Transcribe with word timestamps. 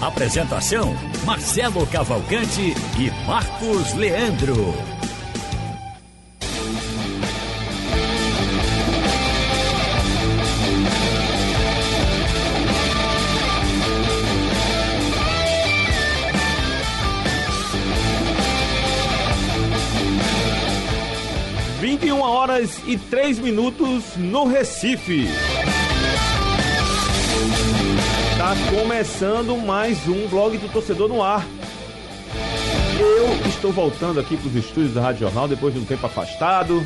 Apresentação: 0.00 0.96
Marcelo 1.26 1.86
Cavalcante 1.86 2.74
e 2.98 3.26
Marcos 3.26 3.92
Leandro. 3.92 4.74
Vinte 21.78 22.06
e 22.06 22.12
uma 22.12 22.26
horas 22.26 22.80
e 22.86 22.96
três 22.96 23.38
minutos 23.38 24.16
no 24.16 24.46
Recife. 24.46 25.28
Começando 28.50 29.56
mais 29.58 30.08
um 30.08 30.26
blog 30.26 30.58
do 30.58 30.68
torcedor 30.72 31.08
no 31.08 31.22
ar. 31.22 31.46
Eu 32.98 33.48
estou 33.48 33.70
voltando 33.70 34.18
aqui 34.18 34.36
para 34.36 34.48
os 34.48 34.56
estúdios 34.56 34.92
da 34.92 35.00
Rádio 35.00 35.20
Jornal 35.20 35.46
depois 35.46 35.72
de 35.72 35.78
um 35.78 35.84
tempo 35.84 36.04
afastado, 36.04 36.84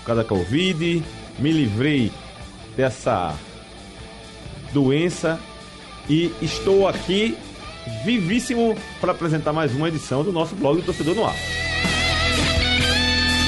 por 0.00 0.04
causa 0.04 0.22
da 0.22 0.28
Covid. 0.28 1.02
Me 1.38 1.52
livrei 1.52 2.12
dessa 2.76 3.34
doença 4.74 5.40
e 6.06 6.30
estou 6.42 6.86
aqui 6.86 7.34
vivíssimo 8.04 8.76
para 9.00 9.12
apresentar 9.12 9.54
mais 9.54 9.74
uma 9.74 9.88
edição 9.88 10.22
do 10.22 10.32
nosso 10.32 10.54
blog 10.54 10.76
do 10.82 10.84
torcedor 10.84 11.14
no 11.14 11.24
ar. 11.24 11.63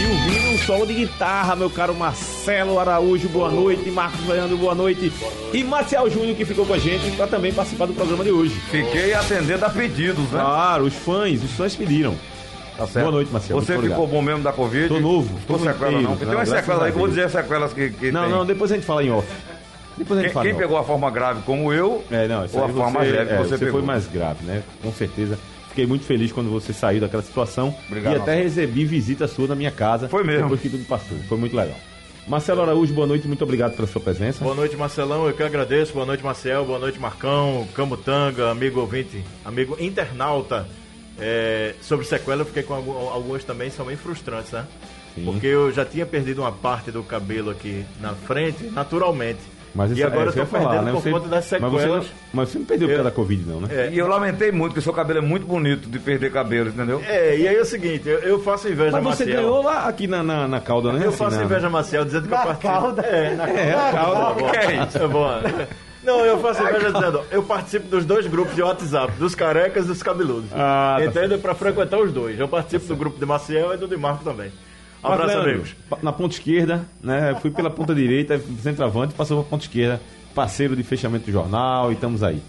Ouvindo 0.08 0.50
um 0.54 0.58
solo 0.58 0.86
de 0.86 0.94
guitarra, 0.94 1.56
meu 1.56 1.68
caro 1.68 1.94
Marcelo 1.94 2.78
Araújo, 2.78 3.28
boa 3.28 3.50
noite. 3.50 3.90
Marcos 3.90 4.24
Leandro, 4.26 4.56
boa 4.56 4.74
noite. 4.74 5.12
E 5.52 5.64
Marcial 5.64 6.08
Júnior, 6.08 6.36
que 6.36 6.44
ficou 6.44 6.64
com 6.64 6.74
a 6.74 6.78
gente 6.78 7.10
para 7.16 7.26
também 7.26 7.52
participar 7.52 7.86
do 7.86 7.92
programa 7.94 8.22
de 8.22 8.30
hoje. 8.30 8.54
Fiquei 8.70 9.12
atendendo 9.14 9.64
a 9.64 9.70
pedidos, 9.70 10.30
né? 10.30 10.40
Claro, 10.40 10.84
os 10.84 10.94
fãs, 10.94 11.42
os 11.42 11.50
fãs 11.52 11.74
pediram. 11.74 12.14
Tá 12.76 12.86
certo. 12.86 13.04
Boa 13.06 13.10
noite, 13.12 13.32
Marcelo. 13.32 13.60
Você 13.60 13.66
ficou 13.72 13.78
obrigado. 13.78 14.06
bom 14.06 14.22
mesmo 14.22 14.42
da 14.42 14.52
Covid? 14.52 14.88
Tô 14.88 15.00
novo, 15.00 15.34
Tô 15.46 15.54
tô 15.54 15.58
sequela 15.58 15.74
inteiro, 15.92 16.02
não. 16.02 16.10
Não, 16.10 16.16
tem 16.16 16.28
umas 16.28 16.48
sequelas 16.48 16.82
aí 16.82 16.90
que 16.92 16.96
eu 16.96 17.00
vou 17.00 17.08
dizer 17.08 17.22
as 17.24 17.32
sequelas 17.32 17.72
que, 17.72 17.90
que 17.90 18.12
Não, 18.12 18.22
tem. 18.22 18.30
não, 18.30 18.46
depois 18.46 18.70
a 18.70 18.74
gente 18.74 18.86
fala 18.86 19.02
em 19.02 19.10
off. 19.10 19.26
Depois 19.96 20.20
a 20.20 20.22
gente 20.22 20.28
Quem, 20.28 20.34
fala 20.34 20.44
quem 20.44 20.52
em 20.52 20.54
off. 20.56 20.62
pegou 20.62 20.78
a 20.78 20.84
forma 20.84 21.10
grave 21.10 21.40
como 21.46 21.72
eu, 21.72 22.04
É, 22.10 22.28
não, 22.28 22.40
ou 22.52 22.64
a 22.64 22.68
forma 22.68 23.00
leve 23.00 23.12
que 23.26 23.32
é, 23.32 23.38
você, 23.38 23.48
você 23.48 23.58
pegou? 23.58 23.72
foi 23.80 23.82
mais 23.82 24.06
grave, 24.06 24.44
né? 24.44 24.62
Com 24.82 24.92
certeza. 24.92 25.38
Fiquei 25.76 25.86
muito 25.86 26.06
feliz 26.06 26.32
quando 26.32 26.48
você 26.48 26.72
saiu 26.72 27.02
daquela 27.02 27.22
situação. 27.22 27.76
Obrigado, 27.86 28.14
e 28.14 28.16
até 28.16 28.32
Marcelo. 28.36 28.42
recebi 28.44 28.84
visita 28.86 29.28
sua 29.28 29.46
na 29.48 29.54
minha 29.54 29.70
casa. 29.70 30.08
Foi 30.08 30.24
mesmo. 30.24 30.44
Depois 30.44 30.58
que 30.62 30.70
tudo 30.70 30.84
passou. 30.86 31.18
Foi 31.28 31.36
muito 31.36 31.54
legal. 31.54 31.76
Marcelo 32.26 32.62
Araújo, 32.62 32.94
boa 32.94 33.06
noite, 33.06 33.28
muito 33.28 33.44
obrigado 33.44 33.76
pela 33.76 33.86
sua 33.86 34.00
presença. 34.00 34.42
Boa 34.42 34.56
noite, 34.56 34.74
Marcelão. 34.74 35.26
Eu 35.28 35.34
que 35.34 35.42
agradeço. 35.42 35.92
Boa 35.92 36.06
noite, 36.06 36.24
Marcel. 36.24 36.64
Boa 36.64 36.78
noite, 36.78 36.98
Marcão, 36.98 37.68
Camutanga, 37.74 38.50
amigo 38.50 38.80
ouvinte, 38.80 39.22
amigo 39.44 39.76
internauta. 39.78 40.66
É, 41.18 41.74
sobre 41.82 42.06
sequela, 42.06 42.40
eu 42.40 42.46
fiquei 42.46 42.62
com 42.62 42.72
algu- 42.72 42.96
algumas 43.10 43.44
também, 43.44 43.68
são 43.68 43.84
bem 43.84 43.96
frustrantes, 43.96 44.52
né? 44.52 44.64
Sim. 45.14 45.24
Porque 45.26 45.46
eu 45.46 45.70
já 45.70 45.84
tinha 45.84 46.06
perdido 46.06 46.40
uma 46.40 46.52
parte 46.52 46.90
do 46.90 47.02
cabelo 47.02 47.50
aqui 47.50 47.84
na 48.00 48.14
frente, 48.14 48.64
naturalmente. 48.64 49.40
Mas 49.74 49.90
isso 49.90 50.00
e 50.00 50.04
agora 50.04 50.26
é, 50.26 50.28
eu 50.28 50.32
tô 50.32 50.40
eu 50.40 50.46
falar, 50.46 50.68
perdendo 50.70 50.84
né? 50.86 50.92
por 50.92 51.02
Você- 51.02 51.10
conta 51.10 51.28
das 51.28 51.50
Mas 51.50 51.60
você, 51.60 51.78
sequelas. 51.80 52.04
não, 52.06 52.10
mas 52.32 52.48
você 52.48 52.58
não 52.58 52.64
perdeu 52.66 52.88
por 52.88 52.92
Eu- 52.92 52.96
causa 52.98 53.10
da 53.10 53.16
Covid, 53.16 53.44
não, 53.46 53.60
né? 53.60 53.68
É, 53.70 53.90
E 53.92 53.98
eu 53.98 54.06
lamentei 54.08 54.50
muito, 54.52 54.72
porque 54.72 54.80
seu 54.80 54.92
cabelo 54.92 55.18
é 55.18 55.22
muito 55.22 55.46
bonito 55.46 55.88
de 55.88 55.98
perder 55.98 56.32
cabelo, 56.32 56.68
entendeu? 56.70 57.02
É, 57.06 57.36
e 57.36 57.46
aí 57.46 57.56
é 57.56 57.60
o 57.60 57.64
seguinte, 57.64 58.08
eu, 58.08 58.18
eu 58.20 58.42
faço 58.42 58.68
inveja 58.68 58.96
a 58.96 59.00
Mas 59.02 59.16
você 59.18 59.24
ganhou 59.26 59.62
lá 59.62 59.86
aqui 59.86 60.06
na, 60.06 60.22
na, 60.22 60.48
na 60.48 60.60
cauda, 60.60 60.92
né? 60.92 61.04
Eu 61.04 61.08
Assim, 61.10 61.18
faço 61.18 61.36
na- 61.36 61.44
inveja 61.44 61.66
a 61.66 61.70
Maciel 61.70 62.04
dizendo 62.04 62.26
que 62.28 62.32
eu 62.34 62.38
Na 62.38 62.44
participo. 62.46 62.72
cauda? 62.72 63.02
É, 63.02 63.34
na 63.34 63.48
É, 63.50 63.74
a 63.74 63.92
cauda. 63.92 64.40
Bom, 64.40 64.50
Que 64.50 64.56
é 64.58 64.84
isso? 64.86 64.98
é 64.98 65.06
bom. 65.08 65.28
Não, 66.02 66.24
eu 66.24 66.38
faço 66.38 66.62
inveja 66.62 66.92
dizendo, 66.92 67.20
eu 67.32 67.42
participo 67.42 67.88
dos 67.88 68.04
dois 68.04 68.26
grupos 68.28 68.54
de 68.54 68.62
WhatsApp, 68.62 69.12
dos 69.18 69.34
carecas 69.34 69.84
e 69.86 69.88
dos 69.88 70.02
cabeludos. 70.02 70.48
Ah, 70.54 70.96
tá 71.00 71.04
Entende? 71.04 71.36
Pra 71.38 71.52
frequentar 71.54 71.98
os 71.98 72.12
dois. 72.12 72.38
Eu 72.38 72.46
participo 72.46 72.86
do 72.86 72.94
grupo 72.96 73.18
de 73.18 73.26
Maciel 73.26 73.74
e 73.74 73.76
do 73.76 73.88
de 73.88 73.96
Marco 73.96 74.22
também. 74.22 74.52
Um 75.06 75.12
abraço, 75.12 75.34
Leandro, 75.34 75.50
amigos. 75.50 75.76
Na 76.02 76.12
ponta 76.12 76.34
esquerda, 76.34 76.84
né? 77.02 77.36
Fui 77.40 77.50
pela 77.50 77.70
ponta 77.70 77.94
direita, 77.94 78.40
centroavante, 78.62 79.14
passou 79.14 79.42
pra 79.42 79.50
ponta 79.50 79.64
esquerda, 79.64 80.00
parceiro 80.34 80.74
de 80.74 80.82
fechamento 80.82 81.26
do 81.26 81.32
jornal 81.32 81.90
e 81.90 81.94
estamos 81.94 82.22
aí. 82.22 82.42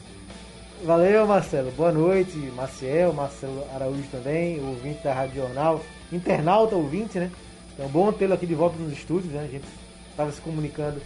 Valeu, 0.83 1.25
Marcelo. 1.27 1.71
Boa 1.71 1.91
noite, 1.91 2.37
Maciel, 2.55 3.13
Marcelo 3.13 3.63
Araújo 3.73 4.03
também, 4.11 4.59
ouvinte 4.59 5.03
da 5.03 5.13
Rádio 5.13 5.41
Jornal, 5.41 5.83
internauta 6.11 6.75
ouvinte, 6.75 7.19
né? 7.19 7.31
Então, 7.73 7.87
bom 7.89 8.11
tê-lo 8.11 8.33
aqui 8.33 8.45
de 8.45 8.55
volta 8.55 8.77
nos 8.77 8.93
estúdios, 8.93 9.33
né? 9.33 9.43
A 9.47 9.51
gente 9.51 9.65
estava 10.11 10.31
se 10.31 10.41
comunicando 10.41 10.99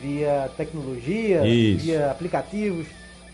via 0.00 0.50
tecnologia, 0.56 1.46
Isso. 1.46 1.84
via 1.84 2.10
aplicativos 2.10 2.86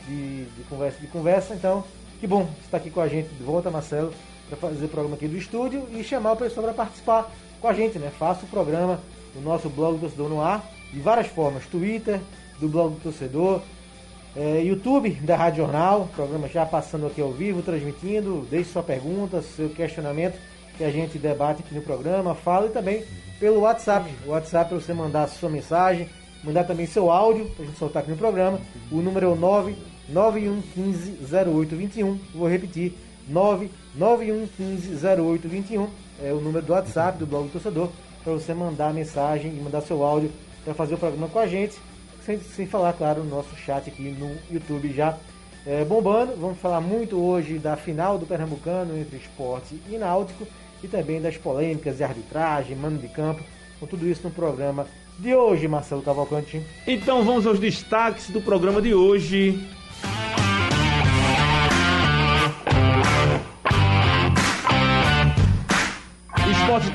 de, 0.08 0.44
de 0.44 0.62
conversa 0.68 1.00
de 1.00 1.06
conversa. 1.06 1.54
Então, 1.54 1.84
que 2.20 2.26
bom 2.26 2.48
estar 2.64 2.78
aqui 2.78 2.90
com 2.90 3.00
a 3.00 3.08
gente 3.08 3.28
de 3.28 3.42
volta, 3.42 3.70
Marcelo, 3.70 4.12
para 4.48 4.56
fazer 4.56 4.84
o 4.84 4.88
programa 4.88 5.16
aqui 5.16 5.28
do 5.28 5.36
estúdio 5.36 5.86
e 5.92 6.04
chamar 6.04 6.32
o 6.32 6.36
pessoal 6.36 6.66
para 6.66 6.74
participar 6.74 7.30
com 7.60 7.68
a 7.68 7.72
gente, 7.72 7.98
né? 7.98 8.10
Faça 8.18 8.44
o 8.44 8.48
programa 8.48 9.00
do 9.34 9.40
nosso 9.40 9.68
blog 9.68 9.96
do 9.96 10.00
Torcedor 10.00 10.28
no 10.28 10.40
ar 10.40 10.64
de 10.92 11.00
várias 11.00 11.26
formas, 11.26 11.66
Twitter, 11.66 12.20
do 12.60 12.68
blog 12.68 12.94
do 12.94 13.00
Torcedor, 13.00 13.60
é, 14.36 14.62
YouTube 14.62 15.10
da 15.22 15.34
Rádio 15.34 15.64
Jornal, 15.64 16.08
programa 16.14 16.46
já 16.48 16.64
passando 16.66 17.06
aqui 17.06 17.22
ao 17.22 17.32
vivo, 17.32 17.62
transmitindo. 17.62 18.46
Deixe 18.50 18.70
sua 18.70 18.82
pergunta, 18.82 19.40
seu 19.40 19.70
questionamento 19.70 20.38
que 20.76 20.84
a 20.84 20.90
gente 20.90 21.16
debate 21.18 21.62
aqui 21.62 21.74
no 21.74 21.80
programa. 21.80 22.34
Fala 22.34 22.66
e 22.66 22.70
também 22.70 23.02
pelo 23.40 23.60
WhatsApp. 23.60 24.10
O 24.26 24.30
WhatsApp 24.30 24.68
para 24.68 24.78
você 24.78 24.92
mandar 24.92 25.26
sua 25.28 25.48
mensagem, 25.48 26.10
mandar 26.44 26.64
também 26.64 26.84
seu 26.86 27.10
áudio 27.10 27.46
para 27.50 27.64
a 27.64 27.66
gente 27.66 27.78
soltar 27.78 28.02
aqui 28.02 28.10
no 28.10 28.18
programa. 28.18 28.60
O 28.90 28.96
número 28.96 29.26
é 29.26 29.30
o 29.30 29.38
991150821. 30.12 32.18
Vou 32.34 32.46
repetir: 32.46 32.92
991150821 33.32 33.85
é 36.22 36.30
o 36.30 36.38
número 36.38 36.66
do 36.66 36.72
WhatsApp 36.74 37.18
do 37.18 37.26
Blog 37.26 37.46
do 37.46 37.52
Torcedor 37.52 37.88
para 38.22 38.34
você 38.34 38.52
mandar 38.52 38.92
mensagem 38.92 39.56
e 39.56 39.58
mandar 39.58 39.80
seu 39.80 40.02
áudio 40.02 40.30
para 40.62 40.74
fazer 40.74 40.96
o 40.96 40.98
programa 40.98 41.28
com 41.28 41.38
a 41.38 41.46
gente. 41.46 41.78
Sem, 42.22 42.38
sem 42.38 42.66
falar, 42.66 42.92
claro, 42.92 43.24
no 43.24 43.30
nosso 43.30 43.56
chat 43.56 43.88
aqui 43.88 44.02
no 44.02 44.36
YouTube 44.50 44.92
já 44.92 45.16
é, 45.64 45.82
bombando. 45.82 46.36
Vamos 46.36 46.58
falar 46.58 46.82
muito 46.82 47.16
hoje 47.16 47.58
da 47.58 47.74
final 47.74 48.18
do 48.18 48.26
Pernambucano 48.26 48.98
entre 48.98 49.16
esporte 49.16 49.80
e 49.88 49.96
náutico 49.96 50.46
e 50.84 50.88
também 50.88 51.18
das 51.18 51.38
polêmicas 51.38 51.96
de 51.96 52.04
arbitragem, 52.04 52.76
mano 52.76 52.98
de 52.98 53.08
campo, 53.08 53.42
com 53.80 53.86
tudo 53.86 54.06
isso 54.06 54.20
no 54.24 54.30
programa 54.30 54.86
de 55.18 55.34
hoje, 55.34 55.66
Marcelo 55.66 56.02
Cavalcante. 56.02 56.62
Então 56.86 57.24
vamos 57.24 57.46
aos 57.46 57.58
destaques 57.58 58.28
do 58.28 58.42
programa 58.42 58.82
de 58.82 58.92
hoje. 58.92 59.58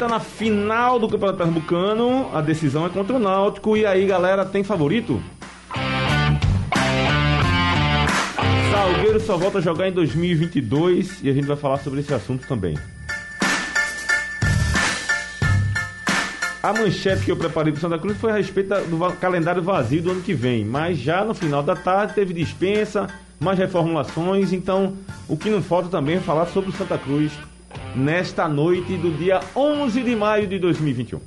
Está 0.01 0.07
na 0.07 0.19
final 0.19 0.97
do 0.97 1.07
Campeonato 1.07 1.37
Pernambucano. 1.37 2.27
A 2.33 2.41
decisão 2.41 2.87
é 2.87 2.89
contra 2.89 3.15
o 3.15 3.19
Náutico. 3.19 3.77
E 3.77 3.85
aí, 3.85 4.07
galera, 4.07 4.43
tem 4.43 4.63
favorito? 4.63 5.21
Salgueiro 8.71 9.19
só 9.19 9.37
volta 9.37 9.59
a 9.59 9.61
jogar 9.61 9.87
em 9.87 9.91
2022 9.91 11.21
e 11.21 11.29
a 11.29 11.33
gente 11.33 11.45
vai 11.45 11.55
falar 11.55 11.77
sobre 11.77 11.99
esse 11.99 12.11
assunto 12.11 12.47
também. 12.47 12.75
A 16.63 16.73
manchete 16.73 17.25
que 17.25 17.31
eu 17.31 17.37
preparei 17.37 17.71
para 17.71 17.81
Santa 17.81 17.99
Cruz 17.99 18.17
foi 18.17 18.31
a 18.31 18.35
respeito 18.35 18.69
do 18.85 18.97
calendário 19.19 19.61
vazio 19.61 20.01
do 20.01 20.11
ano 20.11 20.21
que 20.21 20.33
vem, 20.33 20.65
mas 20.65 20.97
já 20.97 21.23
no 21.23 21.35
final 21.35 21.61
da 21.61 21.75
tarde 21.75 22.13
teve 22.15 22.33
dispensa, 22.33 23.07
mais 23.39 23.57
reformulações, 23.57 24.51
então 24.51 24.95
o 25.27 25.37
que 25.37 25.49
não 25.49 25.61
falta 25.61 25.89
também 25.89 26.15
é 26.15 26.19
falar 26.19 26.47
sobre 26.47 26.71
o 26.71 26.73
Santa 26.73 26.97
Cruz 26.97 27.31
nesta 27.95 28.47
noite 28.47 28.97
do 28.97 29.11
dia 29.11 29.39
11 29.55 30.01
de 30.01 30.15
maio 30.15 30.47
de 30.47 30.59
2021. 30.59 31.19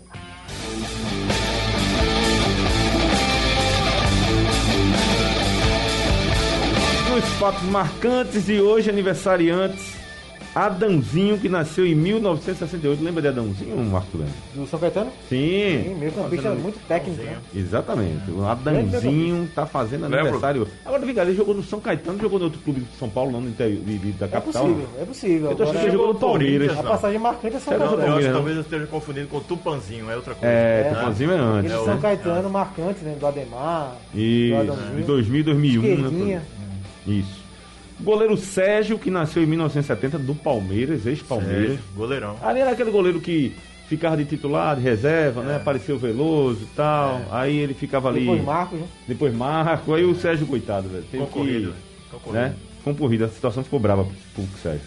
Nos 7.15 7.25
fatos 7.39 7.63
marcantes 7.65 8.47
de 8.47 8.61
hoje, 8.61 8.91
aniversariantes, 8.91 10.04
Adãozinho, 10.55 11.37
que 11.39 11.49
nasceu 11.49 11.85
em 11.85 11.95
1968. 11.95 13.03
Lembra 13.03 13.23
de 13.23 13.29
Adãozinho, 13.29 13.77
Marco 13.85 14.17
Lemos? 14.17 14.33
Do 14.55 14.67
São 14.67 14.79
Caetano? 14.79 15.11
Sim. 15.29 15.83
Sim, 15.85 15.95
meio 15.99 16.13
campista 16.13 16.51
muito 16.51 16.79
técnico, 16.87 17.23
né? 17.23 17.37
Exatamente. 17.55 18.31
O 18.31 18.45
Adãozinho 18.47 19.49
tá 19.55 19.67
fazendo 19.67 20.03
Lembro. 20.03 20.21
aniversário. 20.21 20.69
Agora, 20.85 21.05
Vigário, 21.05 21.31
ele 21.31 21.37
jogou 21.37 21.55
no 21.55 21.63
São 21.63 21.81
Caetano, 21.81 22.19
jogou 22.21 22.39
no 22.39 22.45
outro 22.47 22.61
clube 22.61 22.81
de 22.81 22.97
São 22.99 23.09
Paulo, 23.11 23.33
não 23.33 23.41
no 23.41 23.49
interior 23.49 23.81
da 24.19 24.27
É 24.27 24.29
capital. 24.29 24.63
possível, 24.65 24.89
é 25.01 25.05
possível. 25.05 25.51
Eu 25.51 25.57
tô 25.57 25.63
achando 25.65 25.79
que 25.79 25.85
ele 25.85 25.91
jogou 25.93 26.13
no 26.15 26.19
Palmeiras. 26.21 26.79
a 26.79 26.83
passagem 26.83 27.19
marcante 27.19 27.57
é 27.57 27.59
São 27.61 27.79
Não, 27.79 27.87
Caetano. 27.89 28.07
eu 28.07 28.17
acho 28.19 28.33
talvez 28.33 28.57
eu 28.57 28.63
esteja 28.63 28.87
confundindo 28.87 29.29
com 29.29 29.41
Tupanzinho, 29.41 30.11
é 30.11 30.17
outra 30.17 30.35
coisa. 30.35 30.55
É, 30.55 30.89
É. 30.91 30.95
Tupanzinho 30.95 31.31
é 31.33 31.35
antes. 31.39 31.71
Aquele 31.73 31.83
É, 31.83 31.85
São 31.93 32.01
Caetano 32.01 32.51
marcante, 32.51 33.05
né? 33.05 33.17
Do 33.19 33.27
Ademar. 33.27 33.97
Isso, 34.15 34.55
do 34.65 34.73
Adãozinho. 34.73 34.97
de 34.97 35.03
2000 35.03 35.41
e 35.41 35.43
2001. 35.43 35.95
Esquerdinha. 35.95 36.39
Né? 36.39 36.45
Isso. 37.07 37.44
Goleiro 38.01 38.37
Sérgio, 38.37 38.99
que 38.99 39.11
nasceu 39.11 39.43
em 39.43 39.47
1970, 39.47 40.19
do 40.19 40.35
Palmeiras, 40.35 41.07
ex-Palmeiras. 41.07 41.79
Goleirão. 41.97 42.37
Ali 42.43 42.61
era 42.61 42.73
aquele 42.73 42.91
goleiro 42.91 43.21
que 43.21 43.55
ficava 43.89 44.17
de 44.17 44.25
titular, 44.25 44.75
de 44.77 44.83
reserva, 44.83 45.43
né? 45.43 45.57
Apareceu 45.57 45.97
Veloso 45.99 46.63
e 46.63 46.75
tal. 46.75 47.23
Aí 47.31 47.57
ele 47.57 47.73
ficava 47.75 48.09
ali. 48.09 48.21
Depois 48.21 48.43
Marcos, 48.45 48.81
né? 48.81 48.87
Depois 49.07 49.35
Marco. 49.35 49.95
Aí 49.95 50.05
o 50.05 50.15
Sérgio, 50.15 50.47
coitado, 50.47 50.89
velho. 50.89 51.05
teve 51.11 51.23
Concorrido. 51.25 51.73
que- 51.73 52.11
Concorrido. 52.11 52.33
Né? 52.43 52.55
Concorrido. 52.85 53.25
A 53.25 53.29
situação 53.29 53.63
ficou 53.63 53.79
brava 53.79 54.05
pro, 54.05 54.15
pro 54.35 54.59
Sérgio. 54.61 54.87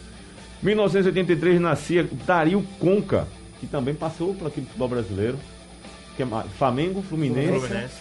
1983 0.62 1.62
nascia 1.62 2.08
Dario 2.26 2.64
Conca, 2.80 3.28
que 3.60 3.68
também 3.68 3.94
passou 3.94 4.34
por 4.34 4.48
aqui 4.48 4.60
do 4.62 4.68
futebol 4.68 4.88
brasileiro. 4.90 5.38
Que 6.16 6.24
é 6.24 6.28
Flamengo, 6.58 7.02
Fluminense. 7.04 7.60
Fluminense. 7.60 7.96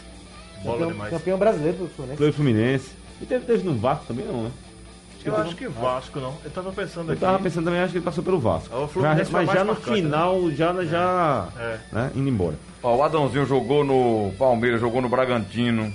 Bola 0.65 0.79
Campeão, 0.79 0.91
demais. 0.93 1.11
campeão 1.11 1.39
brasileiro 1.39 1.77
do 1.79 1.89
Fluminense. 1.89 2.33
Fluminense. 2.33 2.91
E 3.21 3.27
teve, 3.27 3.45
teve 3.45 3.63
no 3.65 3.75
Vasco 3.75 4.07
também, 4.09 4.25
não, 4.27 4.45
né? 4.45 4.51
Eu 5.29 5.37
acho 5.37 5.57
que 5.57 5.69
Vasco 5.69 6.21
não. 6.21 6.35
Eu 6.45 6.51
tava 6.51 6.73
pensando 6.73 7.09
Eu 7.09 7.13
aqui. 7.13 7.21
tava 7.21 7.39
pensando 7.39 7.65
também, 7.65 7.81
acho 7.81 7.93
que 7.93 7.99
ele 7.99 8.05
passou 8.05 8.23
pelo 8.25 8.39
Vasco. 8.39 8.75
O 8.77 8.87
Fluminense 8.89 9.25
Já- 9.25 9.31
foi 9.31 9.41
mas 9.41 9.47
mais 9.47 9.59
já 9.59 9.65
no 9.65 9.73
marcante, 9.73 10.03
final, 10.03 10.51
já, 10.53 10.85
já 10.85 11.49
É. 11.59 11.79
né, 11.93 12.11
indo 12.15 12.29
embora. 12.29 12.55
Ó, 12.83 12.97
o 12.97 13.03
Adãozinho 13.03 13.45
jogou 13.47 13.85
no 13.85 14.33
Palmeiras, 14.39 14.81
jogou 14.81 15.01
no 15.03 15.09
Bragantino. 15.09 15.93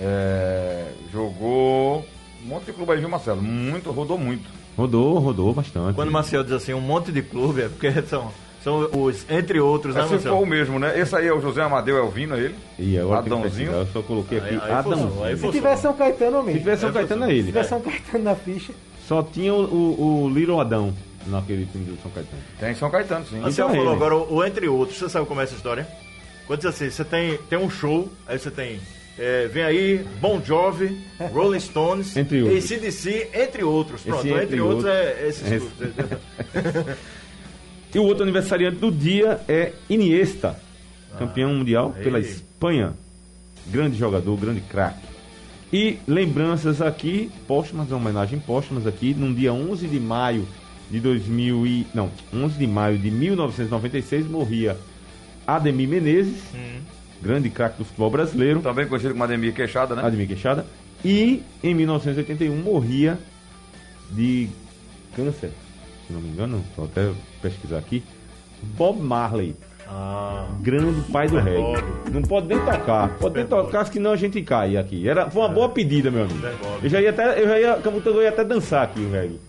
É, 0.00 0.86
jogou. 1.12 2.06
Um 2.44 2.48
monte 2.48 2.64
de 2.66 2.72
clube 2.72 2.92
aí, 2.92 2.98
viu, 2.98 3.08
Marcelo? 3.08 3.40
Muito, 3.42 3.90
rodou 3.92 4.18
muito. 4.18 4.48
Rodou, 4.76 5.18
rodou 5.18 5.52
bastante. 5.52 5.94
Quando 5.94 6.08
o 6.08 6.12
Marcel 6.12 6.42
diz 6.42 6.52
assim, 6.54 6.72
um 6.74 6.80
monte 6.80 7.12
de 7.12 7.22
clube, 7.22 7.62
é 7.62 7.68
porque 7.68 7.92
são, 8.02 8.30
são 8.62 8.88
os, 8.92 9.24
entre 9.30 9.58
outros, 9.60 9.94
né, 9.94 10.02
Assim 10.02 10.12
Marcel? 10.14 10.36
foi 10.36 10.42
o 10.42 10.46
mesmo, 10.46 10.78
né? 10.78 10.98
Esse 10.98 11.14
aí 11.16 11.26
é 11.26 11.32
o 11.34 11.40
José 11.40 11.62
Amadeu 11.62 11.96
Elvino, 11.96 12.36
ele. 12.36 12.54
E 12.78 12.98
agora 12.98 13.18
Adãozinho. 13.20 13.70
eu 13.72 13.86
só 13.86 14.02
coloquei 14.02 14.38
aqui 14.38 14.54
Aí- 14.54 14.60
aí 14.62 14.72
Adãozinho. 14.72 15.24
aí 15.24 15.36
Se 15.36 15.50
tiver 15.50 15.76
São 15.76 15.92
Caetano, 15.94 16.38
Se 16.40 16.46
mesmo. 16.46 16.58
tivesse 16.60 16.80
São 16.80 16.90
É, 16.90 16.92
Caetano 16.92 17.24
é 17.24 17.30
ele. 17.30 17.40
Se 17.40 17.46
tiver 17.46 17.64
São 17.64 17.80
Caetano 17.80 18.24
na 18.24 18.34
ficha. 18.34 18.72
Só 19.08 19.22
tinha 19.22 19.52
o, 19.52 19.64
o, 19.64 20.22
o 20.24 20.28
Little 20.30 20.60
Adão 20.60 20.94
naquele 21.26 21.66
time 21.66 21.84
do 21.84 22.00
São 22.02 22.10
Caetano. 22.10 22.42
Tem 22.60 22.74
São 22.74 22.90
Caetano, 22.90 23.24
sim. 23.26 23.38
Então 23.38 23.48
é 23.48 23.52
falou 23.74 23.86
ele. 23.86 23.94
agora 23.94 24.16
o, 24.16 24.34
o 24.36 24.44
entre 24.44 24.68
outros, 24.68 24.98
você 24.98 25.08
sabe 25.08 25.26
como 25.26 25.40
é 25.40 25.44
essa 25.44 25.54
história? 25.54 25.86
Quando 26.46 26.60
diz 26.60 26.68
assim, 26.68 26.90
você 26.90 27.04
tem, 27.04 27.36
tem 27.48 27.58
um 27.58 27.70
show, 27.70 28.08
aí 28.26 28.38
você 28.38 28.50
tem. 28.50 28.80
é, 29.18 29.46
vem 29.46 29.62
aí 29.62 30.04
Bon 30.20 30.40
Jovi, 30.44 30.98
Rolling 31.32 31.60
Stones, 31.60 32.16
Entre 32.16 32.42
outros. 32.42 32.64
ACDC, 32.72 33.30
entre 33.34 33.62
outros. 33.64 34.02
Pronto, 34.02 34.20
Esse 34.20 34.28
entre, 34.30 34.42
entre 34.44 34.60
outros 34.60 34.84
outros. 34.84 34.94
é 35.00 35.26
esses 35.28 35.52
Esse. 35.52 35.68
E 37.94 37.98
o 37.98 38.04
outro 38.04 38.22
aniversariante 38.22 38.76
do 38.76 38.90
dia 38.90 39.40
é 39.46 39.72
Iniesta, 39.88 40.58
campeão 41.18 41.54
mundial 41.54 41.90
pela 41.90 42.18
Espanha. 42.18 42.94
Grande 43.66 43.96
jogador, 43.96 44.36
grande 44.36 44.60
craque. 44.60 45.06
E 45.72 45.98
lembranças 46.06 46.82
aqui, 46.82 47.30
póstumas, 47.46 47.88
uma 47.90 47.96
homenagem 47.96 48.38
póstumas 48.38 48.86
aqui, 48.86 49.14
num 49.14 49.32
dia 49.32 49.52
11 49.52 49.86
de 49.86 50.00
maio 50.00 50.46
de 50.90 51.00
2000 51.00 51.66
e... 51.66 51.86
Não, 51.94 52.10
11 52.32 52.58
de 52.58 52.66
maio 52.66 52.98
de 52.98 53.10
1996 53.10 54.26
morria 54.26 54.76
Ademir 55.46 55.88
Menezes, 55.88 56.42
grande 57.22 57.48
craque 57.50 57.78
do 57.78 57.84
futebol 57.84 58.10
brasileiro. 58.10 58.60
Também 58.60 58.86
conhecido 58.86 59.12
como 59.12 59.24
Ademir 59.24 59.54
Queixada, 59.54 59.94
né? 59.94 60.02
Ademir 60.04 60.28
Queixada. 60.28 60.66
E 61.04 61.42
em 61.62 61.74
1981 61.74 62.54
morria 62.56 63.18
de 64.10 64.48
câncer, 65.16 65.50
se 66.06 66.12
não 66.12 66.20
me 66.20 66.28
engano, 66.28 66.64
vou 66.76 66.86
até 66.86 67.10
pesquisar 67.40 67.78
aqui. 67.78 68.02
Bob 68.76 69.00
Marley, 69.00 69.56
Ah, 69.88 70.46
grande 70.60 71.00
pai 71.10 71.28
do 71.28 71.38
reggae. 71.38 71.60
Bob. 71.60 71.82
Não 72.12 72.22
pode 72.22 72.46
nem 72.46 72.58
tocar, 72.58 73.08
pode 73.18 73.34
nem 73.34 73.44
Super 73.44 73.64
tocar, 73.64 73.84
senão 73.86 74.12
a 74.12 74.16
gente 74.16 74.40
cai 74.42 74.76
aqui. 74.76 75.08
Era, 75.08 75.28
foi 75.30 75.42
uma 75.42 75.48
boa 75.48 75.68
pedida, 75.68 76.10
meu 76.10 76.22
amigo. 76.24 76.38
Bob. 76.40 76.78
Eu 76.82 76.88
já 76.88 77.00
ia 77.00 77.10
até, 77.10 77.42
eu 77.42 77.48
já 77.48 77.58
ia, 77.60 77.80
eu 78.04 78.22
ia 78.22 78.28
até 78.28 78.44
dançar 78.44 78.84
aqui 78.84 79.00
o 79.00 79.10
reggae. 79.10 79.40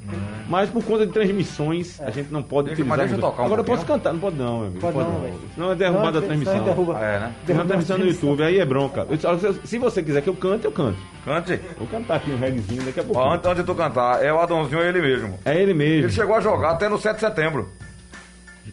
Mas 0.48 0.70
por 0.70 0.84
conta 0.84 1.06
de 1.06 1.14
transmissões, 1.14 2.02
a 2.02 2.10
gente 2.12 2.32
não 2.32 2.44
pode 2.44 2.68
Deixa- 2.68 2.84
mas 2.84 3.00
utilizar. 3.00 3.08
deixa 3.08 3.16
eu 3.16 3.32
tocar 3.32 3.44
um 3.44 3.46
Agora 3.46 3.62
eu 3.62 3.66
posso 3.66 3.86
cantar, 3.86 4.12
não 4.14 4.20
pode 4.20 4.36
não, 4.36 4.58
meu 4.60 4.68
amigo. 4.68 4.80
Pode 4.82 4.94
Pode 4.94 5.08
não, 5.08 5.16
não. 5.16 5.22
velho. 5.22 5.40
Senão 5.56 5.72
é 5.72 5.76
derrubada 5.76 6.18
a 6.18 6.22
Não, 6.22 6.28
transmissão. 6.28 6.64
derruba. 6.64 7.00
É, 7.00 7.20
né? 7.20 7.32
Tem 7.46 7.56
uma 7.56 7.66
transmissão 7.66 7.98
no 7.98 8.06
YouTube, 8.06 8.44
aí 8.44 8.60
é 8.60 8.66
bronca. 8.66 9.08
Eu 9.10 9.58
Se 9.66 9.78
você 9.78 10.04
quiser 10.04 10.22
que 10.22 10.30
eu 10.30 10.36
cante, 10.36 10.66
eu 10.66 10.72
canto. 10.72 10.98
Cante. 11.24 11.60
Vou 11.78 11.88
cantar 11.88 12.16
aqui 12.18 12.32
um 12.32 12.38
reggaezinho 12.38 12.84
daqui 12.84 13.00
a 13.00 13.04
pouco. 13.04 13.22
Antes, 13.22 13.46
antes 13.46 13.62
de 13.62 13.64
tu 13.66 13.74
cantar, 13.76 14.24
é 14.24 14.34
o 14.34 14.40
Adãozinho, 14.40 14.82
é 14.82 14.90
ele 14.90 15.02
mesmo. 15.02 15.40
É 15.46 15.56
ele 15.62 15.74
mesmo. 15.74 16.06
Ele 16.06 16.12
chegou 16.12 16.36
a 16.36 16.42
jogar 16.42 16.72
até 16.72 16.90
no 16.90 16.98
7 17.00 17.16
de 17.16 17.20
setembro. 17.22 17.70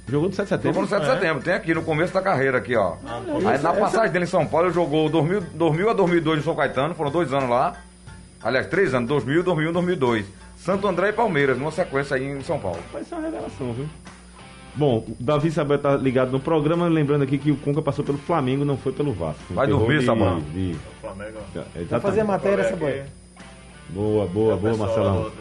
Jogou 0.08 0.28
no 0.28 0.34
7 0.34 0.46
de 0.46 0.50
Jogou 0.50 0.62
setembro. 0.62 0.80
no 0.82 0.88
7 0.88 1.00
de 1.02 1.10
setembro, 1.20 1.42
tem 1.42 1.54
aqui 1.54 1.74
no 1.74 1.82
começo 1.82 2.12
da 2.12 2.20
carreira 2.22 2.58
aqui, 2.58 2.74
ó. 2.76 2.94
Aí 3.46 3.58
na 3.62 3.72
passagem 3.72 4.10
dele 4.10 4.24
em 4.24 4.28
São 4.28 4.46
Paulo, 4.46 4.66
ele 4.66 4.74
jogou 4.74 5.08
2000, 5.08 5.40
2000 5.54 5.90
a 5.90 5.92
2002 5.92 6.38
no 6.38 6.44
São 6.44 6.54
Caetano, 6.56 6.94
foram 6.94 7.10
dois 7.10 7.32
anos 7.32 7.48
lá. 7.48 7.74
Aliás, 8.42 8.66
três 8.68 8.94
anos, 8.94 9.08
2000, 9.08 9.42
2001, 9.42 9.72
2002. 9.72 10.26
Santo 10.60 10.86
André 10.86 11.08
e 11.08 11.12
Palmeiras, 11.12 11.58
numa 11.58 11.70
sequência 11.70 12.16
aí 12.16 12.24
em 12.24 12.42
São 12.42 12.58
Paulo. 12.58 12.78
Vai 12.92 13.02
ser 13.04 13.14
uma 13.14 13.22
revelação, 13.24 13.72
viu? 13.72 13.86
Bom, 14.74 14.98
o 15.08 15.16
Davi 15.18 15.48
Isabel 15.48 15.78
tá 15.78 15.96
ligado 15.96 16.30
no 16.30 16.38
programa, 16.38 16.86
lembrando 16.86 17.22
aqui 17.22 17.38
que 17.38 17.50
o 17.50 17.56
Conca 17.56 17.82
passou 17.82 18.04
pelo 18.04 18.18
Flamengo, 18.18 18.64
não 18.64 18.76
foi 18.76 18.92
pelo 18.92 19.12
Vasco. 19.12 19.42
Vai 19.54 19.66
Terror 19.66 19.80
dormir, 19.80 19.98
de- 20.00 20.06
Samuel. 20.06 20.40
de- 20.52 20.76
Flamengo. 21.00 21.38
Exatamente. 21.54 21.88
Vai 21.90 22.00
fazer 22.00 22.20
a 22.20 22.24
matéria, 22.24 22.62
essa 22.62 22.76
boia. 22.76 23.06
Boa, 23.88 24.26
boa, 24.26 24.56
boa, 24.56 24.76
Marcelão. 24.76 25.32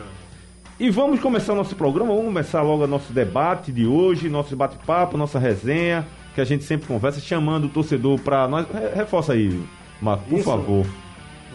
E 0.80 0.90
vamos 0.90 1.20
começar 1.20 1.54
o 1.54 1.56
nosso 1.58 1.76
programa, 1.76 2.10
vamos 2.12 2.26
começar 2.26 2.62
logo 2.62 2.86
o 2.86 2.88
nosso 2.88 3.12
debate 3.14 3.72
de 3.72 3.86
hoje, 3.86 4.30
nosso 4.30 4.56
bate-papo, 4.56 5.18
nossa 5.18 5.38
resenha, 5.38 6.08
que 6.34 6.40
a 6.42 6.46
gente 6.46 6.64
sempre 6.64 6.88
conversa, 6.88 7.20
chamando 7.20 7.66
o 7.66 7.70
torcedor 7.70 8.18
para 8.22 8.48
nós. 8.48 8.66
Re- 8.74 8.96
Reforça 8.96 9.34
aí, 9.34 9.62
Marco, 10.02 10.24
por 10.30 10.36
Isso. 10.40 10.46
favor. 10.50 10.86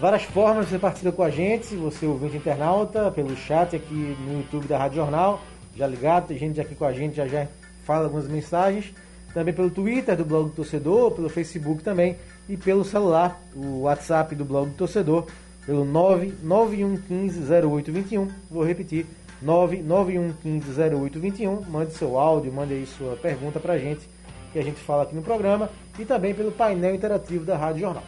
Várias 0.04 0.24
formas 0.24 0.68
você 0.68 0.78
participa 0.78 1.12
com 1.12 1.22
a 1.22 1.30
gente, 1.30 1.74
você 1.76 2.04
é 2.04 2.08
ouvinte 2.10 2.36
internauta, 2.36 3.10
pelo 3.10 3.34
chat 3.34 3.74
aqui 3.74 3.94
no 3.94 4.40
YouTube 4.40 4.68
da 4.68 4.76
Rádio 4.76 4.96
Jornal, 4.96 5.40
já 5.74 5.86
ligado, 5.86 6.26
tem 6.26 6.36
gente 6.36 6.60
aqui 6.60 6.74
com 6.74 6.84
a 6.84 6.92
gente, 6.92 7.16
já 7.16 7.26
já 7.26 7.48
fala 7.86 8.04
algumas 8.04 8.28
mensagens. 8.28 8.92
Também 9.32 9.54
pelo 9.54 9.70
Twitter 9.70 10.14
do 10.14 10.26
Blog 10.26 10.50
do 10.50 10.56
Torcedor, 10.56 11.10
pelo 11.12 11.30
Facebook 11.30 11.82
também 11.82 12.18
e 12.46 12.54
pelo 12.54 12.84
celular, 12.84 13.40
o 13.56 13.84
WhatsApp 13.84 14.34
do 14.34 14.44
Blog 14.44 14.68
do 14.68 14.76
Torcedor, 14.76 15.26
pelo 15.64 15.86
991150821. 15.86 18.28
Vou 18.50 18.62
repetir, 18.62 19.06
991150821. 19.42 21.66
Mande 21.66 21.94
seu 21.94 22.18
áudio, 22.18 22.52
mande 22.52 22.74
aí 22.74 22.84
sua 22.84 23.16
pergunta 23.16 23.58
pra 23.58 23.78
gente, 23.78 24.06
que 24.52 24.58
a 24.58 24.62
gente 24.62 24.80
fala 24.80 25.04
aqui 25.04 25.14
no 25.14 25.22
programa. 25.22 25.70
E 25.98 26.04
também 26.04 26.34
pelo 26.34 26.52
painel 26.52 26.94
interativo 26.94 27.46
da 27.46 27.56
Rádio 27.56 27.80
Jornal. 27.80 28.04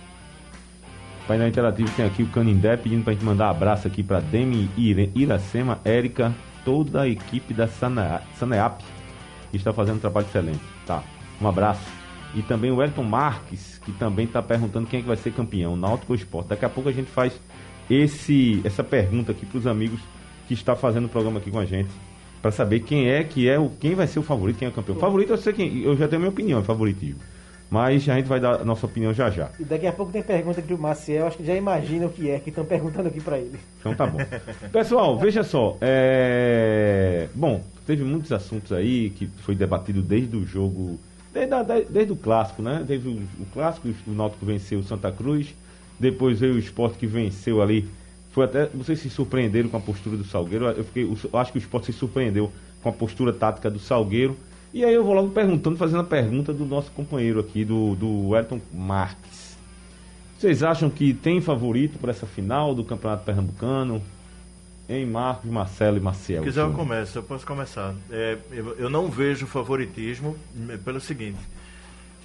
Painel 1.26 1.48
Interativo 1.48 1.90
tem 1.96 2.06
aqui 2.06 2.22
o 2.22 2.28
Canindé 2.28 2.76
pedindo 2.76 3.02
pra 3.02 3.12
gente 3.12 3.24
mandar 3.24 3.50
abraço 3.50 3.88
aqui 3.88 4.00
pra 4.02 4.20
Demi 4.20 4.70
Iracema, 4.76 5.80
Érica, 5.84 6.32
toda 6.64 7.02
a 7.02 7.08
equipe 7.08 7.52
da 7.52 7.66
Saneap, 7.66 8.80
que 9.50 9.56
está 9.56 9.72
fazendo 9.72 9.96
um 9.96 10.00
trabalho 10.00 10.26
excelente. 10.26 10.60
Tá, 10.86 11.02
um 11.40 11.48
abraço. 11.48 11.82
E 12.32 12.42
também 12.42 12.70
o 12.70 12.80
Elton 12.80 13.02
Marques, 13.02 13.80
que 13.84 13.90
também 13.92 14.26
está 14.26 14.40
perguntando 14.40 14.86
quem 14.86 15.00
é 15.00 15.02
que 15.02 15.08
vai 15.08 15.16
ser 15.16 15.32
campeão, 15.32 15.76
Náutico 15.76 16.12
ou 16.12 16.16
Esporte. 16.16 16.48
Daqui 16.48 16.64
a 16.64 16.68
pouco 16.68 16.88
a 16.88 16.92
gente 16.92 17.10
faz 17.10 17.40
esse, 17.90 18.60
essa 18.64 18.84
pergunta 18.84 19.32
aqui 19.32 19.44
pros 19.46 19.66
amigos 19.66 20.00
que 20.46 20.54
está 20.54 20.76
fazendo 20.76 21.06
o 21.06 21.08
programa 21.08 21.38
aqui 21.38 21.50
com 21.50 21.58
a 21.58 21.64
gente, 21.64 21.90
para 22.40 22.52
saber 22.52 22.80
quem 22.80 23.08
é 23.08 23.24
que 23.24 23.48
é 23.48 23.58
o 23.58 23.68
quem 23.68 23.96
vai 23.96 24.06
ser 24.06 24.20
o 24.20 24.22
favorito, 24.22 24.58
quem 24.58 24.66
é 24.66 24.70
o 24.70 24.74
campeão. 24.74 24.96
Favorito 24.96 25.30
eu 25.32 25.38
sei 25.38 25.52
quem, 25.52 25.82
eu 25.82 25.96
já 25.96 26.06
tenho 26.06 26.18
a 26.18 26.20
minha 26.20 26.30
opinião, 26.30 26.60
é 26.60 26.62
favoritismo. 26.62 27.18
Mas 27.68 28.08
a 28.08 28.14
gente 28.14 28.28
vai 28.28 28.38
dar 28.38 28.60
a 28.60 28.64
nossa 28.64 28.86
opinião 28.86 29.12
já 29.12 29.28
já. 29.28 29.50
E 29.58 29.64
daqui 29.64 29.86
a 29.88 29.92
pouco 29.92 30.12
tem 30.12 30.22
pergunta 30.22 30.60
aqui 30.60 30.68
do 30.68 30.78
Maciel, 30.78 31.26
acho 31.26 31.36
que 31.36 31.44
já 31.44 31.54
imagina 31.54 32.06
o 32.06 32.10
que 32.10 32.30
é 32.30 32.38
que 32.38 32.50
estão 32.50 32.64
perguntando 32.64 33.08
aqui 33.08 33.20
pra 33.20 33.38
ele. 33.38 33.58
Então 33.80 33.92
tá 33.94 34.06
bom. 34.06 34.18
Pessoal, 34.70 35.18
veja 35.18 35.42
só. 35.42 35.76
é, 35.80 37.28
Bom, 37.34 37.62
teve 37.86 38.04
muitos 38.04 38.30
assuntos 38.32 38.72
aí 38.72 39.10
que 39.10 39.26
foi 39.38 39.54
debatido 39.54 40.00
desde 40.02 40.36
o 40.36 40.46
jogo. 40.46 40.98
Desde, 41.34 41.52
a- 41.54 41.62
desde, 41.62 41.92
desde 41.92 42.12
o 42.12 42.16
clássico, 42.16 42.62
né? 42.62 42.84
Teve 42.86 43.08
o, 43.08 43.12
o 43.42 43.46
clássico, 43.52 43.88
o 44.06 44.10
Náutico 44.12 44.46
venceu 44.46 44.78
o 44.78 44.82
Santa 44.84 45.10
Cruz. 45.10 45.54
Depois 45.98 46.38
veio 46.40 46.54
o 46.54 46.58
esporte 46.58 46.98
que 46.98 47.06
venceu 47.06 47.60
ali. 47.60 47.88
Foi 48.30 48.44
até. 48.44 48.66
Vocês 48.66 49.00
se 49.00 49.10
surpreenderam 49.10 49.68
com 49.68 49.76
a 49.76 49.80
postura 49.80 50.16
do 50.16 50.24
Salgueiro. 50.24 50.66
Eu, 50.66 50.84
fiquei, 50.84 51.04
eu 51.04 51.38
acho 51.38 51.52
que 51.52 51.58
o 51.58 51.60
esporte 51.60 51.86
se 51.86 51.92
surpreendeu 51.94 52.50
com 52.82 52.88
a 52.88 52.92
postura 52.92 53.32
tática 53.32 53.68
do 53.70 53.78
Salgueiro. 53.78 54.36
E 54.72 54.84
aí 54.84 54.94
eu 54.94 55.04
vou 55.04 55.14
logo 55.14 55.30
perguntando, 55.30 55.76
fazendo 55.76 56.00
a 56.00 56.04
pergunta 56.04 56.52
do 56.52 56.64
nosso 56.64 56.90
companheiro 56.90 57.40
aqui, 57.40 57.64
do, 57.64 57.94
do 57.94 58.36
Elton 58.36 58.60
Marques. 58.72 59.56
Vocês 60.38 60.62
acham 60.62 60.90
que 60.90 61.14
tem 61.14 61.40
favorito 61.40 61.98
para 61.98 62.10
essa 62.10 62.26
final 62.26 62.74
do 62.74 62.84
Campeonato 62.84 63.24
Pernambucano? 63.24 64.02
em 64.88 65.04
Marcos, 65.04 65.50
Marcelo 65.50 65.96
e 65.96 66.00
Maciel. 66.00 66.42
Se 66.42 66.48
quiser 66.48 66.60
eu 66.62 66.72
começo, 66.72 67.18
eu 67.18 67.22
posso 67.22 67.44
começar. 67.44 67.94
É, 68.10 68.38
eu, 68.52 68.76
eu 68.78 68.90
não 68.90 69.10
vejo 69.10 69.46
favoritismo 69.46 70.36
é, 70.68 70.76
pelo 70.76 71.00
seguinte. 71.00 71.38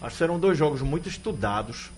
Acho 0.01 0.11
que 0.11 0.17
serão 0.17 0.39
dois 0.39 0.57
jogos 0.57 0.81
muito 0.81 1.09
estudados. 1.09 1.91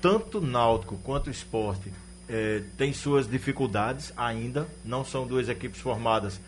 Tanto 0.00 0.40
Náutico 0.40 0.96
quanto 1.02 1.26
o 1.26 1.30
Esporte 1.30 1.92
é, 2.28 2.62
tem 2.78 2.92
suas 2.92 3.28
dificuldades 3.28 4.12
ainda. 4.16 4.66
Não 4.84 5.04
são 5.04 5.26
duas 5.26 5.48
equipes 5.48 5.80
formadas. 5.80 6.40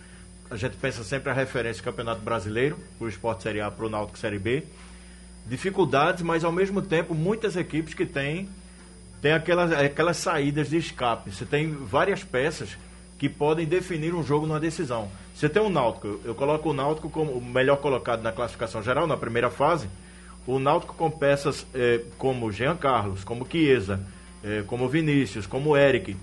A 0.53 0.57
gente 0.57 0.77
pensa 0.77 1.03
sempre 1.03 1.31
a 1.31 1.33
referência 1.33 1.83
Campeonato 1.83 2.21
Brasileiro, 2.21 2.77
o 3.01 3.09
Esporte 3.09 3.43
Série 3.43 3.63
A, 3.63 3.71
para 3.71 3.87
o 3.87 3.89
Náutico 3.89 4.19
Série 4.19 4.39
B. 4.39 4.65
Dificuldades, 5.47 6.23
mas 6.23 6.45
ao 6.45 6.53
mesmo 6.53 6.83
tempo 6.83 7.15
muitas 7.15 7.57
equipes 7.57 7.95
que 7.95 8.05
têm 8.05 8.51
tem 9.23 9.33
aquelas, 9.33 9.73
aquelas 9.73 10.19
saídas 10.19 10.69
de 10.69 10.77
escape. 10.77 11.31
Você 11.31 11.47
tem 11.47 11.73
várias 11.73 12.23
peças 12.23 12.77
que 13.19 13.31
podem 13.31 13.65
definir 13.65 14.13
um 14.15 14.23
jogo 14.23 14.47
numa 14.47 14.61
decisão. 14.61 15.11
Você 15.35 15.49
tem 15.49 15.63
o 15.63 15.71
Náutico, 15.71 16.21
eu 16.23 16.35
coloco 16.35 16.69
o 16.69 16.75
Náutico 16.75 17.09
como 17.09 17.33
o 17.33 17.43
melhor 17.43 17.79
colocado 17.79 18.21
na 18.21 18.31
classificação 18.31 18.83
geral, 18.83 19.07
na 19.07 19.17
primeira 19.17 19.49
fase. 19.49 19.89
O 20.47 20.59
Náutico 20.59 20.95
com 20.95 21.11
peças 21.11 21.67
eh, 21.73 22.03
como 22.19 22.53
Jean 22.53 22.77
Carlos, 22.77 23.25
como 23.25 23.49
Chiesa, 23.51 24.07
eh, 24.45 24.65
como 24.67 24.87
Vinícius, 24.87 25.47
como 25.47 25.75
Eric, 25.75 26.15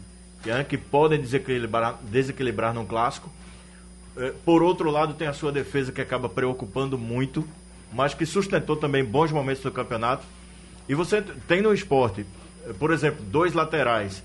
que, 0.43 0.51
é, 0.51 0.63
que 0.63 0.77
podem 0.77 1.19
desequilibrar, 1.19 1.97
desequilibrar 2.03 2.75
num 2.75 2.85
clássico. 2.85 3.27
Eh, 4.19 4.33
por 4.43 4.61
outro 4.61 4.91
lado, 4.91 5.13
tem 5.13 5.27
a 5.27 5.33
sua 5.33 5.51
defesa 5.51 5.93
que 5.93 6.01
acaba 6.01 6.27
preocupando 6.27 6.97
muito, 6.97 7.47
mas 7.93 8.13
que 8.13 8.25
sustentou 8.25 8.75
também 8.75 9.03
bons 9.03 9.31
momentos 9.31 9.63
do 9.63 9.71
campeonato. 9.71 10.25
E 10.89 10.93
você 10.93 11.21
tem 11.47 11.61
no 11.61 11.73
esporte, 11.73 12.25
por 12.77 12.91
exemplo, 12.91 13.23
dois 13.23 13.53
laterais 13.53 14.21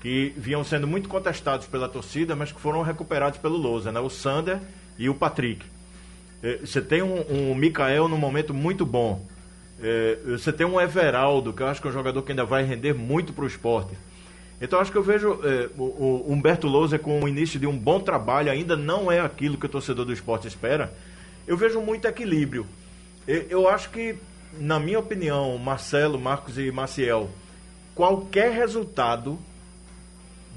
que 0.00 0.34
vinham 0.36 0.62
sendo 0.62 0.86
muito 0.86 1.08
contestados 1.08 1.66
pela 1.66 1.88
torcida, 1.88 2.36
mas 2.36 2.52
que 2.52 2.60
foram 2.60 2.82
recuperados 2.82 3.38
pelo 3.38 3.56
Lousa, 3.56 3.90
né? 3.90 4.00
o 4.00 4.10
Sander 4.10 4.58
e 4.98 5.08
o 5.08 5.14
Patrick. 5.14 5.64
É, 6.42 6.58
você 6.58 6.80
tem 6.80 7.02
um, 7.02 7.24
um 7.30 7.54
Mikael 7.54 8.08
num 8.08 8.18
momento 8.18 8.52
muito 8.52 8.84
bom. 8.84 9.26
É, 9.82 10.18
você 10.26 10.52
tem 10.52 10.66
um 10.66 10.80
Everaldo, 10.80 11.52
que 11.52 11.62
eu 11.62 11.66
acho 11.66 11.80
que 11.80 11.86
é 11.86 11.90
um 11.90 11.94
jogador 11.94 12.22
que 12.22 12.32
ainda 12.32 12.44
vai 12.44 12.62
render 12.64 12.94
muito 12.94 13.32
para 13.32 13.44
o 13.44 13.46
esporte. 13.46 13.94
Então 14.60 14.78
acho 14.78 14.92
que 14.92 14.98
eu 14.98 15.02
vejo 15.02 15.40
é, 15.42 15.70
o, 15.78 15.82
o, 15.82 16.32
Humberto 16.32 16.66
Lousa 16.66 16.98
com 16.98 17.22
o 17.22 17.28
início 17.28 17.58
de 17.58 17.66
um 17.66 17.76
bom 17.76 17.98
trabalho, 17.98 18.50
ainda 18.50 18.76
não 18.76 19.10
é 19.10 19.20
aquilo 19.20 19.56
que 19.56 19.66
o 19.66 19.68
torcedor 19.68 20.04
do 20.04 20.12
esporte 20.12 20.46
espera. 20.46 20.92
Eu 21.46 21.56
vejo 21.56 21.80
muito 21.80 22.06
equilíbrio. 22.06 22.66
Eu, 23.26 23.42
eu 23.48 23.68
acho 23.68 23.90
que, 23.90 24.16
na 24.58 24.78
minha 24.78 24.98
opinião, 24.98 25.56
Marcelo, 25.56 26.20
Marcos 26.20 26.58
e 26.58 26.70
Maciel, 26.70 27.30
qualquer 27.94 28.52
resultado 28.52 29.38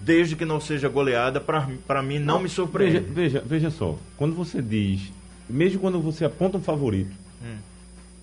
desde 0.03 0.35
que 0.35 0.43
não 0.43 0.59
seja 0.59 0.89
goleada, 0.89 1.39
para 1.39 2.03
mim 2.03 2.19
não, 2.19 2.35
não, 2.35 2.39
me 2.41 2.49
surpreende. 2.49 2.99
Veja, 2.99 3.13
veja, 3.13 3.43
veja, 3.45 3.71
só, 3.71 3.97
quando 4.17 4.35
você 4.35 4.61
diz, 4.61 5.11
mesmo 5.49 5.79
quando 5.79 6.01
você 6.01 6.25
aponta 6.25 6.57
um 6.57 6.61
favorito 6.61 7.11
hum. 7.41 7.57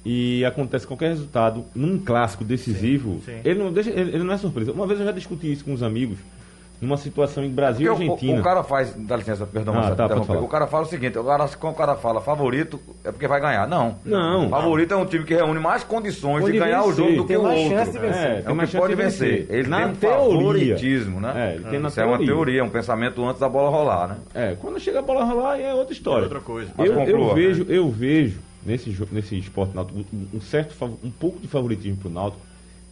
E 0.04 0.44
acontece 0.44 0.86
qualquer 0.86 1.08
resultado 1.08 1.64
num 1.74 1.98
clássico 1.98 2.44
decisivo, 2.44 3.20
sim, 3.24 3.32
sim. 3.32 3.40
Ele, 3.44 3.58
não 3.58 3.72
deixa, 3.72 3.90
ele, 3.90 4.14
ele, 4.14 4.24
não 4.24 4.32
é 4.32 4.38
surpresa. 4.38 4.72
Uma 4.72 4.86
vez 4.86 4.98
eu 5.00 5.06
já 5.06 5.12
discuti 5.12 5.52
isso 5.52 5.64
com 5.64 5.72
os 5.72 5.82
amigos 5.82 6.18
numa 6.80 6.96
situação 6.96 7.44
em 7.44 7.50
Brasil 7.50 7.86
e 7.86 7.90
Argentina. 7.90 8.38
O, 8.38 8.40
o, 8.40 8.42
cara 8.42 8.62
faz, 8.62 8.94
dá 8.96 9.16
licença, 9.16 9.44
perdão, 9.44 9.74
ah, 9.78 9.94
tá, 9.94 10.06
o 10.06 10.48
cara 10.48 10.66
fala 10.66 10.84
o 10.84 10.88
seguinte, 10.88 11.18
o 11.18 11.24
cara, 11.24 11.46
quando 11.48 11.74
o 11.74 11.76
cara 11.76 11.94
fala 11.94 12.20
favorito, 12.22 12.80
é 13.04 13.12
porque 13.12 13.28
vai 13.28 13.38
ganhar. 13.40 13.68
Não. 13.68 13.96
Não. 14.04 14.48
Favorito 14.48 14.92
não. 14.92 15.00
é 15.00 15.02
um 15.02 15.06
time 15.06 15.24
que 15.24 15.34
reúne 15.34 15.60
mais 15.60 15.84
condições 15.84 16.40
pode 16.40 16.52
de 16.52 16.58
ganhar 16.58 16.80
vencer. 16.80 16.92
o 16.92 16.96
jogo 16.96 17.16
do 17.16 17.24
tem 17.24 17.36
que 17.36 17.42
o 17.42 17.46
outro. 17.46 17.68
Chance 17.68 17.92
de 17.92 17.98
vencer. 17.98 18.30
É, 18.30 18.40
tem 18.40 18.54
mais 18.54 18.70
chance 18.70 18.80
pode 18.80 18.96
de 18.96 19.02
vencer. 19.02 19.46
Ele 19.50 19.68
na 19.68 19.78
tem 19.80 19.88
um 19.88 19.94
teoria. 19.94 20.38
favoritismo, 20.38 21.20
né? 21.20 21.32
É, 21.36 21.54
ele 21.56 21.64
tem 21.64 21.78
na 21.78 21.88
Isso 21.88 21.96
teoria. 21.96 22.14
é 22.14 22.18
uma 22.18 22.26
teoria, 22.26 22.64
um 22.64 22.70
pensamento 22.70 23.24
antes 23.26 23.40
da 23.40 23.48
bola 23.48 23.68
rolar, 23.68 24.08
né? 24.08 24.16
É, 24.34 24.56
quando 24.58 24.80
chega 24.80 25.00
a 25.00 25.02
bola 25.02 25.24
rolar 25.24 25.60
é 25.60 25.74
outra 25.74 25.92
história. 25.92 26.22
É 26.22 26.24
outra 26.24 26.40
coisa. 26.40 26.70
Eu, 26.78 26.98
eu, 27.00 27.34
vejo, 27.34 27.66
eu 27.68 27.90
vejo 27.90 28.38
nesse, 28.64 28.94
nesse 29.12 29.38
esporte 29.38 29.74
náutico 29.74 30.04
um 30.32 30.40
certo, 30.40 30.74
um 31.02 31.10
pouco 31.10 31.40
de 31.40 31.48
favoritismo 31.48 31.96
pro 31.96 32.10
Náutico 32.10 32.50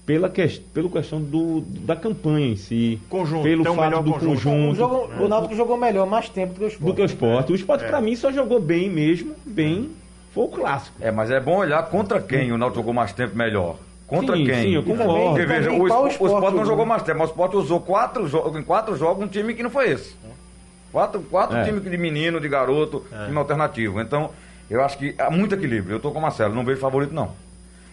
pela 0.09 0.31
que, 0.31 0.49
pela 0.73 0.89
questão 0.89 1.21
do, 1.21 1.61
da 1.61 1.95
campanha 1.95 2.47
em 2.47 2.57
si. 2.57 2.99
Conjunto, 3.11 3.43
pelo 3.43 3.63
fato 3.75 4.03
do 4.03 4.13
conjunto. 4.15 4.79
conjunto. 4.79 4.85
O, 5.21 5.25
o 5.25 5.29
Náutico 5.29 5.55
jogou 5.55 5.77
melhor 5.77 6.07
mais 6.07 6.31
tempo 6.31 6.55
do 6.55 6.61
que 6.61 6.65
o 6.65 6.69
esporte. 6.69 6.87
Do 6.87 6.95
que 6.95 7.03
o 7.03 7.05
esporte. 7.05 7.53
O 7.53 7.55
esporte, 7.55 7.85
é. 7.85 7.89
para 7.89 8.01
mim, 8.01 8.17
só 8.17 8.33
jogou 8.33 8.59
bem 8.59 8.89
mesmo, 8.89 9.35
bem. 9.45 9.91
Foi 10.33 10.45
o 10.45 10.49
clássico. 10.49 10.97
É, 10.99 11.11
mas 11.11 11.31
é 11.31 11.39
bom 11.39 11.59
olhar 11.59 11.83
contra 11.91 12.23
quem 12.23 12.51
o 12.51 12.57
Náutico 12.57 12.81
jogou 12.81 12.95
mais 12.95 13.13
tempo 13.13 13.37
melhor. 13.37 13.77
Contra 14.07 14.35
sim, 14.35 14.47
quem? 14.47 14.63
Sim, 14.63 14.75
eu 14.77 14.83
concordo. 14.83 15.29
Porque, 15.29 15.45
veja, 15.45 15.71
o, 15.71 15.83
o, 15.83 16.09
esporte 16.09 16.57
não 16.57 16.65
jogou 16.65 16.87
mais 16.87 17.03
tempo, 17.03 17.19
mas 17.19 17.29
o 17.29 17.33
esporte 17.33 17.57
usou 17.57 17.79
quatro 17.79 18.27
jogos, 18.27 18.59
em 18.59 18.63
quatro 18.63 18.97
jogos 18.97 19.23
um 19.23 19.29
time 19.29 19.53
que 19.53 19.63
não 19.63 19.69
foi 19.69 19.91
esse. 19.91 20.17
Quatro, 20.91 21.21
quatro 21.21 21.59
é. 21.59 21.65
times 21.65 21.83
de 21.83 21.99
menino, 21.99 22.41
de 22.41 22.49
garoto, 22.49 23.05
é. 23.13 23.27
time 23.27 23.37
alternativo. 23.37 24.01
Então, 24.01 24.31
eu 24.71 24.83
acho 24.83 24.99
que 24.99 25.15
há 25.19 25.31
muito 25.31 25.55
equilíbrio. 25.55 25.97
Eu 25.97 26.01
tô 26.01 26.11
com 26.11 26.19
o 26.19 26.23
Marcelo, 26.23 26.55
não 26.55 26.65
vejo 26.65 26.81
favorito, 26.81 27.15
não. 27.15 27.33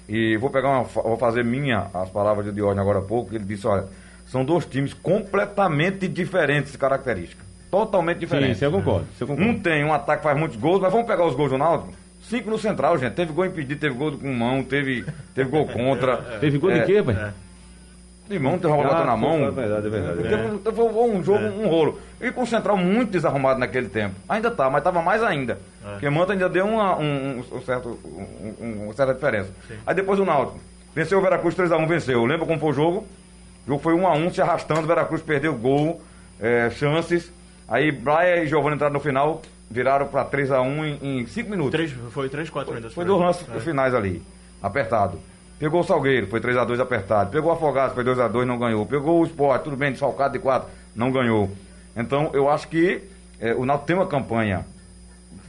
E 0.08 0.38
vou 0.38 0.50
pegar 0.50 0.70
uma, 0.70 0.84
vou 0.84 1.18
fazer 1.18 1.44
minha 1.44 1.88
as 1.94 2.10
palavras 2.10 2.46
de 2.46 2.52
Diógenes 2.52 2.82
agora 2.82 3.00
há 3.00 3.02
pouco, 3.02 3.34
ele 3.34 3.44
disse, 3.44 3.66
olha, 3.66 3.86
são 4.28 4.46
dois 4.46 4.66
times 4.66 4.94
completamente 4.94 6.08
diferentes 6.08 6.72
de 6.72 6.78
característica. 6.78 7.44
Totalmente 7.72 8.20
diferentes. 8.20 8.60
Sim, 8.60 8.66
eu 8.66 8.72
concordo, 8.72 9.08
eu 9.20 9.28
concordo. 9.28 9.50
Um 9.50 9.60
tem 9.60 9.84
um 9.84 9.94
ataque 9.94 10.22
que 10.22 10.28
faz 10.28 10.38
muitos 10.38 10.58
gols, 10.58 10.80
mas 10.80 10.92
vamos 10.92 11.08
pegar 11.08 11.26
os 11.26 11.36
gols 11.36 11.52
do 11.52 11.58
Náutico? 11.58 11.94
Cinco 12.30 12.50
no 12.50 12.58
central, 12.58 12.98
gente. 12.98 13.14
Teve 13.14 13.34
gol 13.34 13.46
impedido, 13.46 13.80
teve 13.80 13.96
gol 13.96 14.12
com 14.14 14.34
mão, 14.34 14.64
teve, 14.64 15.06
teve 15.34 15.50
gol 15.50 15.68
contra. 15.68 16.18
teve 16.40 16.58
gol 16.58 16.72
é, 16.72 16.80
de 16.80 16.86
quê, 16.86 17.04
pai? 17.04 17.34
É. 18.30 18.34
Limão 18.34 18.58
tem 18.58 18.70
uma 18.70 18.84
ah, 18.92 19.06
na 19.06 19.18
mão. 19.18 19.46
É 19.46 19.52
verdade, 19.52 19.88
é 19.88 19.90
verdade. 19.90 20.28
É. 20.68 20.72
Foi 20.72 20.86
um 20.86 21.24
jogo, 21.24 21.44
é. 21.44 21.50
um 21.50 21.68
rolo. 21.68 22.00
E 22.20 22.32
com 22.32 22.44
o 22.44 22.48
Central 22.48 22.78
muito 22.78 23.12
desarrumado 23.12 23.60
naquele 23.60 23.90
tempo. 23.90 24.16
Ainda 24.28 24.50
tá, 24.50 24.70
mas 24.70 24.84
tava 24.84 25.02
mais 25.02 25.22
ainda. 25.24 25.60
É. 25.86 25.92
Porque 25.92 26.10
Manta 26.10 26.34
ainda 26.34 26.50
deu 26.50 26.66
uma, 26.66 26.98
um, 26.98 27.44
um, 27.52 27.62
certo, 27.62 28.00
um, 28.60 28.86
uma 28.86 28.94
certa 28.94 29.14
diferença. 29.14 29.52
Sim. 29.68 29.76
Aí 29.86 29.96
depois 29.96 30.20
o 30.20 30.26
Náutico. 30.26 30.60
Venceu 30.96 31.20
o 31.20 31.22
Veracruz 31.22 31.54
3x1, 31.56 31.88
venceu. 31.88 32.26
Lembra 32.26 32.46
como 32.46 32.60
foi 32.60 32.70
o 32.70 32.74
jogo? 32.74 33.08
O 33.66 33.70
jogo 33.70 33.82
foi 33.82 33.94
1x1, 33.94 34.34
se 34.34 34.42
arrastando, 34.42 34.82
o 34.82 34.88
Veracruz 34.88 35.22
perdeu 35.22 35.54
gol, 35.54 36.02
é, 36.40 36.70
chances. 36.70 37.32
Aí 37.68 37.92
Braia 37.92 38.44
e 38.44 38.48
Giovanni 38.48 38.76
entraram 38.76 38.94
no 38.94 39.00
final, 39.00 39.42
viraram 39.70 40.08
para 40.08 40.24
3x1 40.24 41.00
em 41.02 41.26
5 41.26 41.50
minutos. 41.50 41.72
Três, 41.72 41.92
foi 42.12 42.30
3, 42.30 42.50
4 42.50 42.74
minutos. 42.74 42.96
Foi, 42.96 43.04
dois 43.04 43.20
lances 43.20 43.46
é. 43.54 43.60
finais 43.60 43.94
ali, 43.94 44.22
apertado. 44.62 45.20
Pegou 45.58 45.80
o 45.80 45.84
Salgueiro, 45.84 46.28
foi 46.28 46.42
3x2 46.42 46.80
apertado. 46.80 47.32
Pegou 47.32 47.50
o 47.50 47.54
Afogados, 47.54 47.96
foi 47.96 48.04
2x2, 48.04 48.46
não 48.46 48.60
ganhou. 48.60 48.86
Pegou 48.86 49.22
o 49.22 49.26
Sport, 49.26 49.64
tudo 49.64 49.78
bem, 49.78 49.92
desfalcado 49.92 50.34
de 50.34 50.40
4, 50.40 50.70
não 50.96 51.12
ganhou. 51.12 51.50
Então, 51.96 52.30
eu 52.34 52.50
acho 52.50 52.68
que 52.68 53.02
é, 53.40 53.54
o 53.54 53.66
Náutico 53.66 53.88
tem 53.88 53.96
uma 53.96 54.08
campanha 54.08 54.66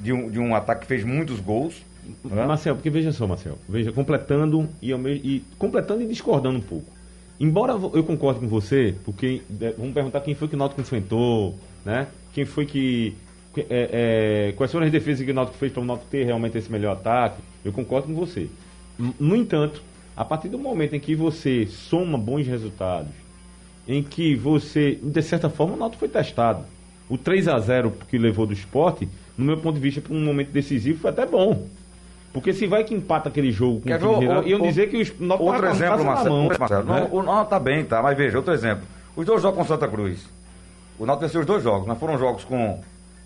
de 0.00 0.12
um, 0.12 0.30
de 0.30 0.38
um 0.38 0.54
ataque 0.54 0.82
que 0.82 0.86
fez 0.86 1.04
muitos 1.04 1.40
gols. 1.40 1.84
Né? 2.24 2.46
Marcel, 2.46 2.76
porque 2.76 2.88
veja 2.88 3.10
só, 3.10 3.26
Marcel, 3.26 3.58
veja, 3.68 3.90
completando 3.90 4.68
e, 4.80 4.92
e, 4.92 5.44
completando 5.58 6.02
e 6.02 6.06
discordando 6.06 6.58
um 6.58 6.62
pouco. 6.62 6.86
Embora 7.38 7.72
eu 7.72 8.04
concorde 8.04 8.40
com 8.40 8.48
você, 8.48 8.94
porque 9.04 9.42
é, 9.60 9.74
vamos 9.76 9.92
perguntar 9.92 10.20
quem 10.20 10.34
foi 10.34 10.48
que 10.48 10.54
o 10.54 10.58
Náutico 10.58 10.80
enfrentou, 10.80 11.54
né? 11.84 12.06
Quem 12.32 12.44
foi 12.44 12.64
que 12.64 13.14
é, 13.56 14.48
é, 14.50 14.52
quais 14.52 14.70
foram 14.70 14.86
as 14.86 14.92
defesas 14.92 15.24
que 15.24 15.30
o 15.30 15.34
Náutico 15.34 15.58
fez 15.58 15.72
para 15.72 15.82
o 15.82 15.84
Náutico 15.84 16.08
ter 16.10 16.24
realmente 16.24 16.56
esse 16.56 16.70
melhor 16.70 16.92
ataque? 16.92 17.42
Eu 17.64 17.72
concordo 17.72 18.06
com 18.06 18.14
você. 18.14 18.48
No 19.18 19.36
entanto, 19.36 19.82
a 20.16 20.24
partir 20.24 20.48
do 20.48 20.58
momento 20.58 20.96
em 20.96 21.00
que 21.00 21.14
você 21.14 21.66
soma 21.66 22.16
bons 22.16 22.46
resultados, 22.46 23.12
em 23.86 24.02
que 24.02 24.34
você, 24.34 24.98
de 25.02 25.22
certa 25.22 25.50
forma, 25.50 25.74
o 25.74 25.76
Náutico 25.76 26.00
foi 26.00 26.08
testado. 26.08 26.64
O 27.08 27.18
3 27.18 27.46
a 27.48 27.58
0 27.58 27.92
que 28.08 28.18
levou 28.18 28.46
do 28.46 28.52
esporte, 28.52 29.08
no 29.36 29.44
meu 29.44 29.58
ponto 29.58 29.74
de 29.74 29.80
vista, 29.80 30.00
para 30.00 30.14
um 30.14 30.24
momento 30.24 30.50
decisivo, 30.50 30.98
foi 30.98 31.10
até 31.10 31.26
bom. 31.26 31.66
Porque 32.32 32.52
se 32.52 32.66
vai 32.66 32.82
que 32.82 32.94
empata 32.94 33.28
aquele 33.28 33.52
jogo 33.52 33.80
com 33.80 33.88
Quer 33.88 34.02
o 34.02 34.18
time 34.18 34.50
iam 34.50 34.60
dizer 34.60 34.90
que 34.90 34.96
o 34.96 35.24
Náutico 35.24 35.50
Outro 35.50 35.66
exemplo, 35.68 36.04
Marcelo. 36.04 36.48
Marcelo 36.58 36.84
né? 36.84 37.08
não, 37.12 37.22
não, 37.22 37.44
tá 37.44 37.60
bem, 37.60 37.84
tá, 37.84 38.02
mas 38.02 38.16
veja, 38.16 38.38
outro 38.38 38.52
exemplo. 38.52 38.84
Os 39.14 39.24
dois 39.24 39.40
jogos 39.40 39.58
com 39.58 39.64
Santa 39.64 39.86
Cruz. 39.86 40.26
O 40.98 41.06
Náutico 41.06 41.26
venceu 41.26 41.40
os 41.40 41.46
dois 41.46 41.62
jogos, 41.62 41.86
mas 41.86 41.98
foram 41.98 42.18
jogos 42.18 42.44
com... 42.44 42.80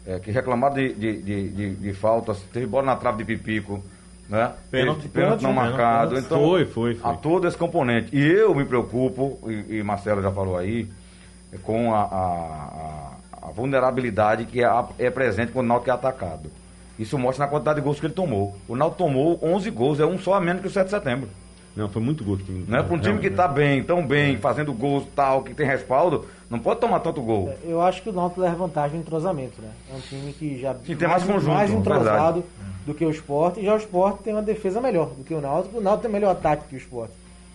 É, 0.06 0.18
que 0.18 0.30
reclamaram 0.30 0.74
de, 0.74 0.94
de, 0.94 1.22
de, 1.22 1.48
de, 1.50 1.74
de 1.74 1.92
faltas, 1.92 2.40
teve 2.52 2.66
bola 2.66 2.86
na 2.86 2.96
trave 2.96 3.18
de 3.18 3.24
Pipico, 3.24 3.82
né? 4.30 4.52
Pênalti, 4.70 5.08
pênalti 5.08 5.42
não 5.42 5.52
marcado. 5.52 6.16
Então, 6.16 6.38
foi, 6.38 6.64
foi, 6.64 6.94
foi. 6.94 7.10
A 7.10 7.14
todo 7.14 7.48
esse 7.48 7.56
componente. 7.56 8.16
E 8.16 8.24
eu 8.24 8.54
me 8.54 8.64
preocupo, 8.64 9.38
e, 9.50 9.78
e 9.78 9.82
Marcelo 9.82 10.22
já 10.22 10.30
falou 10.30 10.56
aí, 10.56 10.88
com 11.64 11.92
a, 11.92 12.02
a, 12.02 13.48
a 13.48 13.50
vulnerabilidade 13.50 14.44
que 14.44 14.62
é, 14.62 14.84
é, 15.00 15.10
presente 15.10 15.50
quando 15.50 15.66
o 15.66 15.68
Náutico 15.68 15.90
é 15.90 15.94
atacado. 15.94 16.48
Isso 16.96 17.18
mostra 17.18 17.44
na 17.44 17.50
quantidade 17.50 17.80
de 17.80 17.84
gols 17.84 17.98
que 17.98 18.06
ele 18.06 18.14
tomou. 18.14 18.56
O 18.68 18.76
Náutico 18.76 18.98
tomou 18.98 19.38
11 19.42 19.70
gols, 19.70 19.98
é 19.98 20.06
um 20.06 20.16
só 20.16 20.34
a 20.34 20.40
menos 20.40 20.62
que 20.62 20.68
o 20.68 20.70
7 20.70 20.84
de 20.84 20.90
setembro. 20.90 21.28
Não, 21.74 21.88
foi 21.88 22.02
muito 22.02 22.22
gol. 22.22 22.38
Não 22.68 22.78
é 22.78 22.82
para 22.82 22.94
um 22.94 22.98
time 22.98 23.18
que 23.18 23.28
está 23.28 23.48
bem, 23.48 23.82
tão 23.82 24.06
bem, 24.06 24.36
fazendo 24.36 24.72
gols 24.72 25.04
tal, 25.14 25.42
que 25.42 25.54
tem 25.54 25.66
respaldo, 25.66 26.26
não 26.48 26.58
pode 26.58 26.80
tomar 26.80 27.00
tanto 27.00 27.22
gol. 27.22 27.52
Eu 27.64 27.80
acho 27.80 28.02
que 28.02 28.10
o 28.10 28.12
Náutico 28.12 28.40
leva 28.40 28.54
vantagem 28.54 28.96
no 28.96 29.02
entrosamento, 29.02 29.60
né? 29.60 29.70
É 29.90 29.96
um 29.96 30.00
time 30.00 30.32
que 30.32 30.60
já 30.60 30.74
Sim, 30.74 30.94
tem 30.94 31.08
mais, 31.08 31.24
mais 31.24 31.24
conjunto, 31.24 31.54
mais 31.54 31.70
entrosado. 31.70 32.40
Verdade 32.40 32.59
do 32.90 32.94
que 32.94 33.04
o 33.04 33.10
esporte, 33.10 33.60
e 33.60 33.64
já 33.64 33.74
o 33.74 33.78
esporte 33.78 34.22
tem 34.24 34.32
uma 34.32 34.42
defesa 34.42 34.80
melhor 34.80 35.10
do 35.16 35.22
que 35.24 35.32
o 35.32 35.40
Náutico. 35.40 35.78
O 35.78 35.80
Náutico 35.80 36.02
tem 36.02 36.12
melhor 36.12 36.30
ataque 36.32 36.64
que 36.68 36.74
o 36.74 36.78
esporte. 36.78 37.12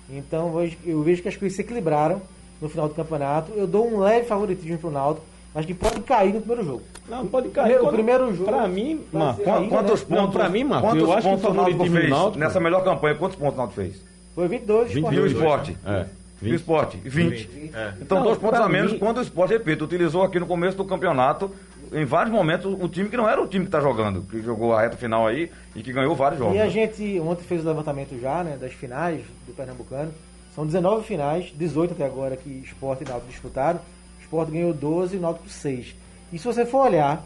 Então 0.09 0.47
eu 0.85 1.01
vejo 1.01 1.21
que 1.21 1.27
as 1.29 1.35
coisas 1.35 1.55
se 1.55 1.61
equilibraram 1.61 2.21
no 2.61 2.69
final 2.69 2.87
do 2.87 2.93
campeonato. 2.93 3.51
Eu 3.55 3.67
dou 3.67 3.87
um 3.91 3.99
leve 3.99 4.25
favoritismo 4.27 4.77
para 4.77 4.87
o 4.89 4.91
Náutico, 4.93 5.25
mas 5.53 5.65
que 5.65 5.73
pode 5.73 5.99
cair 6.01 6.33
no 6.33 6.39
primeiro 6.39 6.63
jogo. 6.63 6.81
Não, 7.09 7.25
pode 7.27 7.49
Primeiro- 7.49 7.79
cair. 7.81 7.87
o 7.89 7.91
primeiro 7.93 8.33
jogo 8.35 8.49
Pra 8.51 8.67
mim, 8.67 9.01
Marco, 9.11 9.41
Quantos 9.43 10.01
né? 10.03 10.15
Não, 10.15 10.17
pontos? 10.23 10.35
pra 10.35 10.49
mim, 10.49 10.63
Marco, 10.63 10.87
quantos 10.87 11.01
eu 11.03 11.11
acho 11.13 11.21
que 11.21 11.29
pontos 11.29 11.45
o 11.45 11.49
o 11.49 11.53
Náutico 11.53 11.85
fez 11.85 12.09
Náutico- 12.09 12.39
nessa 12.39 12.59
melhor 12.59 12.83
campanha? 12.83 13.15
Quantos 13.15 13.37
pontos 13.37 13.53
o 13.55 13.57
Náutico 13.57 13.81
fez? 13.81 14.01
Foi 14.33 14.47
22, 14.47 14.87
Vinte 14.91 14.97
E 15.03 15.19
o 15.19 15.23
22. 15.23 15.31
esporte? 15.33 15.77
É. 15.85 16.05
E 16.41 16.51
o 16.51 16.55
esporte? 16.55 16.97
20. 16.97 17.71
É. 17.73 17.93
Então, 18.01 18.17
Não, 18.19 18.25
dois 18.25 18.37
pontos 18.37 18.59
a 18.59 18.67
menos 18.69 18.91
mim- 18.91 18.99
quando 18.99 19.17
o 19.17 19.21
esporte, 19.21 19.51
repito, 19.53 19.85
utilizou 19.85 20.21
aqui 20.23 20.39
no 20.39 20.45
começo 20.45 20.75
do 20.77 20.83
campeonato, 20.85 21.49
em 21.91 22.05
vários 22.05 22.33
momentos, 22.33 22.65
o 22.65 22.87
time 22.87 23.09
que 23.09 23.17
não 23.17 23.27
era 23.27 23.41
o 23.41 23.47
time 23.47 23.65
que 23.65 23.69
está 23.69 23.79
jogando, 23.79 24.21
que 24.23 24.41
jogou 24.41 24.73
a 24.73 24.81
reta 24.81 24.97
final 24.97 25.27
aí 25.27 25.51
e 25.75 25.81
que 25.81 25.91
ganhou 25.91 26.15
vários 26.15 26.39
jogos. 26.39 26.55
E 26.55 26.59
a 26.59 26.69
gente 26.69 27.19
ontem 27.19 27.43
fez 27.43 27.63
o 27.63 27.67
levantamento 27.67 28.19
já, 28.19 28.43
né, 28.43 28.57
das 28.59 28.73
finais 28.73 29.21
do 29.47 29.53
Pernambucano. 29.53 30.11
São 30.53 30.65
19 30.65 31.05
finais, 31.05 31.51
18 31.55 31.93
até 31.93 32.05
agora 32.05 32.37
que 32.37 32.49
Sport 32.65 33.01
e 33.01 33.05
Náutico 33.05 33.31
disputaram. 33.31 33.79
Sport 34.21 34.49
ganhou 34.49 34.73
12 34.73 35.17
e 35.17 35.19
Náutico 35.19 35.49
6. 35.49 35.95
E 36.31 36.39
se 36.39 36.45
você 36.45 36.65
for 36.65 36.87
olhar, 36.87 37.25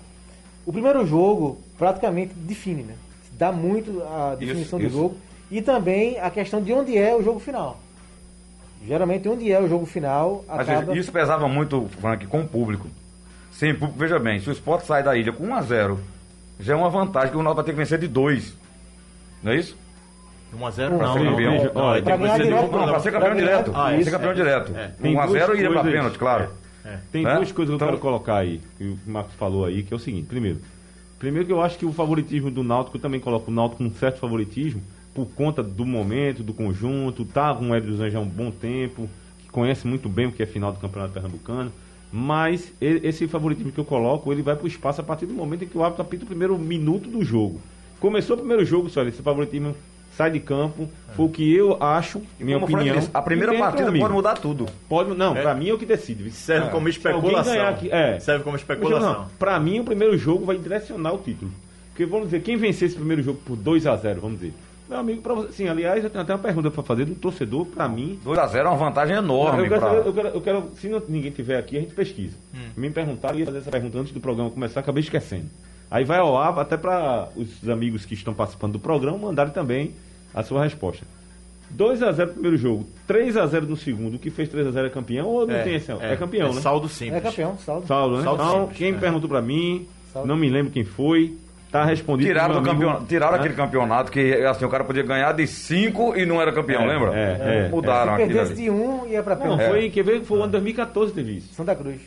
o 0.65 0.71
primeiro 0.71 1.05
jogo 1.05 1.59
praticamente 1.77 2.33
define, 2.33 2.83
né? 2.83 2.95
Dá 3.31 3.51
muito 3.51 4.03
a 4.03 4.35
definição 4.35 4.79
do 4.79 4.85
isso. 4.85 4.95
jogo. 4.95 5.17
E 5.49 5.61
também 5.61 6.19
a 6.19 6.29
questão 6.29 6.61
de 6.61 6.73
onde 6.73 6.97
é 6.97 7.15
o 7.15 7.23
jogo 7.23 7.39
final. 7.39 7.79
Geralmente 8.85 9.27
onde 9.27 9.51
é 9.51 9.59
o 9.59 9.67
jogo 9.67 9.85
final 9.85 10.43
Mas 10.47 10.61
acaba... 10.61 10.85
veja, 10.87 10.99
isso 10.99 11.11
pesava 11.11 11.47
muito, 11.47 11.87
Frank, 11.99 12.25
com 12.27 12.41
o 12.41 12.47
público. 12.47 12.87
Sem 13.59 13.75
público, 13.75 13.99
veja 13.99 14.17
bem, 14.17 14.39
se 14.39 14.47
o 14.49 14.53
esporte 14.53 14.85
sai 14.87 15.03
da 15.03 15.17
ilha 15.17 15.33
com 15.33 15.45
1x0, 15.49 15.97
já 16.61 16.71
é 16.71 16.75
uma 16.77 16.89
vantagem 16.89 17.31
que 17.31 17.35
o 17.37 17.43
Náutico 17.43 17.55
vai 17.57 17.65
ter 17.65 17.71
que 17.73 17.77
vencer 17.77 17.99
de 17.99 18.07
2. 18.07 18.55
Não 19.43 19.51
é 19.51 19.57
isso? 19.57 19.75
1x0 20.57 20.87
Um 20.93 20.97
não, 20.97 21.11
a 21.11 21.19
não, 21.19 21.23
não. 21.73 21.81
Olha, 21.83 22.01
tem 22.01 22.17
que 22.17 22.23
vencer 22.23 22.47
de 22.47 22.53
um- 22.53 22.69
para 22.69 22.99
ser 23.01 23.11
campeão 23.11 23.35
direto. 23.35 23.71
Ah, 23.75 23.93
isso, 23.95 24.05
ser 24.05 24.11
campeão 24.11 24.31
é. 24.31 24.33
direto. 24.35 24.71
É. 24.77 24.87
Tem 25.01 25.13
1x0 25.13 25.27
duas 25.47 25.59
iria 25.59 25.67
coisas- 25.73 25.91
pênalti, 25.91 26.17
claro. 26.17 26.49
É. 26.85 26.97
Tem 27.11 27.23
Né? 27.25 27.35
duas 27.35 27.51
coisas 27.51 27.67
que 27.67 27.71
eu 27.73 27.75
Então- 27.75 27.87
quero 27.89 27.99
colocar 27.99 28.37
aí, 28.37 28.61
que 28.77 28.83
o 28.85 28.97
Marcos 29.05 29.33
falou 29.35 29.65
aí, 29.65 29.83
que 29.83 29.93
é 29.93 29.97
o 29.97 29.99
seguinte, 29.99 30.27
primeiro, 30.27 30.59
primeiro 31.19 31.45
que 31.45 31.51
eu 31.51 31.61
acho 31.61 31.77
que 31.77 31.85
o 31.85 31.91
favoritismo 31.91 32.49
do 32.49 32.63
Náutico, 32.63 32.95
eu 32.95 33.01
também 33.01 33.19
coloco 33.19 33.51
o 33.51 33.53
Náutico 33.53 33.83
com 33.83 33.89
um 33.89 33.93
certo 33.93 34.19
favoritismo, 34.19 34.81
por 35.13 35.25
conta 35.35 35.61
do 35.61 35.85
momento, 35.85 36.43
do 36.43 36.53
conjunto, 36.53 37.25
tá 37.25 37.53
com 37.53 37.71
o 37.71 37.75
Hélio 37.75 37.89
dos 37.91 37.99
Anjos 37.99 38.15
há 38.15 38.19
um 38.21 38.25
bom 38.25 38.51
tempo, 38.51 39.09
que 39.41 39.49
conhece 39.49 39.85
muito 39.85 40.07
bem 40.07 40.27
o 40.27 40.31
que 40.31 40.41
é 40.41 40.45
final 40.45 40.71
do 40.71 40.79
Campeonato 40.79 41.11
Pernambucano, 41.13 41.73
mas 42.11 42.71
esse 42.81 43.27
favoritismo 43.27 43.71
que 43.71 43.79
eu 43.79 43.85
coloco, 43.85 44.31
ele 44.31 44.41
vai 44.41 44.55
pro 44.55 44.67
espaço 44.67 45.01
a 45.01 45.03
partir 45.03 45.25
do 45.25 45.33
momento 45.33 45.63
em 45.63 45.67
que 45.67 45.77
o 45.77 45.83
árbitro 45.83 46.01
apita 46.03 46.23
o 46.23 46.27
primeiro 46.27 46.57
minuto 46.57 47.09
do 47.09 47.23
jogo. 47.23 47.61
Começou 47.99 48.35
o 48.35 48.39
primeiro 48.39 48.65
jogo, 48.65 48.89
só 48.89 49.03
esse 49.03 49.21
favoritismo 49.21 49.75
sai 50.15 50.31
de 50.31 50.39
campo, 50.39 50.89
foi 51.15 51.25
o 51.25 51.29
que 51.29 51.53
eu 51.55 51.81
acho, 51.81 52.21
minha 52.39 52.59
Como 52.59 52.71
o 52.71 52.75
opinião. 52.75 52.95
disse, 52.97 53.09
a 53.13 53.21
primeira 53.21 53.53
partida 53.57 53.87
amigo, 53.89 54.03
pode 54.03 54.13
mudar 54.13 54.33
tudo. 54.35 54.65
Pode, 54.89 55.13
não, 55.15 55.35
É. 55.37 55.41
pra 55.41 55.53
mim 55.53 55.69
é 55.69 55.73
o 55.73 55.77
que 55.77 55.85
decide. 55.85 56.29
Serve 56.31 56.67
É. 56.67 56.69
como 56.71 56.89
especulação. 56.89 57.67
aqui- 57.67 57.89
é. 57.91 58.19
Serve 58.19 58.43
como 58.43 58.55
especulação. 58.57 59.27
pra 59.37 59.59
mim, 59.59 59.79
o 59.79 59.83
primeiro 59.83 60.17
jogo 60.17 60.45
vai 60.45 60.57
direcionar 60.57 61.13
o 61.13 61.19
título. 61.19 61.51
Porque, 61.89 62.05
vamos 62.05 62.27
dizer, 62.27 62.41
quem 62.41 62.57
vencer 62.57 62.87
esse 62.87 62.95
primeiro 62.97 63.21
jogo 63.21 63.39
por 63.45 63.55
2x0, 63.57 64.19
vamos 64.21 64.39
dizer. 64.39 64.53
Meu 64.89 64.97
amigo, 64.97 65.21
pra 65.21 65.35
você, 65.35 65.51
sim, 65.51 65.67
aliás, 65.67 66.03
eu 66.03 66.09
tenho 66.09 66.23
até 66.23 66.33
uma 66.33 66.39
pergunta 66.39 66.71
pra 66.71 66.81
fazer 66.81 67.05
do 67.05 67.13
torcedor, 67.13 67.65
pra 67.67 67.87
mim. 67.87 68.19
2x0 68.25 68.55
é 68.55 68.63
uma 68.63 68.75
vantagem 68.75 69.15
enorme. 69.15 69.63
eu, 69.65 69.69
quero, 69.69 69.79
pra- 69.81 69.89
saber- 69.91 70.07
eu, 70.07 70.13
quero, 70.13 70.27
eu 70.29 70.41
quero- 70.41 70.69
se 70.75 70.89
não- 70.89 71.01
ninguém 71.07 71.29
tiver 71.31 71.57
aqui, 71.57 71.77
a 71.77 71.79
gente 71.79 71.93
pesquisa. 71.93 72.35
Me 72.75 72.89
perguntaram, 72.89 73.35
eu 73.35 73.41
ia 73.41 73.45
fazer 73.45 73.59
essa 73.59 73.69
pergunta 73.71 73.99
antes 73.99 74.11
do 74.11 74.19
programa 74.19 74.49
começar, 74.49 74.79
acabei 74.79 75.01
esquecendo. 75.03 75.45
Aí 75.91 76.03
vai 76.03 76.17
ao 76.17 76.35
ar, 76.35 76.57
até 76.59 76.75
para 76.75 77.29
os 77.35 77.67
amigos 77.69 78.03
que 78.05 78.15
estão 78.15 78.33
participando 78.33 78.73
do 78.73 78.79
programa 78.79 79.17
mandarem 79.17 79.53
também 79.53 79.93
a 80.33 80.41
sua 80.43 80.63
resposta. 80.63 81.05
2x0 81.75 82.25
no 82.27 82.33
primeiro 82.33 82.57
jogo, 82.57 82.87
3x0 83.07 83.67
no 83.67 83.77
segundo. 83.77 84.15
O 84.15 84.19
que 84.19 84.31
fez 84.31 84.49
3x0 84.49 84.87
é 84.87 84.89
campeão 84.89 85.27
ou 85.27 85.45
não 85.45 85.63
tem 85.63 85.75
esse? 85.75 85.91
É, 85.91 86.15
campeão, 86.15 86.49
é 86.49 86.53
né? 86.55 86.61
Saldo 86.61 86.89
simples. 86.89 87.17
É 87.17 87.21
campeão, 87.21 87.57
saldo. 87.59 87.85
Saldo, 87.85 88.17
né? 88.17 88.23
Saldo 88.23 88.41
então, 88.43 88.59
simples, 88.61 88.77
quem 88.79 88.89
é. 88.91 88.97
perguntou 88.97 89.29
pra 89.29 89.39
mim, 89.41 89.87
Saldo. 90.11 90.27
não 90.27 90.35
me 90.35 90.49
lembro 90.49 90.71
quem 90.71 90.83
foi, 90.83 91.37
tá 91.71 91.85
respondido. 91.85 92.27
Tiraram, 92.27 92.53
do 92.53 92.57
amigo, 92.59 92.73
campeonato, 92.73 93.05
tiraram 93.05 93.33
né? 93.33 93.39
aquele 93.39 93.53
campeonato 93.53 94.11
que 94.11 94.33
assim, 94.45 94.65
o 94.65 94.69
cara 94.69 94.83
podia 94.83 95.03
ganhar 95.03 95.33
de 95.33 95.45
5 95.47 96.15
e 96.17 96.25
não 96.25 96.41
era 96.41 96.51
campeão, 96.51 96.81
É, 96.83 96.87
lembra? 96.87 97.17
é, 97.17 97.65
é. 97.65 97.69
Mudaram 97.69 98.15
Se 98.15 98.23
aquilo 98.23 98.37
perdesse 98.39 98.61
de 98.61 98.69
um, 98.69 99.05
ia 99.07 99.21
pra 99.23 99.35
Não, 99.35 99.41
pênalti. 99.43 99.61
É. 99.61 99.69
foi, 99.69 99.89
quer 99.89 100.03
ver, 100.03 100.21
foi 100.23 100.37
o 100.39 100.43
ano 100.43 100.51
2014 100.51 101.13
teve 101.13 101.37
isso. 101.37 101.53
Santa 101.53 101.75
Cruz. 101.75 101.99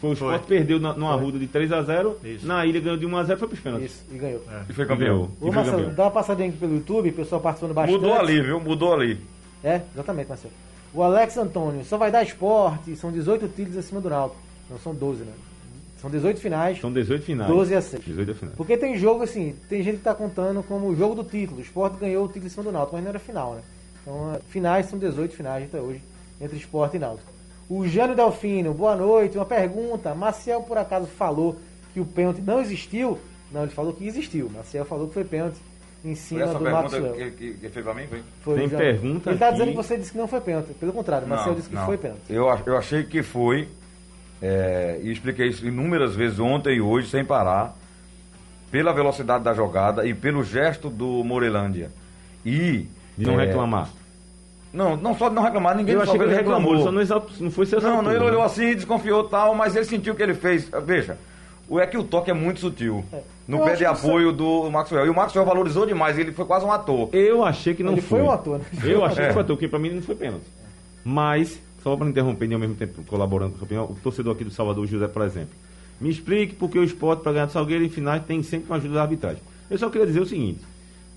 Foi 0.00 0.10
o 0.10 0.12
Sport 0.12 0.42
perdeu 0.44 0.78
na, 0.78 0.92
numa 0.92 1.14
ruda 1.14 1.38
de 1.38 1.48
3x0, 1.48 2.16
Isso. 2.22 2.46
na 2.46 2.66
ilha 2.66 2.80
ganhou 2.80 2.98
de 2.98 3.06
1x0, 3.06 3.38
foi 3.38 3.48
pros 3.48 3.60
pênaltis. 3.60 3.92
Isso, 3.92 4.04
e 4.12 4.18
ganhou. 4.18 4.42
E 4.68 4.72
foi 4.74 4.84
campeão. 4.84 5.30
Ô, 5.40 5.46
foi 5.46 5.50
Marcelo, 5.52 5.90
dá 5.90 6.04
uma 6.04 6.10
passadinha 6.10 6.48
aqui 6.50 6.58
pelo 6.58 6.74
YouTube, 6.74 7.08
o 7.08 7.12
pessoal 7.14 7.40
participando 7.40 7.72
bastante. 7.72 7.94
Mudou 7.98 8.14
ali, 8.14 8.42
viu? 8.42 8.60
Mudou 8.60 8.92
ali. 8.92 9.18
É, 9.64 9.80
exatamente, 9.94 10.28
Marcelo. 10.28 10.52
O 10.92 11.02
Alex 11.02 11.38
Antônio, 11.38 11.82
só 11.82 11.96
vai 11.96 12.10
dar 12.10 12.22
esporte, 12.22 12.94
são 12.94 13.10
18 13.10 13.48
títulos 13.48 13.78
acima 13.78 14.00
do 14.02 14.10
Náutico. 14.10 14.40
Não, 14.68 14.78
são 14.78 14.94
12, 14.94 15.22
né? 15.24 15.32
São 16.00 16.10
18 16.10 16.40
finais, 16.40 16.80
São 16.80 16.92
18 16.92 17.24
finais. 17.24 17.50
12 17.50 17.74
a 17.74 17.80
6. 17.80 18.04
18 18.04 18.34
finais. 18.34 18.56
Porque 18.56 18.76
tem 18.76 18.96
jogo 18.98 19.22
assim, 19.22 19.54
tem 19.68 19.82
gente 19.82 19.96
que 19.98 20.02
tá 20.04 20.14
contando 20.14 20.62
como 20.62 20.86
o 20.88 20.94
jogo 20.96 21.14
do 21.14 21.24
título. 21.24 21.58
O 21.60 21.62
Sport 21.62 21.98
ganhou 21.98 22.24
o 22.24 22.28
título 22.28 22.46
em 22.46 22.50
cima 22.50 22.62
do 22.64 22.72
Náutico, 22.72 22.94
mas 22.96 23.02
não 23.04 23.10
era 23.10 23.18
final, 23.18 23.54
né? 23.54 23.62
Então, 24.02 24.34
eh, 24.34 24.40
finais 24.48 24.86
são 24.86 24.98
18 24.98 25.34
finais 25.34 25.64
até 25.64 25.80
hoje, 25.80 26.00
entre 26.40 26.56
Sport 26.58 26.94
e 26.94 26.98
Náutico. 26.98 27.32
O 27.68 27.86
Jânio 27.88 28.14
Delfino, 28.14 28.72
boa 28.74 28.94
noite. 28.94 29.36
Uma 29.36 29.44
pergunta. 29.46 30.14
Maciel, 30.14 30.62
por 30.62 30.78
acaso, 30.78 31.06
falou 31.06 31.56
que 31.92 31.98
o 31.98 32.04
pênalti 32.04 32.40
não 32.40 32.60
existiu? 32.60 33.18
Não, 33.50 33.62
ele 33.62 33.72
falou 33.72 33.92
que 33.92 34.06
existiu. 34.06 34.48
Maciel 34.50 34.84
falou 34.84 35.08
que 35.08 35.14
foi 35.14 35.24
pênalti 35.24 35.56
em 36.04 36.14
Foi 36.14 36.14
cima 36.14 36.42
essa 36.42 36.52
do 36.52 36.58
pergunta 36.60 36.82
Maxwell. 36.82 37.12
que, 37.14 37.30
que, 37.32 37.54
que 37.54 37.68
fez 37.70 37.84
pra 37.84 37.94
mim? 37.94 38.06
Foi? 38.06 38.22
Foi 38.42 38.54
Tem 38.58 38.68
Jânio. 38.68 38.86
pergunta 38.86 39.30
Ele 39.30 39.38
tá 39.38 39.50
dizendo 39.50 39.68
aqui. 39.70 39.76
que 39.78 39.82
você 39.84 39.96
disse 39.96 40.12
que 40.12 40.18
não 40.18 40.28
foi 40.28 40.40
pênalti. 40.40 40.74
Pelo 40.74 40.92
contrário, 40.92 41.26
Maciel 41.26 41.48
Não, 41.48 41.54
disse 41.56 41.68
que 41.68 41.74
não. 41.74 41.86
foi 41.86 41.96
pênalti. 41.98 42.20
Eu, 42.28 42.44
eu 42.66 42.76
achei 42.76 43.02
que 43.02 43.22
foi, 43.24 43.66
é, 44.42 45.00
e 45.02 45.10
expliquei 45.10 45.48
isso 45.48 45.66
inúmeras 45.66 46.14
vezes 46.14 46.38
ontem 46.38 46.76
e 46.76 46.80
hoje, 46.80 47.08
sem 47.08 47.24
parar, 47.24 47.74
pela 48.70 48.92
velocidade 48.92 49.44
da 49.44 49.54
jogada 49.54 50.06
e 50.06 50.12
pelo 50.14 50.42
gesto 50.44 50.90
do 50.90 51.22
Morelândia. 51.24 51.90
E. 52.44 52.86
De 53.16 53.24
não 53.26 53.40
é, 53.40 53.46
reclamar. 53.46 53.88
Não, 54.72 54.94
não 54.96 55.16
só 55.16 55.28
de 55.30 55.34
não 55.34 55.42
reclamar, 55.42 55.74
ninguém 55.76 55.94
Eu 55.94 56.02
achei 56.02 56.18
que 56.18 56.24
ele 56.24 56.34
reclamou, 56.34 56.72
reclamou. 56.72 56.84
só 56.84 56.92
não, 56.92 57.00
exaltou, 57.00 57.30
não 57.40 57.50
foi 57.50 57.64
seu 57.64 57.80
Não, 57.80 58.02
não, 58.02 58.12
ele 58.12 58.22
olhou 58.22 58.42
assim, 58.42 58.74
desconfiou 58.74 59.24
tal, 59.24 59.54
mas 59.54 59.74
ele 59.74 59.86
sentiu 59.86 60.12
o 60.12 60.16
que 60.16 60.22
ele 60.22 60.34
fez. 60.34 60.68
Veja, 60.84 61.16
o 61.66 61.80
é 61.80 61.86
que 61.86 61.96
o 61.96 62.04
toque 62.04 62.30
é 62.30 62.34
muito 62.34 62.60
sutil. 62.60 63.02
No 63.48 63.58
Eu 63.58 63.64
pé 63.64 63.72
de 63.72 63.78
que 63.78 63.84
apoio 63.86 64.32
do 64.32 64.70
Maxwell. 64.70 65.06
E 65.06 65.08
o 65.08 65.14
Maxwell 65.14 65.46
valorizou 65.46 65.86
demais, 65.86 66.18
ele 66.18 66.32
foi 66.32 66.44
quase 66.44 66.66
um 66.66 66.70
ator. 66.72 67.08
Eu 67.12 67.42
achei 67.42 67.74
que 67.74 67.82
não 67.82 67.92
Ele 67.92 68.02
foi 68.02 68.20
um 68.20 68.30
ator, 68.30 68.58
né? 68.58 68.64
Eu 68.84 69.02
achei 69.04 69.24
É. 69.24 69.28
que 69.28 69.32
foi 69.32 69.42
ator, 69.42 69.56
porque 69.56 69.68
pra 69.68 69.78
mim 69.78 69.90
não 69.90 70.02
foi 70.02 70.14
pênalti. 70.14 70.44
Mas, 71.02 71.58
só 71.86 71.96
para 71.96 72.08
interromper 72.08 72.50
e 72.50 72.54
ao 72.54 72.58
mesmo 72.58 72.74
tempo 72.74 73.04
colaborando 73.04 73.52
com 73.52 73.56
a 73.58 73.58
sua 73.60 73.66
opinião, 73.66 73.84
o 73.84 73.94
torcedor 74.02 74.34
aqui 74.34 74.42
do 74.42 74.50
Salvador, 74.50 74.84
José, 74.88 75.06
por 75.06 75.22
exemplo. 75.22 75.54
Me 76.00 76.10
explique 76.10 76.56
porque 76.56 76.76
o 76.76 76.82
esporte 76.82 77.22
para 77.22 77.30
ganhar 77.30 77.46
do 77.46 77.52
Salgueiro 77.52 77.84
em 77.84 77.88
finais 77.88 78.24
tem 78.24 78.42
sempre 78.42 78.66
uma 78.66 78.76
ajuda 78.76 78.94
da 78.94 79.02
arbitragem. 79.02 79.40
Eu 79.70 79.78
só 79.78 79.88
queria 79.88 80.04
dizer 80.04 80.20
o 80.20 80.26
seguinte. 80.26 80.58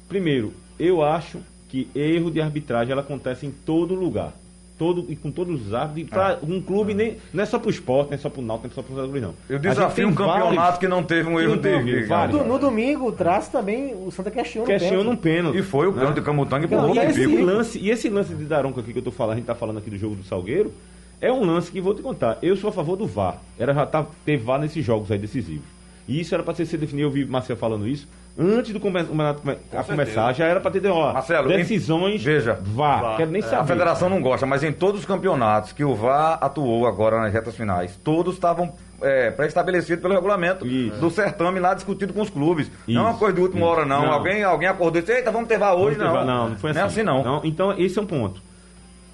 Primeiro, 0.08 0.54
eu 0.80 1.04
acho 1.04 1.40
que 1.70 1.88
erro 1.96 2.30
de 2.30 2.40
arbitragem 2.40 2.92
ela 2.92 3.02
acontece 3.02 3.48
em 3.48 3.52
todo 3.52 3.96
lugar. 3.96 4.32
Todo, 4.80 5.06
e 5.10 5.16
com 5.18 5.30
todos 5.30 5.68
os 5.68 5.74
árbitros. 5.74 6.08
E 6.08 6.10
pra 6.10 6.40
um 6.42 6.62
clube, 6.62 6.94
nem, 6.94 7.18
não 7.34 7.44
é 7.44 7.46
só 7.46 7.60
pro 7.60 7.70
esporte, 7.70 8.08
não 8.12 8.16
é 8.16 8.18
só 8.18 8.30
pro 8.30 8.42
Náutico, 8.42 8.68
não 8.70 8.72
é 8.72 8.76
só 8.76 8.82
pro 8.82 8.96
Salgueiro, 8.96 9.28
não. 9.28 9.36
Eu 9.50 9.60
desafio 9.60 10.08
um 10.08 10.16
campeonato 10.16 10.56
vários 10.56 10.80
que 10.80 10.88
não 10.88 11.04
teve 11.04 11.30
um 11.30 11.38
erro 11.38 11.56
não 11.56 11.62
teve, 11.62 11.84
de. 11.84 12.00
de- 12.00 12.06
vários. 12.08 12.40
No, 12.40 12.48
no 12.48 12.58
domingo, 12.58 13.08
o 13.08 13.12
traço 13.12 13.52
também, 13.52 13.94
o 13.94 14.10
Santa 14.10 14.32
questionou 14.32 14.66
o 14.66 14.72
Questiona 14.72 15.10
um 15.10 15.18
pênalti. 15.18 15.58
E 15.58 15.62
foi 15.62 15.88
o 15.88 15.92
né? 15.92 15.98
pênalti 16.00 16.16
de 16.16 16.22
Camutanga 16.22 16.66
e 16.66 16.70
Não, 16.70 16.78
empurrou 16.78 16.96
e, 16.96 17.08
esse 17.08 17.28
pico. 17.28 17.44
lance, 17.44 17.78
e 17.78 17.90
esse 17.92 18.10
lance 18.10 18.34
de 18.34 18.46
Daronco 18.46 18.80
aqui 18.80 18.94
que 18.94 19.00
eu 19.00 19.04
tô 19.04 19.12
falando, 19.12 19.34
a 19.34 19.36
gente 19.36 19.46
tá 19.48 19.54
falando 19.56 19.80
aqui 19.80 19.90
do 19.90 19.98
jogo 19.98 20.16
do 20.16 20.24
Salgueiro, 20.24 20.74
é 21.20 21.30
um 21.30 21.44
lance 21.44 21.70
que 21.70 21.82
vou 21.82 21.94
te 21.94 22.02
contar. 22.02 22.38
Eu 22.42 22.56
sou 22.56 22.70
a 22.70 22.74
favor 22.74 22.96
do 22.96 23.06
VAR. 23.06 23.38
Era 23.60 23.74
já 23.74 23.86
tá, 23.86 24.06
ter 24.24 24.38
VAR 24.38 24.60
nesses 24.62 24.86
jogos 24.86 25.12
aí 25.12 25.18
decisivos. 25.18 25.66
E 26.08 26.22
isso 26.22 26.34
era 26.34 26.42
para 26.42 26.54
ter 26.54 26.66
sido 26.66 26.80
definido, 26.80 27.08
eu 27.08 27.12
vi 27.12 27.26
Marcel 27.26 27.58
falando 27.58 27.86
isso, 27.86 28.08
antes 28.38 28.72
do 28.74 28.80
campeonato 28.80 29.42
come- 29.42 29.58
a 29.74 29.84
começar, 29.84 30.34
já 30.34 30.46
era 30.46 30.60
para 30.60 30.72
ter, 30.72 30.88
ó, 30.88 31.14
Marcelo, 31.14 31.48
decisões, 31.50 32.22
em- 32.22 32.26
veja. 32.26 32.58
VAR. 32.62 33.18
Quero 33.18 33.32
nem 33.32 33.42
A 33.42 33.46
saber. 33.46 33.68
federação 33.68 34.10
não 34.10 34.22
gosta, 34.22 34.46
mas 34.46 34.64
em 34.64 34.72
todos 34.72 35.02
os 35.02 35.06
campeonatos 35.06 35.72
que 35.74 35.84
o 35.84 35.94
VAR 35.96 36.38
atuou 36.42 36.88
agora 36.88 37.20
nas 37.20 37.34
retas 37.34 37.56
finais, 37.56 38.00
todos 38.04 38.36
estavam 38.36 38.74
é, 39.02 39.32
pré-estabelecidos 39.32 40.02
pelo 40.02 40.14
regulamento 40.14 40.68
Isso. 40.68 41.00
do 41.00 41.10
certame 41.10 41.58
lá 41.58 41.74
discutido 41.74 42.12
com 42.12 42.20
os 42.22 42.30
clubes. 42.30 42.70
não 42.86 43.00
é 43.02 43.04
uma 43.06 43.10
Isso, 43.12 43.20
coisa 43.20 43.34
de 43.34 43.42
última 43.42 43.62
isso. 43.62 43.70
hora, 43.70 43.86
não. 43.86 44.02
Não. 44.06 44.12
Alguém, 44.12 44.44
alguém 44.44 44.68
acordou 44.68 45.00
e 45.00 45.02
disse, 45.06 45.14
eita, 45.18 45.32
vamos 45.32 45.48
ter 45.48 45.58
VAR 45.58 45.74
hoje, 45.74 45.98
Não, 45.98 46.06
não. 46.08 46.14
teve- 46.14 46.26
não, 46.26 46.50
não 46.50 46.58
foi 46.58 46.72
assim. 46.72 46.80
Não 46.80 46.86
é 46.86 46.88
assim, 46.90 47.04
não. 47.04 47.42
Então, 47.46 47.74
esse 47.78 47.98
é 47.98 48.02
um 48.02 48.06
ponto. 48.06 48.42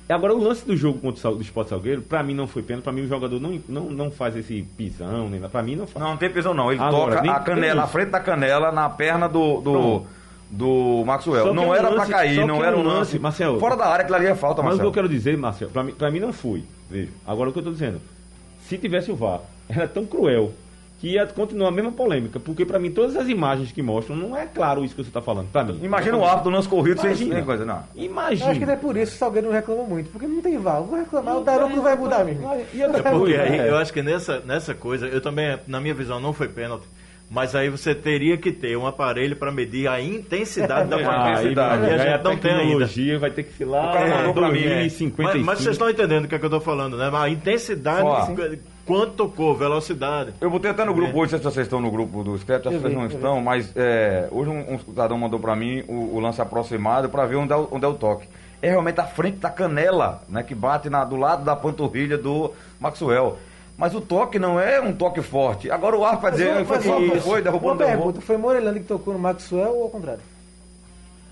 Agora, 0.08 0.36
o 0.36 0.44
lance 0.44 0.64
do 0.66 0.78
jogo 0.78 1.00
contra 1.00 1.30
o 1.32 1.36
do 1.36 1.42
Sport 1.42 1.70
Salgueiro, 1.70 2.02
pra 2.02 2.22
mim 2.22 2.36
não 2.36 2.46
foi 2.48 2.62
pênalti, 2.62 2.84
pra 2.84 2.94
mim 2.94 3.02
o 3.02 3.08
jogador 3.08 3.40
não, 3.42 3.60
não, 3.68 3.84
não 3.90 4.12
faz 4.12 4.36
esse 4.36 4.62
pisão, 4.78 5.28
nem, 5.30 5.42
pra 5.42 5.64
mim 5.64 5.76
não 5.76 5.88
faz. 5.88 6.04
Não, 6.04 6.12
não 6.12 6.18
tem 6.18 6.30
pisão, 6.30 6.54
não. 6.54 6.72
Ele 6.72 6.80
Agora, 6.82 7.18
toca 7.18 7.32
a 7.32 7.40
canela, 7.40 7.88
frente 7.88 8.10
da 8.12 8.20
canela, 8.20 8.72
na 8.72 8.88
perna 8.88 9.28
do, 9.28 9.62
do, 9.62 9.72
Pronto. 9.72 10.08
do 10.52 11.04
Maxwell. 11.06 11.44
Só 11.46 11.50
que 11.50 11.56
Não 11.56 11.64
é 11.64 11.68
um 11.70 11.76
era 11.76 11.90
lance- 11.90 12.06
pra 12.08 12.18
cair, 12.20 12.46
não 12.46 12.58
que 12.60 12.64
é 12.64 12.68
era 12.68 12.78
um 12.78 12.82
um 12.82 12.84
lance. 12.84 12.98
lance, 13.00 13.20
Marcelo. 13.20 13.60
Fora 13.60 13.76
da 13.76 13.88
área, 13.88 14.04
aquilo 14.04 14.18
ali 14.18 14.28
é 14.28 14.36
falta, 14.36 14.62
Mas 14.62 14.76
o 14.76 14.78
que 14.78 14.84
Marcelo. 14.84 14.90
eu 14.90 14.94
quero 14.94 15.10
dizer, 15.10 15.38
Marcelo, 15.38 15.72
pra 15.72 15.84
mim, 15.84 15.92
pra 15.94 16.12
mim 16.12 16.20
não 16.20 16.32
foi. 16.32 16.64
Veja. 16.88 17.10
Agora 17.26 17.50
o 17.50 17.54
que 17.54 17.58
eu 17.60 17.64
tô 17.64 17.72
dizendo. 17.72 18.00
Se 18.70 18.78
tivesse 18.78 19.12
o 19.12 19.16
VAR, 19.16 19.42
era 19.68 19.88
tão 19.88 20.06
cruel 20.06 20.52
que 21.06 21.12
ia 21.14 21.28
continuar 21.28 21.68
a 21.70 21.72
mesma 21.72 21.92
polêmica, 21.92 22.40
porque 22.40 22.66
pra 22.66 22.80
mim 22.80 22.90
todas 22.90 23.16
as 23.16 23.30
imagens 23.30 23.72
que 23.72 23.80
mostram 23.84 24.16
não 24.16 24.36
é 24.36 24.48
claro 24.48 24.84
isso 24.84 24.96
que 24.96 25.04
você 25.04 25.12
tá 25.12 25.22
falando, 25.22 25.50
pra 25.52 25.64
mim. 25.64 25.80
Imagina 25.84 26.18
o 26.18 26.26
árbitro 26.26 26.50
do 26.50 26.56
lance 26.56 26.68
corrido 26.68 27.00
sem, 27.00 27.14
sem 27.16 27.44
coisa, 27.44 27.64
não. 27.64 27.84
Eu 27.96 28.06
Imagina. 28.06 28.50
acho 28.50 28.60
que 28.60 28.66
é 28.72 28.76
por 28.76 28.98
isso 28.98 29.12
que 29.12 29.18
o 29.18 29.20
Salgueiro 29.20 29.48
não 29.48 29.54
reclama 29.54 29.84
muito, 29.84 30.10
porque 30.10 30.26
não 30.26 30.42
tem 30.42 30.58
VAR. 30.58 30.82
Vou 30.82 30.98
reclamar, 30.98 31.38
o 31.38 31.44
Daronco 31.44 31.76
não 31.76 31.84
vai 31.84 31.96
mudar 31.96 32.24
mesmo. 32.26 32.50
E 32.74 32.82
É 32.82 32.88
porque 32.90 33.36
aí, 33.36 33.60
é. 33.60 33.70
eu 33.70 33.78
acho 33.78 33.94
que 33.94 34.02
nessa, 34.02 34.40
nessa 34.40 34.74
coisa, 34.74 35.06
eu 35.08 35.22
também, 35.22 35.60
na 35.68 35.80
minha 35.80 35.94
visão, 35.94 36.20
não 36.20 36.34
foi 36.34 36.48
pênalti. 36.48 36.86
Mas 37.30 37.54
aí 37.56 37.70
você 37.70 37.94
teria 37.94 38.38
que 38.38 38.52
ter 38.52 38.76
um 38.78 38.86
aparelho 38.88 39.36
para 39.36 39.52
medir 39.52 39.88
a 39.88 40.02
intensidade 40.02 40.90
da 40.90 40.96
Ah, 41.08 41.26
aí, 41.26 41.34
partida. 41.34 41.68
vai- 41.68 41.78
E 41.80 41.84
a 41.86 41.94
aí 41.94 42.00
gente 42.00 42.24
não 42.24 42.38
tem 42.38 42.52
ainda. 42.52 42.64
tecnologia 42.64 43.20
vai 43.20 43.30
ter 43.32 43.44
que 43.44 43.54
ser 43.54 43.66
lá 43.66 43.90
O 43.90 43.94
cara 43.94 44.08
é. 44.30 44.34
2055. 44.34 45.22
Mas, 45.24 45.36
mas 45.44 45.58
vocês 45.60 45.76
estão 45.76 45.90
entendendo 45.90 46.26
o 46.26 46.28
que, 46.28 46.34
é 46.36 46.40
que 46.40 46.46
eu 46.46 46.48
estou 46.48 46.62
falando, 46.62 46.98
né? 46.98 47.12
A 47.14 47.30
intensidade, 47.30 48.02
Ó. 48.08 48.26
quanto 48.86 49.14
tocou, 49.14 49.56
velocidade. 49.56 50.34
Eu 50.40 50.50
botei 50.50 50.72
até 50.72 50.84
no 50.86 50.94
grupo 50.94 51.12
hoje, 51.20 51.32
não 51.34 51.40
sei 51.40 51.40
se 51.40 51.44
vocês 51.56 51.66
estão 51.68 51.82
no 51.82 51.90
grupo 51.92 52.24
do 52.24 52.38
Scrap, 52.38 52.62
que 52.64 52.70
vocês 52.78 52.94
não 52.94 53.08
estão, 53.08 53.42
mas 53.42 53.72
é, 53.76 54.28
hoje 54.32 54.50
um, 54.50 54.74
um 54.76 54.80
cidadão 54.80 55.18
mandou 55.18 55.40
pra 55.40 55.56
mim 55.56 55.84
o, 55.88 56.16
o 56.16 56.20
lance 56.20 56.42
aproximado 56.42 57.10
pra 57.10 57.26
ver 57.26 57.36
onde 57.38 57.52
é, 57.54 57.56
o, 57.56 57.68
onde 57.72 57.86
é 57.86 57.88
o 57.88 57.94
toque. 57.94 58.28
É 58.62 58.70
realmente 58.70 59.00
a 59.00 59.06
frente 59.06 59.38
da 59.38 59.50
canela, 59.50 60.24
né, 60.30 60.42
que 60.44 60.56
bate 60.56 60.90
na- 60.90 61.04
do 61.04 61.16
lado 61.16 61.44
da 61.44 61.56
panturrilha 61.56 62.18
do 62.18 62.52
Maxwell. 62.80 63.38
Mas 63.78 63.94
o 63.94 64.00
toque 64.00 64.40
não 64.40 64.58
é 64.60 64.80
um 64.80 64.94
toque 64.94 65.22
forte. 65.22 65.70
Agora 65.70 65.98
o 65.98 66.06
ar 66.06 66.16
vai 66.18 66.32
dizer, 66.32 66.64
foi, 66.66 66.80
foi, 66.80 67.20
foi, 67.20 67.42
derrubou, 67.42 67.72
Uma 67.72 67.78
derrubou. 67.78 68.04
pergunta, 68.06 68.22
foi 68.22 68.38
Morelando 68.38 68.80
que 68.80 68.86
tocou 68.86 69.14
no 69.14 69.20
Maxwell 69.20 69.76
ou 69.76 69.84
ao 69.84 69.90
contrário? 69.90 70.22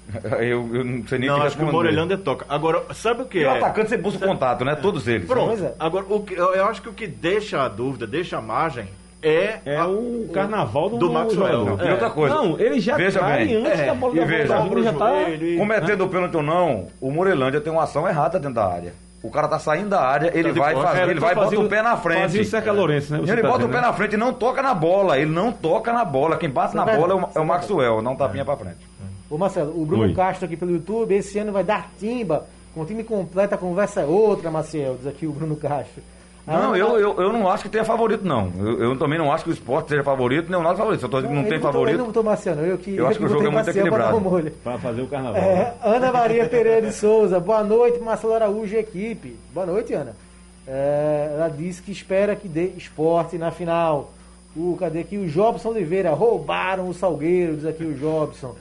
Eu, 0.40 0.70
eu 0.76 0.84
não 0.84 1.08
sei 1.08 1.18
nem 1.20 1.30
Não, 1.30 1.40
que 1.40 1.48
acho 1.48 1.58
que 1.58 1.64
o. 1.64 1.72
Morelhão 1.72 2.08
toca. 2.18 2.46
Agora, 2.50 2.84
sabe 2.94 3.22
o 3.24 3.26
que 3.26 3.40
E 3.40 3.46
o 3.46 3.50
é? 3.50 3.58
atacante 3.58 3.90
sempre 3.90 4.04
busca 4.04 4.24
o 4.26 4.28
contato, 4.28 4.64
né? 4.66 4.76
Todos 4.76 5.08
eles. 5.08 5.28
Pronto. 5.28 5.48
Pois 5.48 5.64
é. 5.64 5.74
Agora, 5.80 6.06
o 6.10 6.22
que, 6.22 6.34
eu, 6.34 6.66
acho 6.66 6.82
que 6.82 6.90
o 6.90 6.94
que 6.94 7.08
deixa 7.08 7.64
a 7.64 7.68
dúvida, 7.68 8.06
deixa 8.06 8.38
a 8.38 8.42
margem, 8.42 8.88
é, 9.22 9.60
É 9.66 9.78
a- 9.78 9.88
o 9.88 10.30
carnaval 10.34 10.90
do, 10.90 10.98
do 10.98 11.12
Maxwell. 11.12 11.66
jogador. 11.66 11.88
E 11.88 11.92
outra 11.92 12.10
coisa. 12.10 12.36
Não, 12.36 12.60
ele 12.60 12.80
já 12.80 12.96
Veja 12.98 13.20
cai 13.20 13.46
bem. 13.46 13.56
antes 13.66 13.80
É, 13.80 13.86
da 13.88 13.94
bola 13.94 14.14
e 14.16 14.20
da 14.20 14.26
veja. 14.26 14.58
bola, 14.58 14.72
ele 14.74 14.84
já 14.84 14.94
tá... 14.94 15.10
Joelho 15.10 15.48
e- 15.48 15.58
Cometendo 15.58 16.04
o 16.04 16.10
pênalti 16.10 16.36
ou 16.38 16.44
não, 16.44 16.88
o 17.00 17.10
Morelândia 17.12 17.62
tem 17.62 17.72
uma 17.72 17.84
ação 17.84 18.08
errada 18.08 18.38
dentro 18.38 18.56
da 18.56 18.68
área. 18.68 18.94
O 19.24 19.32
cara 19.32 19.48
tá 19.48 19.58
saindo 19.58 19.88
da 19.88 20.02
área, 20.02 20.30
ele 20.38 20.52
de 20.52 20.60
vai 20.60 20.76
fazer, 20.76 21.10
ele 21.10 21.20
vai 21.22 21.32
e 21.32 21.36
bota 21.36 21.46
fazer 21.50 21.58
o 21.58 21.70
pé 21.70 21.82
na 21.82 21.96
frente. 21.96 22.22
Fazia 22.24 22.42
o 22.42 22.46
Cerca 22.46 22.74
Lourenço, 22.74 23.14
né? 23.14 23.20
Você 23.20 23.32
ele 23.32 23.42
tá 23.42 23.48
bota 23.48 23.64
o 23.64 23.68
dizendo, 23.68 23.82
pé 23.82 23.88
na 23.88 23.94
frente 23.94 24.14
e 24.16 24.18
não 24.18 24.34
toca 24.34 24.62
na 24.62 24.74
bola. 24.74 25.18
Ele 25.18 25.32
não 25.32 25.50
toca 25.50 25.94
na 25.94 26.04
bola. 26.04 26.36
Quem 26.36 26.50
bate 26.50 26.76
na 26.76 26.84
é 26.84 26.98
bola 26.98 27.14
é 27.14 27.16
o, 27.16 27.20
é 27.34 27.40
o 27.40 27.44
é 27.44 27.46
Maxwell, 27.46 28.02
não 28.02 28.18
tapinha 28.18 28.44
pra 28.44 28.58
frente. 28.58 28.76
Ô 29.34 29.38
Marcelo, 29.38 29.74
o 29.82 29.84
Bruno 29.84 30.04
Oi. 30.04 30.14
Castro 30.14 30.46
aqui 30.46 30.56
pelo 30.56 30.72
YouTube, 30.72 31.12
esse 31.16 31.40
ano 31.40 31.52
vai 31.52 31.64
dar 31.64 31.90
timba. 32.00 32.46
Com 32.76 32.82
o 32.82 32.86
time 32.86 33.04
completo, 33.04 33.56
a 33.56 33.58
conversa 33.58 34.02
é 34.02 34.06
outra, 34.06 34.52
Maciel, 34.52 34.96
diz 34.98 35.08
aqui 35.08 35.26
o 35.26 35.32
Bruno 35.32 35.56
Castro. 35.56 36.04
A 36.46 36.54
Não, 36.54 36.68
Ana- 36.70 36.78
eu, 36.78 37.00
eu, 37.00 37.22
eu 37.22 37.34
não 37.34 37.50
acho 37.50 37.64
que 37.64 37.70
tenha 37.70 37.84
favorito, 37.86 38.24
não. 38.26 38.52
Eu, 38.60 38.84
eu 38.84 38.98
também 39.00 39.18
não 39.18 39.32
acho 39.32 39.44
que 39.46 39.50
o 39.50 39.54
esporte 39.54 39.90
seja 39.90 40.04
favorito, 40.04 40.52
nem 40.52 40.60
o 40.60 40.62
nosso 40.64 40.78
favorito. 40.78 41.02
Eu 41.04 41.10
tô 41.10 41.18
dizendo 41.22 41.36
que 41.36 41.42
não 41.42 41.50
tem 41.50 41.58
não 41.60 41.66
favorito. 41.72 42.04
botou 42.06 42.22
Marcelo, 42.24 42.62
não. 42.62 42.68
Eu, 42.68 42.78
que, 42.78 42.96
Eu 42.96 43.08
acho 43.08 43.18
que 43.18 43.26
o 43.26 43.28
jogo 43.30 43.40
é 43.42 43.44
muito 43.46 43.56
Marcelo 43.56 43.78
equilibrado. 43.80 44.18
um 44.18 44.20
molho. 44.20 44.52
Pra 44.64 44.78
fazer 44.78 45.02
o 45.02 45.08
carnaval. 45.08 45.42
É, 45.42 45.74
Ana 45.82 46.12
Maria 46.12 46.46
Pereira 46.48 46.82
de 46.82 46.92
Souza, 46.94 47.40
boa 47.40 47.64
noite, 47.64 48.00
Marcelo 48.00 48.34
Araújo 48.34 48.76
e 48.76 48.78
equipe. 48.80 49.36
Boa 49.54 49.66
noite, 49.66 49.94
Ana. 49.94 50.16
É, 50.68 51.32
ela 51.34 51.48
disse 51.50 51.82
que 51.82 51.92
espera 51.92 52.36
que 52.36 52.48
dê 52.48 52.66
esporte 52.78 53.38
na 53.38 53.50
final. 53.52 54.12
O, 54.56 54.76
cadê 54.80 55.00
aqui? 55.00 55.18
O 55.18 55.28
Jobson 55.28 55.70
Oliveira, 55.70 56.12
roubaram 56.12 56.88
o 56.90 56.94
Salgueiro, 56.94 57.56
diz 57.56 57.66
aqui 57.66 57.84
o 57.84 57.94
Jobson. 57.96 58.54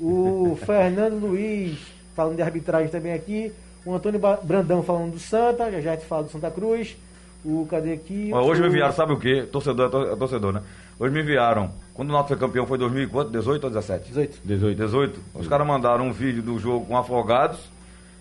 O 0.00 0.56
Fernando 0.64 1.14
Luiz, 1.26 1.78
falando 2.14 2.36
de 2.36 2.42
arbitragem 2.42 2.88
também 2.88 3.12
aqui. 3.12 3.52
O 3.84 3.94
Antônio 3.94 4.20
Brandão 4.42 4.82
falando 4.82 5.12
do 5.12 5.18
Santa, 5.18 5.70
já 5.70 5.80
já 5.80 5.96
te 5.96 6.04
falo 6.04 6.24
do 6.24 6.30
Santa 6.30 6.50
Cruz. 6.50 6.96
O, 7.44 7.66
cadê 7.70 7.92
aqui? 7.92 8.30
Hoje 8.34 8.60
me 8.60 8.66
O- 8.66 8.70
enviaram, 8.70 8.92
sabe 8.92 9.12
o 9.12 9.16
quê? 9.18 9.46
Torcedor 9.50 10.08
é 10.08 10.12
é 10.12 10.16
torcedor, 10.16 10.52
né? 10.52 10.62
Hoje 10.98 11.14
me 11.14 11.20
enviaram. 11.22 11.70
Quando 11.94 12.10
o 12.10 12.12
Náutico 12.12 12.36
foi 12.38 12.48
campeão 12.48 12.66
foi 12.66 12.76
2018 12.78 13.64
ou 13.64 13.70
17? 13.70 14.08
18. 14.08 14.38
18. 14.44 14.76
18. 14.76 15.20
Os 15.34 15.46
caras 15.48 15.66
mandaram 15.66 16.06
um 16.08 16.12
vídeo 16.12 16.42
do 16.42 16.58
jogo 16.58 16.84
com 16.86 16.96
Afogados 16.96 17.58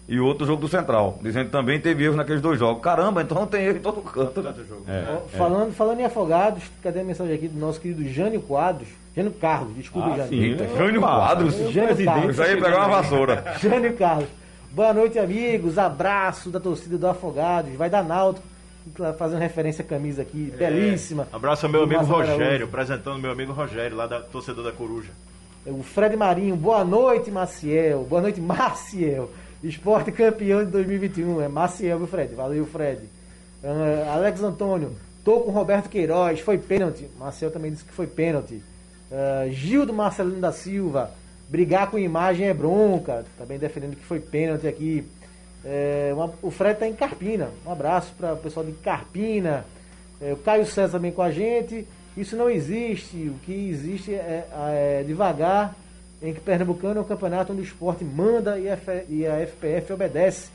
e 0.07 0.19
outro 0.19 0.45
jogo 0.47 0.61
do 0.61 0.67
Central, 0.67 1.19
dizendo 1.21 1.45
que 1.47 1.51
também 1.51 1.79
teve 1.79 2.03
erros 2.05 2.15
naqueles 2.15 2.41
dois 2.41 2.57
jogos. 2.57 2.81
Caramba, 2.81 3.21
então 3.21 3.45
tem 3.45 3.65
erro 3.65 3.77
em 3.77 3.81
todo 3.81 4.01
canto. 4.01 4.41
né? 4.41 4.53
É, 4.87 4.91
é. 4.93 5.37
falando, 5.37 5.73
falando 5.73 5.99
em 5.99 6.05
afogados, 6.05 6.63
cadê 6.81 7.01
a 7.01 7.03
mensagem 7.03 7.33
aqui 7.35 7.47
do 7.47 7.59
nosso 7.59 7.79
querido 7.81 8.07
Jânio 8.07 8.41
Quadros? 8.41 8.87
Jânio 9.15 9.31
Carlos, 9.31 9.75
desculpa, 9.75 10.09
Ah, 10.09 10.15
Jânio. 10.17 10.29
sim. 10.29 10.43
Eita, 10.43 10.67
Jânio 10.77 11.01
Quadros. 11.01 11.55
Jânio 11.71 11.99
Eu 11.99 12.05
Carlos. 12.05 12.35
já 12.35 12.47
ia 12.47 12.55
pegar 12.55 12.77
uma 12.77 13.01
vassoura. 13.01 13.43
Jânio 13.59 13.93
Carlos. 13.97 14.29
Boa 14.71 14.93
noite, 14.93 15.17
amigos. 15.19 15.77
Abraço 15.77 16.49
da 16.51 16.59
torcida 16.59 16.97
do 16.97 17.07
Afogados. 17.07 17.73
Vai 17.75 17.89
dar 17.89 18.03
Náutico. 18.03 18.45
Fazendo 19.17 19.39
referência 19.39 19.83
à 19.83 19.85
camisa 19.85 20.21
aqui, 20.21 20.53
belíssima. 20.57 21.27
Abraço 21.33 21.65
ao 21.65 21.71
meu 21.71 21.83
amigo 21.83 22.05
Rogério, 22.05 22.67
apresentando 22.67 23.19
meu 23.19 23.31
amigo 23.31 23.51
Rogério, 23.51 23.97
lá 23.97 24.07
da 24.07 24.21
torcedor 24.21 24.63
da 24.63 24.71
Coruja. 24.71 25.09
O 25.65 25.83
Fred 25.83 26.15
Marinho, 26.15 26.55
boa 26.55 26.85
noite, 26.85 27.29
Maciel. 27.29 28.05
Boa 28.09 28.21
noite, 28.21 28.39
Maciel. 28.39 29.29
Esporte 29.63 30.11
campeão 30.11 30.63
de 30.63 30.71
2021. 30.71 31.41
É 31.41 31.47
Maciel, 31.47 31.97
viu, 31.97 32.07
Fred? 32.07 32.35
Valeu, 32.35 32.65
Fred. 32.65 33.01
Ah, 33.63 34.13
Alex 34.15 34.41
Antônio, 34.43 34.95
tô 35.23 35.39
com 35.41 35.51
Roberto 35.51 35.89
Queiroz, 35.89 36.39
foi 36.39 36.57
pênalti. 36.57 37.07
Maciel 37.19 37.51
também 37.51 37.71
disse 37.71 37.83
que 37.83 37.93
foi 37.93 38.07
pênalti. 38.07 38.61
Ah, 39.11 39.47
Gil 39.49 39.85
do 39.85 39.93
Marcelino 39.93 40.39
da 40.39 40.51
Silva, 40.51 41.11
brigar 41.49 41.89
com 41.89 41.97
imagem 41.97 42.47
é 42.47 42.53
bronca. 42.53 43.25
Também 43.37 43.57
defendendo 43.57 43.95
que 43.95 44.05
foi 44.05 44.19
pênalti 44.19 44.67
aqui. 44.67 45.05
É, 45.65 46.11
uma- 46.13 46.31
o 46.41 46.51
Fred 46.51 46.73
está 46.73 46.87
em 46.87 46.93
Carpina. 46.93 47.49
Um 47.65 47.71
abraço 47.71 48.13
para 48.17 48.33
o 48.33 48.37
pessoal 48.37 48.65
de 48.65 48.71
Carpina. 48.73 49.65
É, 50.21 50.33
o 50.33 50.37
Caio 50.37 50.65
César 50.65 50.93
também 50.93 51.11
com 51.11 51.21
a 51.21 51.31
gente. 51.31 51.85
Isso 52.15 52.35
não 52.35 52.49
existe. 52.49 53.17
O 53.27 53.33
que 53.45 53.69
existe 53.69 54.13
é, 54.13 54.47
é 54.51 55.03
devagar 55.05 55.75
em 56.21 56.33
que 56.33 56.39
Pernambucano 56.39 56.99
é 56.99 57.01
um 57.01 57.05
campeonato 57.05 57.51
onde 57.53 57.61
o 57.61 57.65
esporte 57.65 58.03
manda 58.03 58.57
e 58.59 58.69
a, 58.69 58.73
F- 58.73 59.05
e 59.09 59.25
a 59.25 59.45
FPF 59.45 59.93
obedece. 59.93 60.49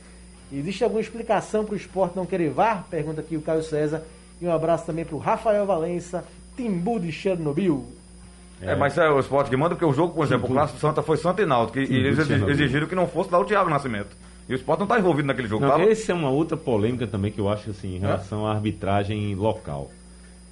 Existe 0.51 0.83
alguma 0.83 1.01
explicação 1.01 1.63
para 1.65 1.73
o 1.73 1.77
esporte 1.77 2.15
não 2.15 2.25
querer 2.25 2.49
VAR? 2.49 2.85
Pergunta 2.89 3.21
aqui 3.21 3.35
o 3.37 3.41
Caio 3.41 3.63
César. 3.63 4.03
E 4.41 4.45
um 4.45 4.51
abraço 4.53 4.85
também 4.85 5.05
para 5.05 5.15
o 5.15 5.19
Rafael 5.19 5.65
Valença, 5.65 6.25
Timbu 6.57 6.99
de 6.99 7.11
Chernobyl. 7.11 7.85
É, 8.61 8.75
mas 8.75 8.97
é 8.97 9.09
o 9.09 9.19
esporte 9.19 9.49
que 9.49 9.57
manda, 9.57 9.75
porque 9.75 9.85
o 9.85 9.93
jogo, 9.93 10.13
por 10.13 10.25
exemplo, 10.25 10.45
o 10.49 10.53
Clássico 10.53 10.79
Santa 10.79 11.01
foi 11.01 11.17
Santa 11.17 11.41
e 11.41 11.45
Náutico, 11.45 11.79
e, 11.79 11.83
eles 11.95 12.17
exigiram 12.19 12.87
que 12.87 12.95
não 12.95 13.07
fosse 13.07 13.29
lá 13.31 13.39
o 13.39 13.45
Thiago 13.45 13.69
Nascimento. 13.69 14.15
E 14.47 14.53
o 14.53 14.55
esporte 14.55 14.79
não 14.79 14.85
está 14.85 14.99
envolvido 14.99 15.27
naquele 15.27 15.47
jogo. 15.47 15.63
Não, 15.65 15.71
tava? 15.71 15.83
essa 15.83 16.11
é 16.11 16.15
uma 16.15 16.29
outra 16.29 16.55
polêmica 16.55 17.07
também 17.07 17.31
que 17.31 17.39
eu 17.39 17.49
acho 17.49 17.69
assim, 17.71 17.95
em 17.95 17.99
relação 17.99 18.45
à 18.45 18.51
arbitragem 18.53 19.33
local. 19.35 19.89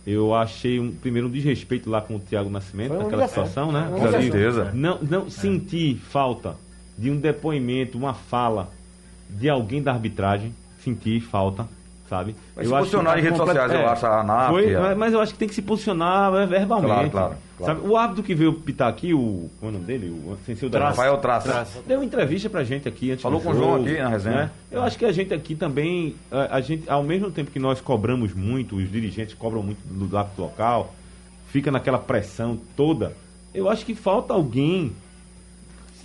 Eu 0.06 0.34
achei 0.34 0.80
um, 0.80 0.92
primeiro 0.92 1.28
um 1.28 1.32
desrespeito 1.32 1.90
lá 1.90 2.02
com 2.02 2.16
o 2.16 2.20
Thiago 2.20 2.50
Nascimento, 2.50 2.94
naquela 2.96 3.28
situação, 3.28 3.72
né? 3.72 3.88
Com 3.92 4.10
certeza. 4.10 4.72
Não, 4.74 5.00
não 5.02 5.30
senti 5.30 5.96
falta 5.96 6.56
de 6.98 7.12
um 7.12 7.18
depoimento, 7.18 7.98
uma 7.98 8.14
fala 8.14 8.72
de 9.30 9.50
alguém 9.50 9.82
da 9.82 9.92
arbitragem. 9.92 10.54
Senti 10.84 11.20
falta, 11.20 11.68
sabe? 12.12 12.36
Mas 12.54 12.68
se 12.68 12.74
acho 12.74 12.80
posicionar 12.82 13.18
em 13.18 13.22
redes 13.22 13.40
complet- 13.40 13.58
sociais, 13.62 13.82
eu 13.82 13.90
acho, 13.90 14.06
a 14.06 14.20
ANAF, 14.20 14.50
Foi, 14.52 14.76
a- 14.76 14.82
mas- 14.82 14.98
Mas 14.98 15.14
eu 15.14 15.22
acho 15.22 15.32
que 15.32 15.40
tem 15.40 15.48
que 15.48 15.56
se 15.56 15.62
posicionar 15.62 16.36
é, 16.36 16.46
verbalmente. 16.46 16.88
Claro, 16.94 17.10
claro, 17.10 17.36
claro. 17.58 17.74
Sabe? 17.80 17.88
O 17.90 17.96
árbitro 17.96 18.22
que 18.22 18.36
veio 18.36 18.52
pitar 18.54 18.90
aqui, 18.90 19.14
o. 19.14 19.50
Qual 19.60 19.70
é 19.72 19.76
o 19.76 19.78
nome 19.78 19.86
dele? 19.86 20.10
O 20.10 20.38
Senseu 20.46 20.70
da 20.70 20.80
Rafael 20.90 21.16
Traça. 21.20 21.66
Deu 21.88 22.00
uma 22.00 22.06
entrevista 22.06 22.50
pra 22.50 22.66
gente 22.66 22.86
aqui 22.90 23.12
antes 23.12 23.24
Falou 23.24 23.40
com 23.40 23.52
o 23.52 23.54
jogo, 23.54 23.66
João 23.66 23.82
aqui 23.86 23.98
na 23.98 24.10
resenha. 24.10 24.36
né? 24.36 24.52
Eu 24.70 24.84
acho 24.84 24.98
que 24.98 25.06
a 25.06 25.12
gente 25.14 25.34
aqui 25.34 25.56
também, 25.56 26.14
a, 26.30 26.58
a 26.58 26.62
gente, 26.62 26.90
ao 26.90 27.02
mesmo 27.02 27.32
tempo 27.32 27.50
que 27.50 27.60
nós 27.60 27.80
cobramos 27.80 28.34
muito, 28.34 28.76
os 28.76 28.92
dirigentes 28.92 29.34
cobram 29.34 29.64
muito 29.64 29.80
do 29.86 30.18
árbitro 30.18 30.44
local, 30.44 30.94
fica 31.48 31.72
naquela 31.72 31.98
pressão 31.98 32.60
toda. 32.76 33.14
Eu 33.54 33.70
acho 33.70 33.86
que 33.86 33.96
falta 33.96 34.34
alguém 34.34 34.92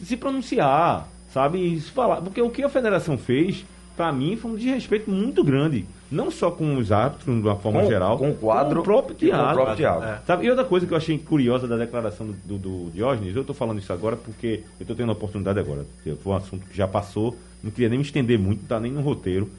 se 0.05 0.17
pronunciar, 0.17 1.09
sabe? 1.33 1.81
Falar. 1.81 2.17
Porque 2.21 2.41
o 2.41 2.49
que 2.51 2.63
a 2.63 2.69
federação 2.69 3.17
fez, 3.19 3.65
pra 3.97 4.13
mim, 4.13 4.37
foi 4.37 4.51
um 4.51 4.57
desrespeito 4.57 5.11
muito 5.11 5.43
grande. 5.43 5.87
Não 6.11 6.31
só 6.31 6.51
com 6.51 6.77
os 6.77 6.93
árbitros, 6.93 7.25
de 7.35 7.43
uma 7.49 7.57
forma 7.57 7.81
Com- 7.81 7.89
geral, 7.89 8.19
com 8.19 8.31
o 8.31 8.35
quadro 8.35 8.77
com 8.77 8.81
o 8.81 8.85
próprio 8.85 9.17
com 9.17 9.27
o 9.27 9.55
próprio 9.55 9.77
Thiago. 9.77 10.05
É. 10.05 10.21
Sabe? 10.27 10.47
E 10.47 10.51
outra 10.51 10.65
coisa 10.65 10.87
que 10.87 10.93
eu 10.93 10.97
achei 10.97 11.19
curiosa 11.19 11.67
da 11.67 11.77
declaração 11.77 12.27
do, 12.27 12.35
do, 12.35 12.59
do 12.59 12.91
Diógenes, 12.93 13.35
eu 13.35 13.41
estou 13.41 13.57
falando 13.57 13.79
isso 13.79 13.93
agora 13.93 14.15
porque 14.17 14.63
eu 14.79 14.83
estou 14.85 14.95
tendo 14.95 15.09
a 15.09 15.13
oportunidade 15.13 15.59
agora. 15.59 15.85
Foi 16.23 16.33
um 16.33 16.37
assunto 16.37 16.67
que 16.67 16.77
já 16.77 16.87
passou, 16.87 17.37
não 17.63 17.71
queria 17.71 17.89
nem 17.89 17.99
me 17.99 18.05
estender 18.05 18.39
muito, 18.39 18.61
não 18.61 18.69
tá 18.69 18.79
nem 18.79 18.93
no 18.93 19.01
roteiro. 19.01 19.51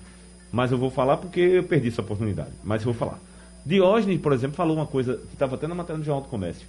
Mas 0.51 0.71
eu 0.71 0.77
vou 0.77 0.89
falar 0.89 1.17
porque 1.17 1.39
eu 1.41 1.63
perdi 1.63 1.89
essa 1.89 2.01
oportunidade. 2.01 2.51
Mas 2.63 2.81
eu 2.81 2.85
vou 2.85 2.93
falar. 2.93 3.19
Diógenes, 3.65 4.21
por 4.21 4.31
exemplo, 4.31 4.55
falou 4.55 4.77
uma 4.77 4.85
coisa 4.87 5.15
que 5.17 5.33
estava 5.33 5.55
até 5.55 5.67
na 5.67 5.75
matéria 5.75 5.99
do 5.99 6.05
Jornal 6.05 6.23
do 6.23 6.29
Comércio. 6.29 6.65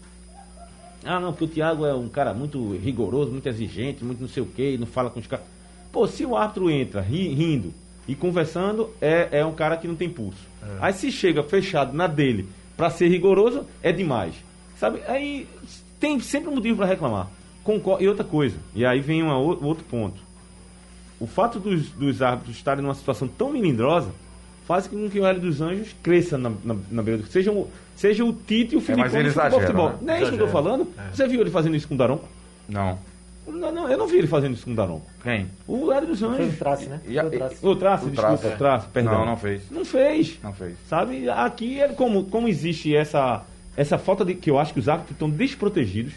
Ah, 1.05 1.21
não, 1.21 1.31
porque 1.33 1.45
o 1.45 1.49
Thiago 1.49 1.87
é 1.87 1.95
um 1.95 2.09
cara 2.09 2.35
muito 2.35 2.73
rigoroso, 2.77 3.31
muito 3.31 3.49
exigente, 3.49 4.05
muito 4.05 4.21
não 4.21 4.29
sei 4.29 4.43
o 4.43 4.47
quê, 4.47 4.77
não 4.79 4.87
fala 4.87 5.09
com 5.11 5.21
os 5.21 5.27
caras. 5.29 5.45
Pô, 5.93 6.07
se 6.07 6.25
o 6.25 6.37
árbitro 6.37 6.71
entra 6.71 7.01
ri- 7.01 7.29
rindo 7.35 7.73
e 8.07 8.15
conversando, 8.15 8.91
é, 9.01 9.29
é 9.33 9.45
um 9.45 9.53
cara 9.53 9.77
que 9.77 9.89
não 9.89 9.95
tem 9.97 10.09
pulso. 10.09 10.39
Aí 10.81 10.93
se 10.93 11.11
chega 11.11 11.43
fechado 11.43 11.95
na 11.97 12.07
dele 12.07 12.49
pra 12.77 12.91
ser 12.91 13.09
rigoroso, 13.09 13.65
é 13.83 13.91
demais. 13.93 14.35
Sabe? 14.77 15.01
Aí 15.09 15.47
tem 15.99 16.19
sempre 16.21 16.49
um 16.51 16.55
motivo 16.55 16.77
para 16.79 16.87
reclamar. 16.87 17.29
Concor- 17.65 18.01
E 18.03 18.09
outra 18.09 18.25
coisa, 18.25 18.57
e 18.75 18.85
aí 18.85 19.01
vem 19.01 19.23
uma, 19.23 19.39
o- 19.39 19.65
outro 19.65 19.85
ponto. 19.85 20.21
O 21.21 21.27
fato 21.27 21.59
dos, 21.59 21.89
dos 21.91 22.23
árbitros 22.23 22.57
estarem 22.57 22.83
numa 22.83 22.95
situação 22.95 23.27
tão 23.27 23.51
melindrosa 23.53 24.11
faz 24.67 24.87
com 24.87 25.09
que 25.11 25.19
o 25.19 25.27
Hélio 25.27 25.41
dos 25.41 25.61
Anjos 25.61 25.95
cresça 26.03 26.39
na, 26.39 26.51
na, 26.65 26.77
na 26.91 27.03
beira 27.03 27.21
do 27.23 27.27
seja, 27.27 27.51
o- 27.51 27.69
seja 27.97 28.25
o 28.25 28.33
Tite 28.33 28.75
e 28.75 28.79
o 28.79 28.81
Felipe 28.81 29.03
mas 29.05 29.15
ele 29.15 29.25
do 29.25 29.35
futebol, 29.35 29.49
exagera, 29.59 29.67
futebol. 29.67 29.89
né? 29.91 29.99
Não 30.03 30.15
é 30.15 30.23
isso 30.23 30.31
que 30.33 30.37
eu 30.41 30.47
tô 30.47 30.53
falando? 30.53 30.89
É. 30.97 31.11
Você 31.15 31.27
viu 31.27 31.41
ele 31.41 31.51
fazendo 31.51 31.75
isso 31.75 31.89
com 31.89 31.95
o 31.95 31.99
Daronco? 31.99 32.29
Não. 32.69 32.99
Não, 33.53 33.73
não, 33.73 33.89
eu 33.91 33.97
não 33.99 34.07
vi 34.07 34.19
ele 34.19 34.27
fazendo 34.27 34.55
isso 34.55 34.65
com 34.65 34.73
o 34.73 34.75
Daronco. 34.75 35.07
Quem? 35.23 35.49
O 35.67 35.91
Hélio 35.93 36.09
dos 36.09 36.21
Foi 36.21 36.29
o 36.29 36.33
Anjos. 36.33 36.59
traço, 36.59 36.89
né? 36.89 37.01
E 37.07 37.19
a- 37.19 37.25
o 37.25 37.31
traço. 37.31 37.69
O 37.69 37.77
traço, 37.77 38.07
O 38.07 38.11
desculpa, 38.11 38.37
Traço, 38.39 38.47
é. 38.47 38.57
traço, 38.57 38.89
perdão. 38.91 39.13
Não, 39.21 39.27
não 39.27 39.37
fez. 39.37 39.63
Não 39.71 39.85
fez. 39.85 40.39
Não 40.43 40.53
fez. 40.53 40.75
Sabe, 40.89 41.29
aqui 41.31 41.81
é 41.81 41.89
como, 41.89 42.25
como 42.25 42.47
existe 42.49 42.95
essa, 42.95 43.43
essa 43.77 43.99
falta 43.99 44.25
de. 44.25 44.35
que 44.35 44.51
eu 44.51 44.59
acho 44.59 44.73
que 44.75 44.81
os 44.81 44.89
árbitros 44.89 45.13
estão 45.17 45.29
desprotegidos. 45.31 46.13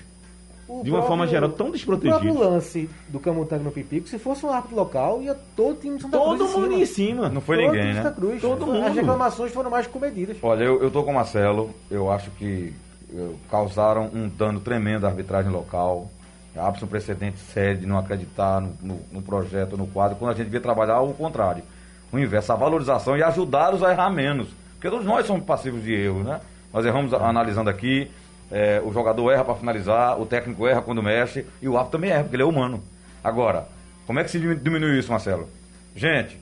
O 0.68 0.84
De 0.86 0.90
uma 0.90 1.02
forma 1.02 1.28
geral, 1.28 1.50
tão 1.50 1.68
O 1.68 1.72
desprotegidos. 1.74 2.22
próprio 2.22 2.50
lance 2.50 2.90
do 3.10 3.20
Camutanga 3.20 3.62
no 3.62 3.72
Pipico, 3.72 4.08
se 4.08 4.18
fosse 4.18 4.46
um 4.46 4.50
árbitro 4.52 4.78
local, 4.78 5.22
ia 5.22 5.36
todo 5.54 5.74
o 5.74 5.78
time 5.78 5.98
de 5.98 6.04
Santa 6.04 6.18
Todo 6.18 6.38
Cruz 6.38 6.52
mundo 6.56 6.74
em 6.74 6.82
em 6.82 6.86
cima. 6.86 7.28
Não 7.28 7.42
foi 7.42 7.58
Todo 7.58 7.74
ninguém, 7.74 7.94
né? 7.94 8.02
Santa 8.04 8.16
Cruz. 8.16 8.42
Todo 8.42 8.64
As 8.64 8.70
mundo. 8.72 8.94
reclamações 8.94 9.52
foram 9.52 9.70
mais 9.70 9.86
comedidas. 9.88 10.38
Olha, 10.42 10.64
eu, 10.64 10.82
eu 10.82 10.90
tô 10.90 11.04
com 11.04 11.12
o 11.12 11.14
Marcelo. 11.14 11.72
Eu 11.90 12.10
acho 12.10 12.32
que 12.32 12.74
eh, 13.14 13.28
causaram 13.50 14.10
um 14.14 14.30
dano 14.30 14.62
tremendo 14.62 15.06
à 15.06 15.10
arbitragem 15.10 15.52
local. 15.52 16.10
Há 16.56 16.70
um 16.70 16.88
precedente 16.88 17.40
sério 17.40 17.80
de 17.80 17.86
não 17.86 17.98
acreditar 17.98 18.60
no, 18.60 18.76
no- 18.82 19.02
no 19.12 19.22
projeto, 19.22 19.78
no 19.78 19.88
quadro, 19.88 20.18
quando 20.18 20.32
a 20.32 20.34
gente 20.34 20.46
devia 20.46 20.60
trabalhar 20.60 21.00
o 21.02 21.14
contrário. 21.14 21.64
O 22.12 22.20
inverso, 22.20 22.52
a 22.52 22.56
valorização 22.56 23.16
e 23.18 23.24
ajudá-los 23.24 23.82
a 23.84 23.92
errar 23.92 24.10
menos. 24.10 24.50
Porque 24.74 24.90
todos 24.90 25.06
nós 25.06 25.26
somos 25.26 25.44
passivos 25.46 25.82
de 25.84 25.94
erro, 25.94 26.24
né? 26.24 26.42
Nós 26.74 26.86
erramos 26.86 27.14
analisando 27.14 27.70
aqui, 27.70 28.12
eh, 28.52 28.82
o 28.84 28.92
jogador 28.92 29.32
erra 29.32 29.46
para 29.46 29.56
finalizar, 29.56 30.20
o 30.20 30.26
técnico 30.26 30.68
erra 30.68 30.82
quando 30.82 31.02
mexe, 31.02 31.46
e 31.62 31.70
o 31.70 31.78
árbitro 31.78 31.98
também 31.98 32.12
erra, 32.12 32.24
porque 32.24 32.36
ele 32.36 32.44
é 32.44 32.46
humano. 32.46 32.84
Agora, 33.24 33.66
como 34.06 34.20
é 34.20 34.24
que 34.24 34.32
se 34.32 34.40
diminu- 34.40 34.60
diminui 34.60 35.00
isso, 35.00 35.12
Marcelo? 35.12 35.48
Gente, 35.96 36.40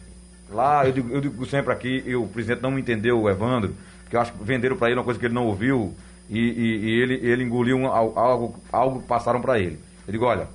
Lá, 0.52 0.84
eu 0.84 0.92
digo, 0.92 1.14
eu 1.14 1.22
digo 1.22 1.46
sempre 1.46 1.72
aqui, 1.72 2.04
e 2.08 2.16
o 2.16 2.26
presidente 2.26 2.64
não 2.64 2.72
me 2.72 2.82
entendeu, 2.82 3.22
o 3.22 3.30
Evandro, 3.30 3.76
porque 4.02 4.16
eu 4.16 4.20
acho 4.20 4.34
que 4.34 4.44
venderam 4.44 4.76
para 4.76 4.88
ele 4.90 4.98
uma 4.98 5.04
coisa 5.04 5.20
que 5.20 5.28
ele 5.28 5.34
não 5.36 5.46
ouviu 5.46 5.94
e, 6.28 6.40
e- 6.40 6.86
e 6.86 7.02
ele, 7.04 7.14
ele 7.22 7.44
engoliu 7.44 7.78
um- 7.78 7.86
al- 7.86 8.18
algo, 8.18 8.56
algo 8.72 9.00
que 9.00 9.08
passaram 9.08 9.40
para 9.42 9.60
ele. 9.60 9.78
Eu 10.10 10.12
digo, 10.12 10.26
olha, 10.26 10.48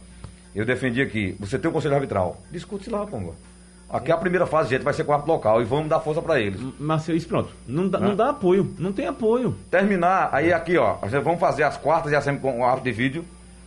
eu 0.53 0.67
defendi 0.67 1.01
aqui, 1.01 1.37
você 1.39 1.57
tem 1.57 1.71
o 1.71 1.73
conselho 1.73 1.95
arbitral, 1.95 2.43
discute-se 2.51 2.91
lá, 2.91 3.07
Pongo. 3.07 3.37
Aqui 3.89 4.11
é 4.11 4.15
a 4.15 4.19
primeira 4.19 4.47
fase, 4.47 4.71
gente, 4.71 4.83
vai 4.83 4.93
ser 4.93 5.05
quarto 5.05 5.29
local 5.29 5.63
e 5.63 5.65
vamos 5.65 5.89
dar 5.89 6.01
força 6.01 6.21
para 6.21 6.41
eles. 6.41 6.61
Marcelo, 6.81 7.17
isso 7.17 7.29
pronto. 7.29 7.51
Não 7.69 7.89
dá, 7.89 8.01
Né? 8.01 8.09
não 8.09 8.17
dá 8.17 8.31
apoio. 8.31 8.75
Não 8.77 8.93
tem 8.93 9.07
apoio. 9.07 9.57
Terminar, 9.71 10.31
aí 10.33 10.53
aqui, 10.53 10.77
ó, 10.77 10.97
vamos 11.23 11.39
fazer 11.39 11.63
as 11.63 11.77
quartas 11.77 12.11
e 12.11 12.17
a 12.17 12.21
sempre 12.21 12.41
com 12.41 12.59
o 12.61 12.65
árbitro 12.65 12.91
de 12.91 12.97
vídeo, 12.97 13.25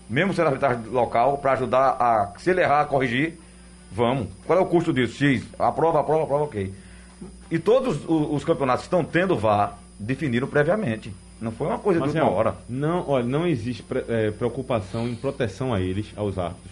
mesmo 0.10 0.34
sendo 0.34 0.48
arbitragem 0.48 0.84
local, 0.88 1.38
para 1.38 1.54
ajudar 1.54 1.96
a, 1.98 2.34
se 2.38 2.50
ele 2.50 2.60
errar, 2.60 2.82
a 2.82 2.86
corrigir, 2.86 3.40
vamos. 3.90 4.28
Qual 4.46 4.60
é 4.60 4.62
o 4.62 4.66
custo 4.66 4.92
disso? 4.92 5.14
X, 5.16 5.46
aprova, 5.58 6.02
aprova, 6.02 6.24
aprova, 6.24 6.44
ok. 6.44 6.74
E 7.50 7.58
todos 7.58 8.04
os, 8.04 8.28
os 8.32 8.44
campeonatos 8.44 8.82
que 8.82 8.88
estão 8.88 9.06
tendo 9.06 9.38
VAR 9.38 9.78
definiram 9.98 10.48
previamente. 10.50 11.14
Não 11.40 11.52
foi 11.52 11.68
uma 11.68 11.78
coisa 11.78 12.00
de 12.00 12.06
Marcelo, 12.06 12.26
última 12.26 12.40
hora. 12.40 12.56
Não, 12.68 13.08
olha, 13.08 13.26
não 13.26 13.46
existe 13.46 13.84
pre- 13.84 14.04
eh, 14.08 14.32
preocupação 14.32 15.08
em 15.08 15.16
proteção 15.16 15.74
a 15.74 15.80
eles, 15.80 16.08
aos 16.16 16.38
árbitros. 16.38 16.72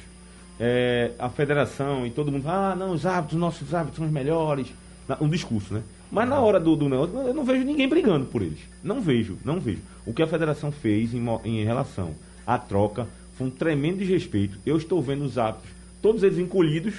Eh, 0.60 1.12
a 1.19 1.30
federação 1.30 2.06
e 2.06 2.10
todo 2.10 2.32
mundo 2.32 2.43
fala, 2.43 2.71
ah, 2.71 2.75
não, 2.75 2.91
os 2.91 3.06
árbitros, 3.06 3.39
nossos 3.39 3.73
árbitros 3.73 3.97
são 3.97 4.08
os 4.08 4.12
melhores. 4.12 4.67
Um 5.21 5.30
discurso, 5.30 5.73
né? 5.73 5.84
Mas 6.12 6.28
na 6.28 6.39
hora 6.39 6.60
do, 6.60 6.75
do 6.75 6.89
negócio, 6.89 7.15
eu 7.19 7.34
não 7.34 7.43
vejo 7.43 7.63
ninguém 7.63 7.88
brigando 7.88 8.25
por 8.25 8.41
eles. 8.41 8.60
Não 8.84 9.01
vejo, 9.01 9.38
não 9.45 9.60
vejo. 9.60 9.82
O 10.06 10.13
que 10.13 10.23
a 10.23 10.28
federação 10.28 10.71
fez 10.71 11.13
em, 11.13 11.23
em 11.43 11.63
relação 11.63 12.12
à 12.47 12.58
troca 12.58 13.08
foi 13.38 13.47
um 13.47 13.51
tremendo 13.51 13.97
desrespeito. 13.97 14.58
Eu 14.65 14.78
estou 14.78 15.01
vendo 15.01 15.23
os 15.25 15.38
árbitros, 15.38 15.71
todos 16.01 16.23
eles 16.23 16.39
encolhidos, 16.39 16.95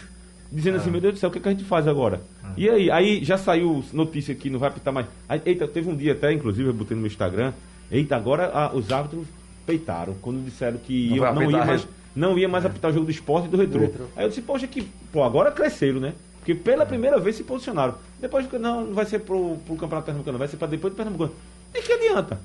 dizendo 0.50 0.76
assim, 0.76 0.90
meu 0.90 1.00
Deus 1.00 1.14
do 1.14 1.20
céu, 1.20 1.28
o 1.28 1.32
que, 1.32 1.38
é 1.38 1.40
que 1.42 1.48
a 1.48 1.52
gente 1.52 1.64
faz 1.64 1.86
agora? 1.86 2.20
E 2.56 2.68
aí, 2.68 2.90
aí 2.90 3.24
já 3.24 3.36
saiu 3.36 3.84
notícia 3.92 4.34
que 4.34 4.48
não 4.48 4.58
vai 4.58 4.70
apitar 4.70 4.92
mais. 4.92 5.06
Aí, 5.28 5.40
eita, 5.44 5.68
teve 5.68 5.90
um 5.90 5.96
dia 5.96 6.12
até, 6.12 6.32
inclusive, 6.32 6.68
eu 6.68 6.74
botei 6.74 6.94
no 6.94 7.02
meu 7.02 7.10
Instagram, 7.10 7.52
eita, 7.90 8.16
agora 8.16 8.50
ah, 8.54 8.70
os 8.74 8.90
árbitros 8.90 9.26
peitaram, 9.66 10.14
quando 10.22 10.44
disseram 10.44 10.78
que 10.78 11.10
Não 11.10 11.18
vai 11.18 11.34
não, 11.34 11.50
ia 11.50 11.64
mais, 11.64 11.88
não 12.14 12.38
ia 12.38 12.48
mais 12.48 12.64
apitar 12.64 12.90
o 12.90 12.94
jogo 12.94 13.06
do 13.06 13.10
esporte 13.10 13.46
e 13.46 13.50
do 13.50 13.56
retrô. 13.56 13.80
retrô. 13.80 14.04
Aí 14.16 14.24
eu 14.24 14.28
disse, 14.28 14.40
poxa, 14.40 14.66
que, 14.66 14.88
pô, 15.12 15.22
agora 15.22 15.50
cresceram, 15.50 16.00
né? 16.00 16.14
Porque 16.38 16.54
pela 16.54 16.86
primeira 16.86 17.18
vez 17.18 17.36
se 17.36 17.42
posicionaram. 17.42 17.96
Depois, 18.20 18.50
não, 18.52 18.86
não 18.86 18.94
vai 18.94 19.04
ser 19.04 19.18
pro, 19.18 19.56
pro 19.66 19.74
Campeonato 19.74 20.06
Pernambucano, 20.06 20.38
vai 20.38 20.48
ser 20.48 20.56
para 20.56 20.68
depois 20.68 20.92
do 20.92 20.96
Pernambucano. 20.96 21.32
E 21.74 21.82
que 21.82 21.92
adianta? 21.92 22.40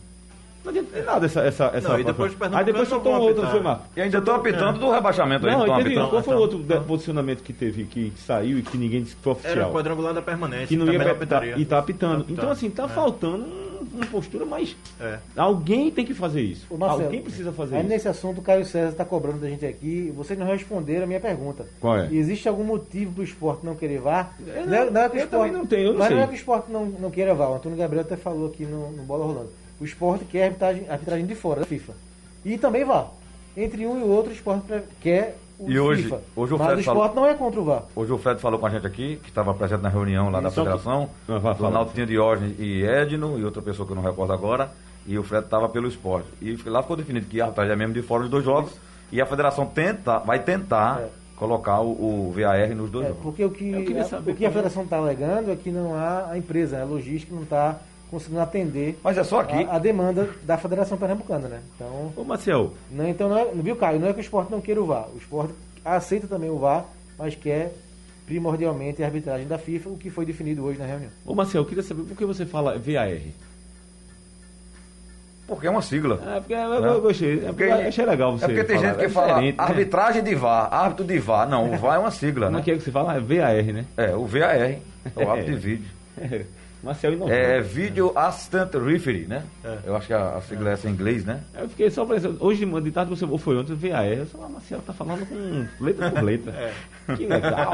Não 0.63 0.69
adianta 0.69 0.99
de 0.99 1.05
nada 1.05 1.25
essa. 1.25 1.41
essa, 1.41 1.65
essa 1.73 1.89
Não, 1.89 1.99
e 1.99 2.03
depois 2.03 2.33
do 2.33 2.55
Aí 2.55 2.63
depois 2.65 2.87
soltou 2.87 3.11
não 3.13 3.19
vão 3.19 3.27
outro, 3.29 3.47
foi, 3.47 3.59
Marco? 3.61 3.83
E 3.95 4.01
ainda 4.01 4.17
estão 4.19 4.35
apitando 4.35 4.79
do 4.79 4.91
rebaixamento 4.91 5.45
aí, 5.47 5.51
Não, 5.51 5.65
não 5.65 5.77
e 5.79 5.81
apitando. 5.81 6.09
qual 6.09 6.23
foi 6.23 6.33
o 6.35 6.37
então. 6.45 6.57
outro 6.59 6.59
de- 6.79 6.85
posicionamento 6.87 7.41
que 7.43 7.53
teve, 7.53 7.85
que 7.85 8.13
saiu 8.17 8.59
e 8.59 8.61
que 8.61 8.77
ninguém 8.77 9.01
disse 9.03 9.15
que 9.15 9.21
foi 9.23 9.31
Era 9.33 9.39
oficial? 9.41 9.69
o 9.69 9.73
quadrangular 9.73 10.13
da 10.13 10.21
permanência. 10.21 10.67
que 10.67 10.77
não 10.77 10.85
ia 10.85 10.93
não 10.99 11.05
apitar, 11.11 11.15
apitaria. 11.39 11.55
e 11.57 11.65
tá 11.65 11.79
apitando. 11.79 12.23
Tá 12.23 12.31
Então, 12.31 12.51
assim, 12.51 12.69
tá 12.69 12.83
É. 12.83 12.87
faltando 12.87 13.43
um- 13.45 13.71
uma 13.95 14.05
postura 14.05 14.45
mais. 14.45 14.75
É. 14.99 15.17
Alguém 15.35 15.89
tem 15.91 16.05
que 16.05 16.13
fazer 16.13 16.41
isso. 16.41 16.65
Ô, 16.69 16.77
Marcelo, 16.77 17.05
Alguém 17.05 17.21
precisa 17.21 17.51
fazer 17.51 17.75
aí 17.75 17.81
isso. 17.81 17.89
nesse 17.89 18.07
assunto 18.07 18.37
o 18.39 18.41
Caio 18.43 18.63
César 18.63 18.89
está 18.91 19.03
cobrando 19.03 19.39
da 19.39 19.49
gente 19.49 19.65
aqui. 19.65 20.13
Vocês 20.15 20.37
não 20.37 20.45
responderam 20.45 21.03
a 21.03 21.07
minha 21.07 21.19
pergunta. 21.19 21.65
Qual 21.79 21.97
é? 21.97 22.07
Existe 22.13 22.47
algum 22.47 22.63
motivo 22.63 23.11
para 23.13 23.21
o 23.21 23.23
esporte 23.23 23.65
não 23.65 23.75
querer 23.75 23.99
VAR? 23.99 24.33
Eu 24.39 24.65
não, 24.67 24.73
é- 24.73 24.85
não- 24.85 24.91
não 24.91 25.01
é 25.01 25.09
que 25.09 25.17
o 25.17 25.19
esporte, 25.23 25.51
não 25.53 25.65
tenho, 25.65 25.81
eu 25.87 25.91
não 25.93 25.99
mas 25.99 26.09
não 26.11 26.17
sei. 26.17 26.23
é 26.23 26.27
que 26.27 26.33
o 26.33 26.35
esporte 26.35 26.71
não, 26.71 26.85
não 26.85 27.09
queira 27.11 27.33
VAR. 27.33 27.51
O 27.51 27.55
Antônio 27.55 27.77
Gabriel 27.77 28.03
até 28.05 28.15
falou 28.15 28.47
aqui 28.47 28.63
no, 28.65 28.91
no 28.91 29.03
Bola 29.03 29.25
Rolando. 29.25 29.49
O 29.81 29.83
esporte 29.85 30.25
quer 30.25 30.43
arbitragem, 30.45 30.87
arbitragem 30.87 31.25
de 31.25 31.33
fora 31.33 31.61
da 31.61 31.65
FIFA. 31.65 31.93
E 32.45 32.55
também 32.55 32.85
VAR. 32.85 33.07
Entre 33.57 33.85
um 33.87 33.99
e 33.99 34.03
o 34.03 34.07
outro, 34.07 34.29
o 34.29 34.33
esporte 34.33 34.63
quer 35.01 35.35
o 35.57 35.69
E 35.69 35.79
hoje- 35.79 36.03
FIFA. 36.03 36.21
hoje 36.35 36.53
o 36.53 36.57
mas 36.59 36.67
Fred 36.67 36.79
o 36.79 36.81
esporte 36.81 37.15
não 37.15 37.25
é 37.25 37.33
contra 37.33 37.59
o 37.59 37.63
VAR. 37.63 37.83
Hoje 37.95 38.11
o 38.11 38.17
Fred 38.19 38.39
falou 38.39 38.59
com 38.59 38.67
a 38.67 38.69
gente 38.69 38.85
aqui, 38.85 39.19
que 39.23 39.29
estava 39.29 39.53
presente 39.55 39.81
na 39.81 39.89
reunião 39.89 40.29
lá 40.29 40.39
da 40.39 40.49
que- 40.49 40.55
federação. 40.55 41.09
Vai, 41.27 41.37
O 41.37 41.41
fala. 41.41 41.55
Ronaldo 41.55 41.91
tinha 41.95 42.05
Diógenes 42.05 42.55
e 42.59 42.83
Edno, 42.83 43.39
e 43.39 43.43
outra 43.43 43.61
pessoa 43.61 43.85
que 43.87 43.91
eu 43.91 43.95
não 43.95 44.03
recordo 44.03 44.31
agora. 44.31 44.69
E 45.07 45.17
o 45.17 45.23
Fred 45.23 45.45
estava 45.45 45.67
pelo 45.67 45.87
esporte. 45.87 46.27
E 46.39 46.55
lá 46.69 46.83
ficou 46.83 46.95
definido 46.95 47.25
que 47.25 47.41
a 47.41 47.45
arbitragem 47.45 47.73
é 47.73 47.75
mesmo 47.75 47.93
de 47.95 48.03
fora 48.03 48.21
dos 48.21 48.29
dois 48.29 48.45
jogos. 48.45 48.71
E 49.11 49.19
a 49.19 49.25
federação 49.25 49.65
tenta, 49.65 50.19
vai 50.19 50.39
tentar 50.43 51.01
É. 51.01 51.09
colocar 51.35 51.81
o, 51.81 51.89
o 52.29 52.33
VAR 52.35 52.69
nos 52.75 52.91
dois 52.91 53.05
É, 53.05 53.09
jogos. 53.09 53.23
porque 53.23 53.43
o 53.43 53.49
que, 53.49 53.75
o 53.75 53.83
que 53.83 53.93
a 53.97 54.05
como- 54.05 54.51
federação 54.53 54.83
está 54.83 54.97
alegando 54.97 55.51
é 55.51 55.55
que 55.55 55.71
não 55.71 55.95
há 55.95 56.29
a 56.29 56.37
empresa, 56.37 56.79
a 56.79 56.85
logística 56.85 57.33
não 57.33 57.41
está 57.43 57.79
conseguindo 58.11 58.41
atender 58.41 58.99
Mas 59.03 59.17
é 59.17 59.23
só 59.23 59.39
aqui. 59.39 59.63
a, 59.63 59.75
a 59.75 59.79
demanda 59.79 60.29
da 60.43 60.57
Federação 60.57 60.97
Pernambucana, 60.97 61.47
né? 61.47 61.59
Então, 61.75 62.11
Ô, 62.15 62.23
Marcel, 62.23 62.73
não, 62.91 63.07
então 63.07 63.29
não 63.29 63.37
é, 63.37 63.45
viu, 63.55 63.75
Caio? 63.77 63.99
Não 63.99 64.09
é 64.09 64.13
que 64.13 64.19
o 64.19 64.21
esporte 64.21 64.51
não 64.51 64.59
queira 64.61 64.81
o 64.81 64.85
VAR. 64.85 65.07
O 65.13 65.17
esporte 65.17 65.53
aceita 65.83 66.27
também 66.27 66.49
o 66.49 66.59
VAR, 66.59 66.85
mas 67.17 67.33
quer 67.35 67.73
primordialmente 68.27 69.01
a 69.01 69.05
arbitragem 69.07 69.47
da 69.47 69.57
FIFA, 69.57 69.89
o 69.89 69.97
que 69.97 70.09
foi 70.09 70.25
definido 70.25 70.63
hoje 70.63 70.77
na 70.77 70.85
reunião. 70.85 71.09
ô, 71.25 71.33
Marcel, 71.33 71.61
eu 71.61 71.65
queria 71.65 71.83
saber 71.83 72.03
por 72.03 72.15
que 72.17 72.25
você 72.25 72.45
fala 72.45 72.77
VAR? 72.77 73.09
Porque 75.47 75.67
é 75.67 75.69
uma 75.69 75.81
sigla. 75.81 76.21
É, 76.25 76.39
porque 76.39 76.53
eu, 76.53 76.59
eu 76.73 77.01
gostei. 77.01 77.39
É 77.39 77.47
porque 77.47 77.63
eu 77.63 77.73
achei 77.73 78.05
legal 78.05 78.37
você. 78.37 78.45
É 78.45 78.47
porque 78.47 78.63
tem 78.63 78.77
falar. 78.77 78.87
gente 78.89 78.99
que 78.99 79.05
É 79.05 79.09
fala 79.09 79.41
né? 79.41 79.53
arbitragem 79.57 80.23
de 80.23 80.33
VAR, 80.35 80.73
árbitro 80.73 81.05
de 81.05 81.19
VAR. 81.19 81.49
Não, 81.49 81.73
o 81.73 81.77
VAR 81.77 81.95
é 81.95 81.99
uma 81.99 82.11
sigla, 82.11 82.45
Como 82.45 82.55
né? 82.57 82.61
é 82.61 82.63
que 82.63 82.71
é 82.71 82.77
que 82.77 82.83
você 82.83 82.91
fala? 82.91 83.15
É 83.15 83.19
VAR, 83.19 83.63
né? 83.73 83.85
É, 83.97 84.15
o 84.15 84.25
VAR, 84.25 84.55
é 84.55 84.79
o 85.15 85.27
árbitro 85.29 85.55
de 85.55 85.59
vídeo. 85.59 85.89
Marcel 86.83 87.13
inovou. 87.13 87.33
É 87.33 87.61
Video 87.61 88.11
Assistant 88.15 88.73
Referee, 88.73 89.27
né? 89.27 89.43
É. 89.63 89.77
Eu 89.85 89.95
acho 89.95 90.07
que 90.07 90.13
a, 90.13 90.35
a 90.37 90.41
sigla 90.41 90.69
é 90.69 90.73
essa 90.73 90.89
em 90.89 90.91
inglês, 90.91 91.23
né? 91.23 91.41
Eu 91.55 91.69
fiquei 91.69 91.89
só 91.91 92.05
pensando, 92.05 92.37
hoje 92.39 92.65
de 92.65 92.91
tarde 92.91 93.09
você 93.09 93.25
foi 93.37 93.57
ontem, 93.57 93.73
VAR. 93.75 94.05
Eu 94.07 94.25
só, 94.25 94.39
ah, 94.43 94.49
Marcel 94.49 94.79
tá 94.85 94.93
falando 94.93 95.25
com 95.27 95.83
letra 95.83 96.09
por 96.11 96.23
letra. 96.23 96.71
Que 97.17 97.25
legal. 97.25 97.73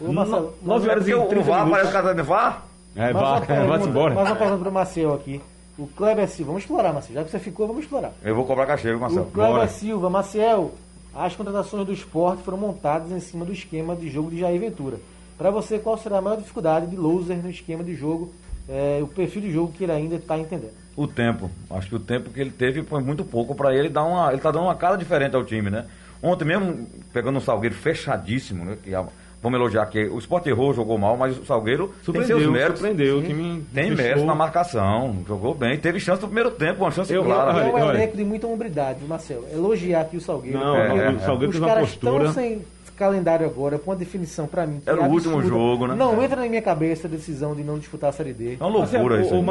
Ô, 0.00 0.12
Marcelo, 0.12 0.54
No- 0.62 0.68
Nove 0.74 0.88
horas 0.88 1.04
Porque 1.04 1.10
e 1.10 1.14
o, 1.14 1.24
o 1.24 1.28
30 1.28 1.44
VAR 1.44 1.64
minutos. 1.66 1.70
parece 1.90 1.96
que 1.96 2.02
tá 2.08 2.12
de 2.14 2.22
VAR. 2.22 2.66
É, 2.96 3.12
vá, 3.12 3.38
vai-se 3.40 3.88
embora. 3.88 4.14
Mais 4.14 4.28
uma 4.28 4.36
pergunta 4.36 4.60
para 4.60 4.68
o 4.68 4.72
Marcel 4.72 5.14
aqui. 5.14 5.40
O 5.78 5.86
Kleber 5.86 6.28
Silva, 6.28 6.48
vamos 6.50 6.62
explorar, 6.62 6.92
Marcel. 6.92 7.14
Já 7.14 7.24
que 7.24 7.30
você 7.30 7.38
ficou, 7.38 7.66
vamos 7.66 7.84
explorar. 7.84 8.12
Eu 8.22 8.34
vou 8.34 8.44
cobrar 8.44 8.66
cachê, 8.66 8.88
viu, 8.88 8.98
O 8.98 9.00
Marcelo? 9.00 9.26
Kleber 9.26 9.52
Bora. 9.54 9.68
Silva, 9.68 10.10
Maciel, 10.10 10.74
as 11.14 11.34
contratações 11.36 11.86
do 11.86 11.92
esporte 11.92 12.42
foram 12.42 12.58
montadas 12.58 13.10
em 13.12 13.20
cima 13.20 13.44
do 13.44 13.52
esquema 13.52 13.94
de 13.96 14.08
jogo 14.10 14.30
de 14.30 14.40
Jair 14.40 14.60
Ventura. 14.60 14.96
Para 15.40 15.50
você, 15.50 15.78
qual 15.78 15.96
será 15.96 16.18
a 16.18 16.20
maior 16.20 16.36
dificuldade 16.36 16.86
de 16.88 16.96
loser 16.96 17.38
no 17.42 17.48
esquema 17.48 17.82
de 17.82 17.94
jogo, 17.94 18.30
é, 18.68 18.98
o 19.02 19.06
perfil 19.06 19.40
de 19.40 19.50
jogo 19.50 19.72
que 19.72 19.84
ele 19.84 19.92
ainda 19.92 20.16
está 20.16 20.36
entendendo? 20.38 20.74
O 20.94 21.06
tempo. 21.06 21.50
Acho 21.70 21.88
que 21.88 21.94
o 21.94 21.98
tempo 21.98 22.28
que 22.28 22.38
ele 22.38 22.50
teve 22.50 22.82
foi 22.82 23.00
muito 23.02 23.24
pouco 23.24 23.54
para 23.54 23.74
ele 23.74 23.88
dar 23.88 24.04
uma. 24.04 24.30
Ele 24.30 24.40
tá 24.42 24.50
dando 24.50 24.64
uma 24.64 24.74
cara 24.74 24.96
diferente 24.96 25.34
ao 25.34 25.42
time, 25.42 25.70
né? 25.70 25.86
Ontem 26.22 26.44
mesmo, 26.44 26.86
pegando 27.10 27.38
um 27.38 27.40
Salgueiro 27.40 27.74
fechadíssimo, 27.74 28.66
né? 28.66 28.76
Que, 28.84 28.94
a- 28.94 29.06
vamos 29.42 29.58
elogiar 29.58 29.86
que 29.86 30.04
o 30.08 30.18
Sport 30.18 30.46
errou, 30.48 30.74
jogou 30.74 30.98
mal, 30.98 31.16
mas 31.16 31.38
o 31.38 31.44
Salgueiro 31.46 31.86
tem 31.88 32.04
Surpreendeu, 32.04 32.38
seus 32.40 32.52
méritos. 32.52 32.80
surpreendeu. 32.80 33.18
O 33.20 33.22
time 33.22 33.64
Tem 33.72 33.84
fechou. 33.88 33.96
mérito 34.04 34.26
na 34.26 34.34
marcação, 34.34 35.24
jogou 35.26 35.54
bem. 35.54 35.78
Teve 35.78 35.98
chance 35.98 36.20
no 36.20 36.28
primeiro 36.28 36.50
tempo, 36.50 36.82
uma 36.84 36.90
chance 36.90 37.10
Eu- 37.10 37.24
clara. 37.24 37.58
É 37.62 37.72
um 37.72 37.90
elenco 37.94 38.14
de 38.18 38.24
muita 38.24 38.46
hombridade, 38.46 38.98
Marcel. 39.08 39.42
Elogiar 39.50 40.02
aqui 40.02 40.18
o 40.18 40.20
Salgueiro. 40.20 40.58
Não, 40.58 40.76
É, 40.76 40.86
porque 40.88 41.00
é, 41.02 41.08
o 41.12 41.20
Salgueiro 41.20 41.48
Os 41.48 41.54
teve 41.54 41.58
uma 41.64 41.68
caras 41.68 41.88
postura. 41.88 42.24
estão 42.26 42.34
sem 42.34 42.62
calendário 43.00 43.46
agora, 43.46 43.78
com 43.78 43.90
uma 43.90 43.96
definição 43.96 44.46
para 44.46 44.66
mim. 44.66 44.80
que 44.80 44.88
Era 44.90 45.00
é 45.02 45.08
o 45.08 45.10
último 45.10 45.42
jogo, 45.42 45.86
né? 45.86 45.94
Não 45.94 46.20
É. 46.20 46.24
entra 46.26 46.40
na 46.42 46.46
minha 46.48 46.60
cabeça 46.62 47.08
a 47.08 47.10
decisão 47.10 47.54
de 47.54 47.64
não 47.64 47.78
disputar 47.78 48.10
a 48.10 48.12
Série 48.12 48.34
D. 48.34 48.54
É 48.54 48.56
uma 48.64 48.68
loucura 48.68 49.16
Marcelo, 49.16 49.20
isso 49.24 49.34
ô, 49.34 49.42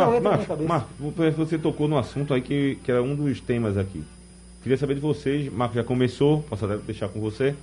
você 1.35 1.57
tocou 1.57 1.87
num 1.87 1.97
assunto 1.97 2.33
aí 2.33 2.41
que, 2.41 2.77
que 2.83 2.91
era 2.91 3.01
um 3.01 3.15
dos 3.15 3.41
temas 3.41 3.75
aqui. 3.77 4.03
Queria 4.61 4.77
saber 4.77 4.93
de 4.93 4.99
vocês, 5.01 5.51
Marco 5.51 5.73
já 5.73 5.83
começou, 5.83 6.43
posso 6.43 6.65
até 6.65 6.77
deixar 6.77 7.07
com 7.09 7.19
você, 7.19 7.55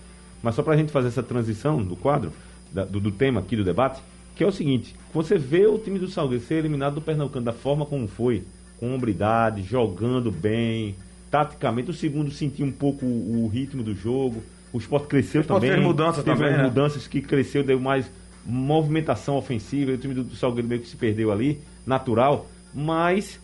mas 0.42 0.54
só 0.56 0.62
para 0.62 0.74
a 0.74 0.76
gente 0.76 0.90
fazer 0.90 1.08
essa 1.08 1.22
transição 1.22 1.80
do 1.82 1.94
quadro, 1.94 2.32
da- 2.72 2.84
do, 2.84 2.98
do 2.98 3.10
tema 3.12 3.40
aqui 3.40 3.54
do 3.54 3.62
debate, 3.62 4.00
que 4.34 4.42
é 4.42 4.46
o 4.46 4.52
seguinte, 4.52 4.94
você 5.14 5.38
vê 5.38 5.66
o 5.66 5.78
time 5.78 5.98
do 5.98 6.08
Salgueiro 6.08 6.42
ser 6.44 6.54
eliminado 6.56 6.94
do 6.94 7.00
Pernambucano 7.00 7.44
da 7.44 7.52
forma 7.52 7.86
como 7.86 8.08
foi, 8.08 8.42
com 8.80 8.94
hombridade, 8.94 9.62
jogando 9.62 10.30
bem, 10.30 10.94
taticamente, 11.30 11.90
o 11.90 11.94
segundo 11.94 12.30
sentiu 12.30 12.66
um 12.66 12.72
pouco 12.72 13.04
o, 13.06 13.44
o 13.44 13.48
ritmo 13.48 13.82
do 13.82 13.94
jogo, 13.94 14.42
o 14.76 14.78
esporte 14.78 15.06
cresceu 15.08 15.40
Esporte 15.40 15.66
também. 15.66 15.80
mudanças 15.82 16.22
teve 16.24 16.36
também, 16.36 16.56
né? 16.56 16.62
mudanças 16.62 17.06
que 17.08 17.20
cresceu, 17.20 17.64
deu 17.64 17.80
mais 17.80 18.10
movimentação 18.44 19.36
ofensiva, 19.36 19.92
o 19.92 19.98
time 19.98 20.14
do, 20.14 20.22
do 20.24 20.36
Salgueiro 20.36 20.68
meio 20.68 20.80
que 20.80 20.88
se 20.88 20.96
perdeu 20.96 21.32
ali, 21.32 21.58
natural, 21.86 22.46
mas 22.72 23.40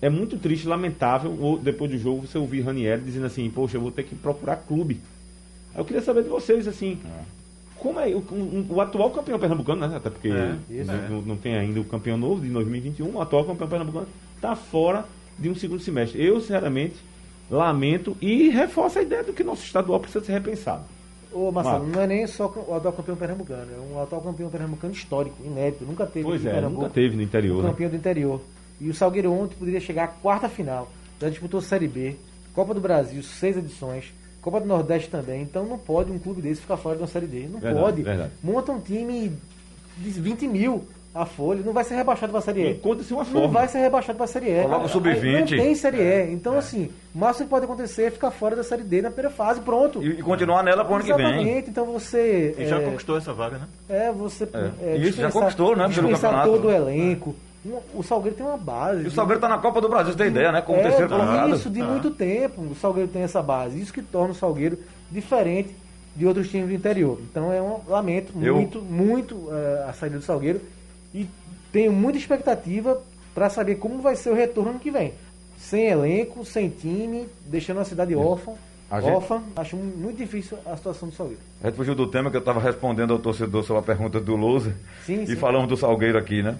é 0.00 0.10
muito 0.10 0.36
triste, 0.36 0.66
lamentável, 0.68 1.58
depois 1.62 1.90
do 1.90 1.96
jogo, 1.98 2.26
você 2.26 2.36
ouvir 2.38 2.60
Ranieri 2.62 3.00
dizendo 3.02 3.26
assim, 3.26 3.48
poxa, 3.50 3.76
eu 3.76 3.80
vou 3.80 3.90
ter 3.90 4.02
que 4.02 4.14
procurar 4.14 4.56
clube. 4.56 5.00
Eu 5.74 5.84
queria 5.84 6.02
saber 6.02 6.22
de 6.24 6.28
vocês, 6.28 6.66
assim, 6.68 6.98
como 7.78 7.98
é 7.98 8.08
o, 8.08 8.18
o- 8.18 8.66
o 8.70 8.80
atual 8.80 9.10
campeão 9.10 9.38
pernambucano, 9.38 9.86
né? 9.88 9.96
Até 9.96 10.10
porque 10.10 10.28
É, 10.28 10.54
isso. 10.70 10.90
né, 10.92 11.06
não, 11.10 11.22
não 11.22 11.36
tem 11.36 11.56
ainda 11.56 11.80
o 11.80 11.84
campeão 11.84 12.16
novo 12.18 12.40
de 12.42 12.48
2021, 12.48 13.14
o 13.14 13.20
atual 13.20 13.44
campeão 13.44 13.68
pernambucano 13.68 14.06
está 14.36 14.54
fora 14.54 15.04
de 15.38 15.48
um 15.48 15.54
segundo 15.54 15.80
semestre. 15.80 16.22
Eu, 16.22 16.40
sinceramente, 16.40 16.96
lamento 17.50 18.16
e 18.20 18.48
reforço 18.48 18.98
a 18.98 19.02
ideia 19.02 19.22
do 19.22 19.32
que 19.32 19.44
nosso 19.44 19.64
estadual 19.64 20.00
precisa 20.00 20.24
ser 20.24 20.32
repensado. 20.32 20.84
Ô, 21.32 21.50
Marcelo, 21.50 21.78
Marcos. 21.78 21.94
não 21.96 22.02
é 22.02 22.06
nem 22.06 22.26
só 22.26 22.46
o 22.46 22.74
atual 22.74 22.92
campeão 22.92 23.16
pernambucano, 23.16 23.70
é 23.72 23.94
um 23.94 24.02
atual 24.02 24.20
campeão 24.20 24.50
pernambucano 24.50 24.92
histórico, 24.92 25.36
inédito, 25.44 25.84
nunca 25.84 26.04
teve 26.06 26.24
Pois 26.26 26.44
é, 26.44 26.52
Pernambuco 26.52 26.82
nunca 26.82 26.94
teve 26.94 27.16
no 27.16 27.22
interior. 27.22 27.58
um 27.58 27.62
né? 27.62 27.70
campeão 27.70 27.90
do 27.90 27.96
interior. 27.96 28.40
E 28.80 28.88
o 28.90 28.94
Salgueiro 28.94 29.32
ontem 29.32 29.56
poderia 29.56 29.80
chegar 29.80 30.04
à 30.04 30.08
quarta 30.08 30.48
final. 30.48 30.90
Já 31.20 31.28
disputou 31.30 31.60
Série 31.62 31.88
B, 31.88 32.16
Copa 32.54 32.74
do 32.74 32.80
Brasil, 32.80 33.22
seis 33.22 33.56
edições, 33.56 34.12
Copa 34.42 34.60
do 34.60 34.66
Nordeste 34.66 35.08
também. 35.08 35.40
Então 35.42 35.64
não 35.64 35.78
pode 35.78 36.10
um 36.10 36.18
clube 36.18 36.42
desse 36.42 36.60
ficar 36.60 36.76
fora 36.76 36.96
de 36.96 37.02
uma 37.02 37.08
Série 37.08 37.26
D. 37.26 37.46
Não 37.46 37.60
Verdade, 37.60 37.80
pode. 37.84 38.02
verdade. 38.02 38.32
Monta 38.42 38.72
um 38.72 38.80
time 38.80 39.32
de 39.98 40.10
20 40.10 40.48
mil 40.48 40.84
a 41.14 41.26
folha, 41.26 41.60
não 41.62 41.72
vai 41.74 41.84
ser 41.84 41.94
rebaixado 41.94 42.30
para 42.32 42.38
a 42.38 42.42
Série 42.42 42.62
E. 42.62 42.70
Encontra-se 42.70 43.12
uma 43.12 43.22
Não 43.24 43.30
forma. 43.30 43.48
vai 43.48 43.68
ser 43.68 43.78
rebaixado 43.80 44.16
para 44.16 44.24
a 44.24 44.28
Série 44.28 44.50
E. 44.50 44.62
Coloca 44.62 44.86
o 44.86 44.88
sub-20. 44.88 45.24
Aí 45.24 45.40
Não 45.40 45.46
tem 45.64 45.74
Série 45.74 45.98
E. 46.00 46.32
Então, 46.32 46.56
assim, 46.56 46.90
o 47.14 47.18
máximo 47.18 47.46
que 47.46 47.50
pode 47.50 47.64
acontecer 47.66 48.04
é 48.04 48.10
ficar 48.10 48.30
fora 48.30 48.56
da 48.56 48.62
Série 48.64 48.82
D 48.82 49.02
na 49.02 49.10
primeira 49.10 49.30
fase, 49.34 49.60
pronto. 49.60 50.02
E, 50.02 50.20
e 50.20 50.22
continuar 50.22 50.62
nela 50.62 50.84
pro 50.84 50.94
ano 50.94 51.04
que 51.04 51.12
vem. 51.12 51.26
Exatamente, 51.26 51.70
então 51.70 51.84
você. 51.84 52.54
E 52.58 52.64
já 52.66 52.78
é, 52.78 52.84
conquistou 52.84 53.16
essa 53.18 53.32
vaga, 53.32 53.58
né? 53.58 53.66
é, 53.88 54.10
você. 54.10 54.48
É. 54.82 54.96
Isso, 54.96 55.20
já 55.20 55.30
conquistou, 55.30 55.76
né, 55.76 55.88
pelo 55.88 56.08
campeonato. 56.10 56.50
todo 56.50 56.68
o 56.68 56.70
elenco. 56.70 57.36
O 57.94 58.02
Salgueiro 58.02 58.36
tem 58.36 58.44
uma 58.44 58.56
base. 58.56 59.04
E 59.04 59.06
o 59.06 59.10
Salgueiro 59.10 59.40
tá 59.40 59.48
na 59.48 59.58
Copa 59.58 59.80
do 59.80 59.88
Brasil, 59.88 60.12
você 60.12 60.18
tem 60.18 60.26
ideia, 60.28 60.50
né? 60.50 60.60
Como 60.62 60.78
é, 60.80 60.82
terceiro 60.82 61.08
colocado. 61.08 61.54
Isso, 61.54 61.70
de 61.70 61.80
muito 61.80 62.10
tempo. 62.10 62.60
O 62.62 62.74
Salgueiro 62.74 63.08
tem 63.08 63.22
essa 63.22 63.40
base. 63.40 63.80
Isso 63.80 63.92
que 63.92 64.02
torna 64.02 64.32
o 64.32 64.34
Salgueiro 64.34 64.78
diferente 65.10 65.76
de 66.16 66.26
outros 66.26 66.48
times 66.50 66.68
do 66.68 66.74
interior. 66.74 67.18
Então 67.30 67.52
é 67.52 67.62
um 67.62 67.78
lamento 67.86 68.32
Eu- 68.42 68.56
muito, 68.56 68.80
muito 68.82 69.48
eh, 69.52 69.84
a 69.88 69.92
saída 69.92 70.18
do 70.18 70.24
Salgueiro. 70.24 70.60
E 71.14 71.26
tenho 71.72 71.92
muita 71.92 72.18
expectativa 72.18 73.00
para 73.34 73.48
saber 73.50 73.76
como 73.76 74.00
vai 74.02 74.16
ser 74.16 74.30
o 74.30 74.34
retorno 74.34 74.70
ano 74.70 74.78
que 74.80 74.90
vem. 74.90 75.12
Sem 75.58 75.86
elenco, 75.86 76.44
sem 76.44 76.68
time, 76.68 77.26
deixando 77.46 77.80
a 77.80 77.84
cidade 77.84 78.14
órfã. 78.14 78.52
A 78.90 79.00
gente- 79.00 79.14
Órfã, 79.14 79.42
acho 79.56 79.74
mu- 79.74 79.96
muito 79.96 80.18
difícil 80.18 80.58
a 80.66 80.76
situação 80.76 81.08
do 81.08 81.14
Salgueiro. 81.14 81.40
A 81.62 81.68
gente 81.68 81.76
fugiu 81.76 81.94
do 81.94 82.06
tema 82.06 82.30
que 82.30 82.36
eu 82.36 82.40
estava 82.40 82.60
respondendo 82.60 83.12
ao 83.14 83.18
torcedor 83.18 83.62
sobre 83.64 83.80
a 83.80 83.82
pergunta 83.82 84.20
do 84.20 84.36
Lousa. 84.36 84.74
Sim, 85.06 85.22
e 85.22 85.28
sim. 85.28 85.36
falamos 85.36 85.66
do 85.68 85.76
Salgueiro 85.78 86.18
aqui, 86.18 86.42
né? 86.42 86.56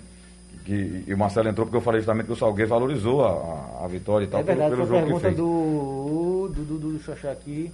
Que, 0.64 1.04
e 1.06 1.12
o 1.12 1.18
Marcelo 1.18 1.48
entrou 1.48 1.66
porque 1.66 1.76
eu 1.76 1.82
falei 1.82 2.00
justamente 2.00 2.26
que 2.26 2.32
o 2.32 2.36
Salgueiro 2.36 2.70
valorizou 2.70 3.22
a, 3.24 3.30
a- 3.32 3.84
a 3.84 3.88
vitória 3.88 4.24
e 4.24 4.28
tal 4.28 4.40
é 4.40 4.42
verdade, 4.44 4.70
pelo, 4.74 4.86
foi 4.86 4.96
pelo 4.96 4.96
a 4.96 5.08
jogo 5.08 5.20
que 5.20 5.26
pergunta 5.26 5.42
do, 5.42 6.48
do, 6.54 6.78
do, 6.78 6.98
do, 6.98 7.12
achar 7.12 7.32
aqui. 7.32 7.70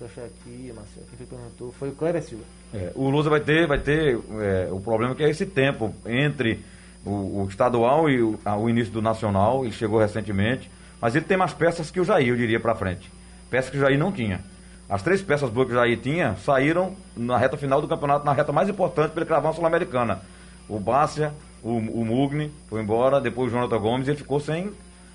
Deixa 0.00 0.20
eu 0.20 0.24
achar 0.24 0.24
aqui, 0.24 0.72
Marcelo. 0.74 1.06
Quem 1.10 1.18
foi 1.18 1.26
que 1.26 1.34
perguntou? 1.34 1.72
Foi 1.78 1.88
o 1.90 1.92
Cléber 1.92 2.22
Silva. 2.22 2.44
É, 2.72 2.90
o 2.94 3.10
Lusa 3.10 3.28
vai 3.28 3.40
ter, 3.40 3.66
vai 3.66 3.78
ter 3.78 4.18
é, 4.40 4.68
o 4.72 4.80
problema 4.80 5.14
que 5.14 5.22
é 5.22 5.28
esse 5.28 5.44
tempo 5.44 5.94
entre 6.06 6.64
o, 7.04 7.42
o 7.42 7.46
estadual 7.50 8.08
e 8.08 8.22
o, 8.22 8.38
a- 8.44 8.56
o 8.56 8.68
início 8.70 8.90
do 8.92 9.02
nacional. 9.02 9.62
Ele 9.64 9.72
chegou 9.72 9.98
recentemente, 10.00 10.70
mas 11.00 11.14
ele 11.14 11.26
tem 11.26 11.36
mais 11.36 11.52
peças 11.52 11.90
que 11.90 12.00
o 12.00 12.04
Jair, 12.04 12.28
eu 12.28 12.36
diria, 12.36 12.58
para 12.58 12.74
frente. 12.74 13.12
Peças 13.50 13.70
que 13.70 13.76
o 13.76 13.80
Jair 13.80 13.98
não 13.98 14.10
tinha. 14.10 14.40
As 14.88 15.02
três 15.02 15.20
peças 15.20 15.50
boas 15.50 15.66
que 15.68 15.72
o 15.74 15.76
Jair 15.76 15.98
tinha 16.00 16.34
saíram 16.36 16.96
na 17.16 17.36
reta 17.36 17.56
final 17.58 17.80
do 17.82 17.86
campeonato, 17.86 18.24
na 18.24 18.32
reta 18.32 18.52
mais 18.52 18.68
importante 18.70 19.10
para 19.12 19.20
ele 19.20 19.28
cravar 19.28 19.52
Sul-Americana. 19.54 20.22
O 20.68 20.80
Bárcia, 20.80 21.32
o, 21.62 21.76
o 21.76 22.04
Mugni 22.06 22.50
foi 22.68 22.80
embora, 22.80 23.20
depois 23.20 23.48
o 23.52 23.54
Jonathan 23.54 23.78
Gomes, 23.78 24.08
ele 24.08 24.16
ficou 24.16 24.40
sem, 24.40 24.72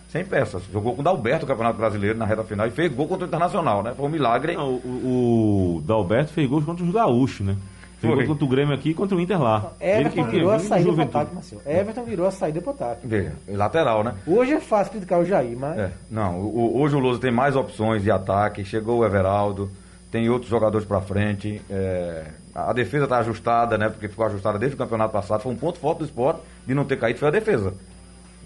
sem 0.09 0.23
peças. 0.25 0.63
Jogou 0.71 0.93
com 0.95 1.01
o 1.01 1.03
Dalberto 1.03 1.45
o 1.45 1.47
Campeonato 1.47 1.77
Brasileiro 1.77 2.17
na 2.17 2.25
reta 2.25 2.43
final 2.43 2.65
e 2.67 2.71
fez 2.71 2.91
gol 2.93 3.07
contra 3.07 3.25
o 3.25 3.27
Internacional, 3.27 3.83
né? 3.83 3.93
Foi 3.95 4.05
um 4.05 4.09
milagre. 4.09 4.55
Não, 4.55 4.69
o, 4.75 5.77
o 5.77 5.81
Dalberto 5.85 6.31
fez 6.33 6.49
gols 6.49 6.63
contra 6.65 6.83
os 6.85 6.91
gaúchos, 6.91 7.45
né? 7.45 7.55
Fez 7.99 8.13
Foi. 8.13 8.23
gol 8.25 8.33
contra 8.33 8.45
o 8.45 8.47
Grêmio 8.49 8.73
aqui 8.75 8.89
e 8.89 8.93
contra 8.93 9.15
o 9.15 9.21
Inter 9.21 9.41
lá. 9.41 9.71
Everton 9.79 10.21
Ele 10.21 10.31
virou 10.31 10.51
a 10.51 10.59
saída 10.59 10.83
pro 10.83 10.91
Juventude. 10.91 11.17
ataque, 11.17 11.33
Marcelo. 11.35 11.61
Everton 11.65 12.03
virou 12.03 12.27
a 12.27 12.31
saída 12.31 12.61
pro 12.61 12.71
ataque. 12.71 13.07
Vê, 13.07 13.31
Lateral, 13.47 14.03
né? 14.03 14.13
Hoje 14.27 14.53
é 14.53 14.59
fácil 14.59 14.91
criticar 14.91 15.19
o 15.19 15.25
Jair, 15.25 15.57
mas 15.57 15.77
É, 15.77 15.91
não, 16.11 16.39
o- 16.41 16.79
hoje 16.81 16.95
o 16.95 16.99
Lousa 16.99 17.19
tem 17.19 17.31
mais 17.31 17.55
opções 17.55 18.03
de 18.03 18.11
ataque, 18.11 18.63
chegou 18.65 18.99
o 18.99 19.05
Everaldo, 19.05 19.69
tem 20.11 20.29
outros 20.29 20.49
jogadores 20.49 20.85
pra 20.85 20.99
frente, 21.01 21.61
é, 21.69 22.25
a 22.53 22.69
a 22.69 22.73
defesa 22.73 23.07
tá 23.07 23.17
ajustada, 23.17 23.77
né, 23.77 23.89
porque 23.89 24.07
ficou 24.07 24.25
ajustada 24.25 24.57
desde 24.59 24.75
o 24.75 24.77
campeonato 24.77 25.11
passado, 25.13 25.41
foi 25.41 25.51
um 25.51 25.57
ponto 25.57 25.77
forte 25.79 25.99
do 25.99 26.05
esporte 26.05 26.39
de 26.67 26.73
não 26.73 26.83
ter 26.85 26.97
caído, 26.97 27.19
foi 27.19 27.27
a 27.29 27.31
defesa. 27.31 27.73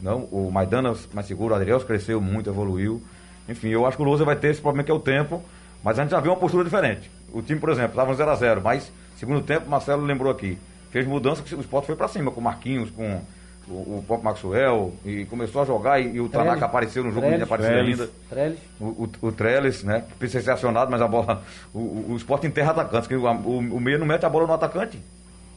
Não, 0.01 0.19
o 0.31 0.49
Maidana 0.51 0.93
mais 1.13 1.27
seguro, 1.27 1.53
o 1.53 1.57
Adriel 1.57 1.79
cresceu 1.81 2.21
muito, 2.21 2.49
evoluiu, 2.49 3.01
enfim, 3.47 3.69
eu 3.69 3.85
acho 3.85 3.97
que 3.97 4.03
o 4.03 4.05
Lousa 4.05 4.23
vai 4.23 4.35
ter 4.35 4.49
esse 4.49 4.61
problema 4.61 4.83
que 4.83 4.91
é 4.91 4.93
o 4.93 4.99
tempo, 4.99 5.43
mas 5.83 5.97
a 5.97 6.03
gente 6.03 6.11
já 6.11 6.19
viu 6.19 6.31
uma 6.31 6.37
postura 6.37 6.63
diferente. 6.63 7.09
O 7.33 7.41
time, 7.41 7.59
por 7.59 7.69
exemplo, 7.69 7.99
estava 7.99 8.11
no 8.11 8.17
0x0, 8.17 8.61
mas 8.63 8.91
segundo 9.17 9.41
tempo, 9.41 9.65
o 9.65 9.69
Marcelo 9.69 10.03
lembrou 10.05 10.31
aqui, 10.31 10.57
fez 10.91 11.05
mudança 11.05 11.41
que 11.41 11.53
o 11.55 11.59
esporte 11.59 11.87
foi 11.87 11.95
pra 11.95 12.07
cima, 12.07 12.31
com 12.31 12.39
o 12.39 12.43
Marquinhos, 12.43 12.89
com 12.91 13.21
o, 13.67 13.97
o 13.97 14.03
próprio 14.05 14.25
Maxwell, 14.25 14.93
e 15.03 15.25
começou 15.25 15.61
a 15.61 15.65
jogar, 15.65 15.99
e, 15.99 16.15
e 16.15 16.21
o 16.21 16.29
Tanaka 16.29 16.51
Trellis. 16.51 16.63
apareceu 16.63 17.03
no 17.03 17.09
jogo, 17.09 17.21
Trellis. 17.27 17.37
tinha 17.37 17.55
aparecido 17.55 17.73
Trellis. 17.75 17.99
ainda. 17.99 18.11
Trellis. 18.29 18.59
O, 18.79 18.85
o, 18.85 19.09
o 19.21 19.31
Trellis, 19.31 19.83
né? 19.83 20.03
que 20.07 20.15
Precisa 20.15 20.43
ser 20.43 20.51
acionado, 20.51 20.91
mas 20.91 21.01
a 21.01 21.07
bola. 21.07 21.43
O, 21.73 21.79
o, 21.79 22.05
o 22.11 22.15
esporte 22.17 22.47
enterra 22.47 22.71
atacantes, 22.71 23.07
que 23.07 23.15
o, 23.15 23.23
o, 23.25 23.57
o 23.57 23.79
meia 23.79 23.97
não 23.97 24.05
mete 24.05 24.25
a 24.25 24.29
bola 24.29 24.47
no 24.47 24.53
atacante, 24.53 24.99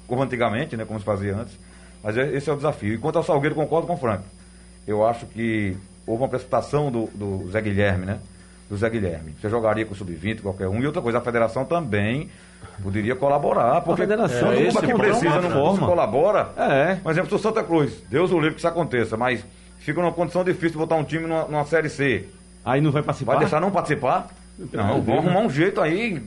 como 0.06 0.22
antigamente, 0.22 0.76
né? 0.76 0.84
Como 0.84 0.98
se 0.98 1.04
fazia 1.04 1.36
antes. 1.36 1.58
Mas 2.02 2.16
é- 2.16 2.34
esse 2.34 2.48
é 2.50 2.52
o 2.52 2.56
desafio. 2.56 2.94
Enquanto 2.94 3.16
ao 3.16 3.22
Salgueiro, 3.22 3.54
concordo 3.54 3.86
com 3.86 3.94
o 3.94 3.96
Frank. 3.96 4.22
Eu 4.86 5.06
acho 5.06 5.26
que 5.26 5.76
houve 6.06 6.22
uma 6.22 6.28
precipitação 6.28 6.90
do, 6.90 7.06
do 7.14 7.50
Zé 7.50 7.60
Guilherme, 7.60 8.04
né? 8.06 8.18
Do 8.68 8.76
Zé 8.76 8.90
Guilherme. 8.90 9.34
Você 9.40 9.48
jogaria 9.48 9.84
com 9.84 9.92
o 9.92 9.96
Sub-20, 9.96 10.40
qualquer 10.40 10.68
um. 10.68 10.80
E 10.82 10.86
outra 10.86 11.00
coisa, 11.00 11.18
a 11.18 11.20
federação 11.20 11.64
também 11.64 12.28
poderia 12.82 13.14
colaborar. 13.14 13.80
Porque 13.82 14.02
federação 14.02 14.40
todo 14.40 14.54
tem 14.54 14.64
mundo 14.64 14.78
esse 14.78 14.86
que 14.86 14.94
precisa 14.94 15.30
problema, 15.30 15.54
não 15.54 15.64
forma. 15.64 15.86
colabora. 15.86 16.48
É. 16.56 16.94
Por 16.96 17.12
exemplo, 17.12 17.30
do 17.30 17.38
Santa 17.38 17.62
Cruz. 17.62 18.02
Deus 18.08 18.30
o 18.32 18.36
livre 18.36 18.54
que 18.54 18.58
isso 18.58 18.68
aconteça, 18.68 19.16
mas 19.16 19.44
fica 19.78 20.00
numa 20.00 20.12
condição 20.12 20.42
difícil 20.42 20.78
botar 20.78 20.96
um 20.96 21.04
time 21.04 21.26
numa, 21.26 21.44
numa 21.44 21.64
Série 21.64 21.88
C. 21.88 22.26
Aí 22.64 22.80
não 22.80 22.90
vai 22.90 23.02
participar. 23.02 23.32
Vai 23.32 23.40
deixar 23.40 23.60
não 23.60 23.70
participar? 23.70 24.28
Não, 24.72 24.98
né? 25.02 25.16
arrumar 25.16 25.40
um 25.40 25.50
jeito 25.50 25.80
aí. 25.80 26.22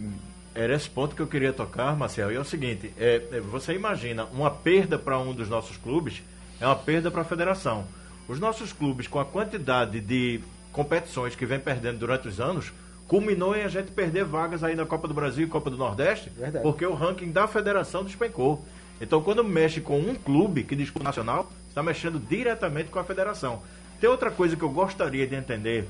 Era 0.56 0.74
esse 0.74 0.90
ponto 0.90 1.14
que 1.14 1.22
eu 1.22 1.28
queria 1.28 1.52
tocar, 1.52 1.96
Marcel. 1.98 2.32
E 2.32 2.36
é 2.36 2.40
o 2.40 2.46
seguinte: 2.46 2.92
é, 2.98 3.22
é, 3.32 3.40
você 3.42 3.74
imagina 3.74 4.26
uma 4.32 4.50
perda 4.50 4.98
para 4.98 5.20
um 5.20 5.34
dos 5.34 5.50
nossos 5.50 5.76
clubes 5.76 6.24
é 6.60 6.66
uma 6.66 6.76
perda 6.76 7.12
para 7.12 7.22
a 7.22 7.26
federação. 7.26 7.86
Os 8.28 8.40
nossos 8.40 8.72
clubes, 8.72 9.08
com 9.08 9.20
a 9.20 9.26
quantidade 9.26 10.00
de 10.00 10.40
competições 10.72 11.36
que 11.36 11.46
vem 11.46 11.60
perdendo 11.60 12.00
durante 12.00 12.28
os 12.28 12.40
anos, 12.40 12.72
culminou 13.08 13.56
em 13.56 13.64
a 13.64 13.68
gente 13.68 13.92
perder 13.92 14.26
vagas 14.26 14.64
aí 14.64 14.76
na 14.76 14.86
Copa 14.86 15.08
do 15.08 15.14
Brasil 15.14 15.46
e 15.46 15.50
Copa 15.50 15.70
do 15.70 15.78
Nordeste, 15.78 16.30
Verdade. 16.30 16.64
porque 16.64 16.86
o 16.86 16.94
ranking 16.94 17.32
da 17.32 17.48
federação 17.48 18.04
despencou. 18.04 18.66
Então, 19.00 19.22
quando 19.22 19.44
mexe 19.44 19.82
com 19.82 20.00
um 20.00 20.16
clube 20.16 20.64
que 20.64 20.76
disputa 20.76 21.04
o 21.04 21.04
nacional, 21.04 21.52
está 21.68 21.84
mexendo 21.84 22.20
diretamente 22.20 22.90
com 22.90 22.98
a 22.98 23.04
federação. 23.04 23.62
Tem 24.00 24.10
outra 24.10 24.32
coisa 24.32 24.56
que 24.56 24.64
eu 24.64 24.70
gostaria 24.70 25.28
de 25.28 25.36
entender, 25.36 25.88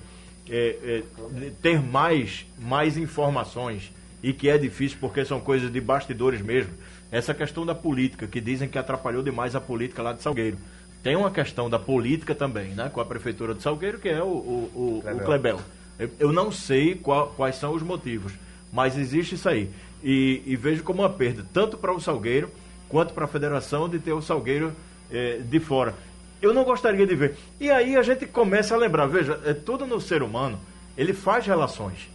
é, 0.50 1.04
é, 1.38 1.52
ter 1.62 1.80
mais, 1.82 2.46
mais 2.58 2.98
informações 2.98 3.92
e 4.28 4.34
que 4.34 4.50
é 4.50 4.58
difícil 4.58 4.98
porque 5.00 5.24
são 5.24 5.40
coisas 5.40 5.72
de 5.72 5.80
bastidores 5.80 6.42
mesmo. 6.42 6.72
Essa 7.12 7.32
questão 7.32 7.64
da 7.64 7.76
política, 7.76 8.26
que 8.26 8.42
dizem 8.42 8.68
que 8.68 8.78
atrapalhou 8.78 9.22
demais 9.22 9.56
a 9.56 9.62
política 9.62 10.02
lá 10.02 10.14
de 10.14 10.22
Salgueiro. 10.24 10.58
Tem 11.04 11.16
uma 11.16 11.30
questão 11.30 11.70
da 11.70 11.78
política 11.78 12.34
também, 12.34 12.70
né, 12.70 12.90
com 12.92 13.00
a 13.00 13.06
prefeitura 13.06 13.54
de 13.54 13.62
Salgueiro, 13.62 14.00
que 14.00 14.10
é 14.10 14.24
o, 14.24 14.26
o, 14.26 14.72
o, 14.74 15.04
o 15.22 15.26
Clebel. 15.26 15.62
Eu, 16.00 16.10
eu 16.20 16.32
não 16.34 16.52
sei 16.52 16.96
qual- 16.96 17.28
quais 17.38 17.56
são 17.58 17.76
os 17.76 17.84
motivos, 17.84 18.34
mas 18.74 18.98
existe 18.98 19.36
isso 19.36 19.48
aí. 19.48 19.70
E, 20.04 20.42
e 20.46 20.56
vejo 20.56 20.82
como 20.84 21.04
uma 21.04 21.10
perda, 21.10 21.46
tanto 21.54 21.78
para 21.78 21.94
o 21.94 22.02
Salgueiro 22.02 22.50
quanto 22.90 23.14
para 23.14 23.26
a 23.26 23.28
federação, 23.28 23.88
de 23.88 24.00
ter 24.00 24.12
o 24.14 24.22
Salgueiro 24.24 24.74
eh, 25.12 25.40
de 25.48 25.60
fora. 25.60 25.94
Eu 26.42 26.52
não 26.54 26.64
gostaria 26.64 27.06
de 27.06 27.16
ver. 27.16 27.36
E 27.60 27.70
aí 27.70 27.96
a 27.96 28.02
gente 28.02 28.26
começa 28.26 28.74
a 28.74 28.78
lembrar, 28.78 29.06
veja, 29.06 29.40
é 29.46 29.54
tudo 29.54 29.86
no 29.86 30.02
ser 30.02 30.24
humano, 30.24 30.60
ele 30.98 31.14
faz 31.14 31.46
relações. 31.46 32.10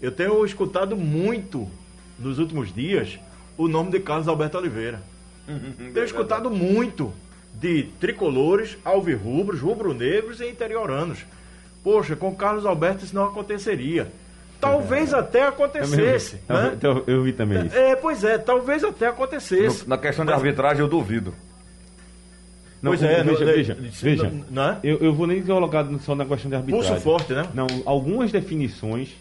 Eu 0.00 0.10
tenho 0.10 0.44
escutado 0.44 0.96
muito 0.96 1.68
nos 2.18 2.38
últimos 2.38 2.72
dias 2.72 3.18
o 3.56 3.68
nome 3.68 3.90
de 3.90 4.00
Carlos 4.00 4.28
Alberto 4.28 4.56
Oliveira. 4.58 5.00
tenho 5.92 6.04
escutado 6.04 6.50
muito 6.50 7.12
de 7.54 7.84
tricolores, 7.98 8.78
alvirrubros, 8.84 9.60
rubro-negros 9.60 10.40
e 10.40 10.48
interioranos. 10.48 11.18
Poxa, 11.82 12.14
com 12.16 12.34
Carlos 12.34 12.64
Alberto 12.64 13.04
isso 13.04 13.14
não 13.14 13.24
aconteceria. 13.24 14.08
Talvez 14.60 15.12
até 15.14 15.46
acontecesse. 15.46 16.38
Eu, 16.48 16.54
né? 16.56 16.78
eu, 16.82 17.04
eu 17.06 17.22
vi 17.22 17.32
também 17.32 17.66
isso. 17.66 17.74
É, 17.76 17.96
pois 17.96 18.22
é, 18.22 18.36
talvez 18.38 18.84
até 18.84 19.06
acontecesse. 19.06 19.82
No- 19.84 19.88
na 19.88 19.98
questão 19.98 20.24
de 20.24 20.32
arbitragem, 20.32 20.80
eu 20.82 20.88
duvido. 20.88 21.34
Não, 22.82 22.90
pois 22.92 23.02
é, 23.02 23.22
veja, 23.22 23.40
no- 23.46 23.52
veja, 23.52 23.76
veja. 24.02 24.32
Não 24.50 24.62
é? 24.62 24.78
Eu, 24.82 24.98
eu 24.98 25.14
vou 25.14 25.26
nem 25.26 25.42
colocar 25.42 25.86
só 26.00 26.14
na 26.14 26.24
questão 26.26 26.50
de 26.50 26.56
arbitragem. 26.56 26.90
Pulso 26.90 27.02
forte, 27.02 27.32
né? 27.32 27.46
Não, 27.54 27.66
algumas 27.86 28.30
definições 28.30 29.16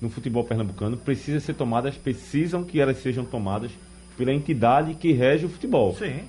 no 0.00 0.08
futebol 0.10 0.44
pernambucano 0.44 0.96
precisam 0.96 1.40
ser 1.40 1.54
tomadas, 1.54 1.96
precisam 1.96 2.62
que 2.64 2.80
elas 2.80 2.98
sejam 2.98 3.24
tomadas 3.24 3.70
pela 4.16 4.32
entidade 4.32 4.94
que 4.94 5.12
rege 5.12 5.46
o 5.46 5.48
futebol. 5.48 5.94
Sim. 5.94 6.20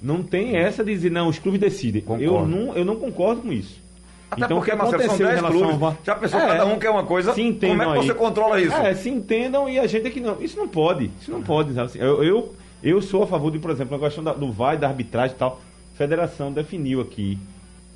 Não 0.00 0.22
tem 0.22 0.56
essa 0.56 0.84
de 0.84 0.92
dizer, 0.92 1.10
não, 1.10 1.28
os 1.28 1.38
clubes 1.38 1.60
decidem. 1.60 2.04
Eu 2.20 2.46
não, 2.46 2.74
eu 2.76 2.84
não 2.84 2.96
concordo 2.96 3.42
com 3.42 3.52
isso. 3.52 3.82
Até 4.30 4.44
Então, 4.46 4.56
porque, 4.58 4.70
o 4.72 4.74
que 4.74 4.78
Marcelo, 4.82 5.02
são 5.02 5.10
aconteceu 5.14 5.26
em 5.26 5.28
10 5.30 5.40
relação 5.40 5.60
clubes. 5.78 5.82
ao? 5.82 5.98
Já 6.04 6.14
pensou, 6.16 6.40
É. 6.40 6.46
cada 6.46 6.66
um 6.66 6.78
quer 6.78 6.90
uma 6.90 7.04
coisa? 7.04 7.32
Se 7.34 7.42
entendam 7.42 7.78
Como 7.78 7.82
é 7.82 7.92
que 7.94 8.00
aí. 8.00 8.06
você 8.06 8.14
controla 8.14 8.60
isso? 8.60 8.74
É, 8.76 8.94
se 8.94 9.08
entendam 9.10 9.68
e 9.68 9.78
a 9.78 9.86
gente 9.86 10.06
é 10.06 10.10
que 10.10 10.20
não. 10.20 10.42
Isso 10.42 10.56
não 10.58 10.66
pode. 10.68 11.10
Isso 11.20 11.30
não 11.30 11.42
pode. 11.42 11.72
sabe 11.74 11.86
assim? 11.86 11.98
Eu, 11.98 12.22
eu, 12.24 12.54
eu 12.82 13.00
sou 13.02 13.22
a 13.22 13.26
favor 13.26 13.50
de, 13.52 13.58
por 13.58 13.70
exemplo, 13.70 13.96
a 13.96 14.00
questão 14.00 14.24
da- 14.24 14.32
do 14.32 14.50
VAR, 14.50 14.76
da 14.78 14.88
arbitragem 14.88 15.36
e 15.36 15.38
tal. 15.38 15.60
A 15.94 15.96
federação 15.96 16.52
definiu 16.52 17.00
aqui. 17.00 17.38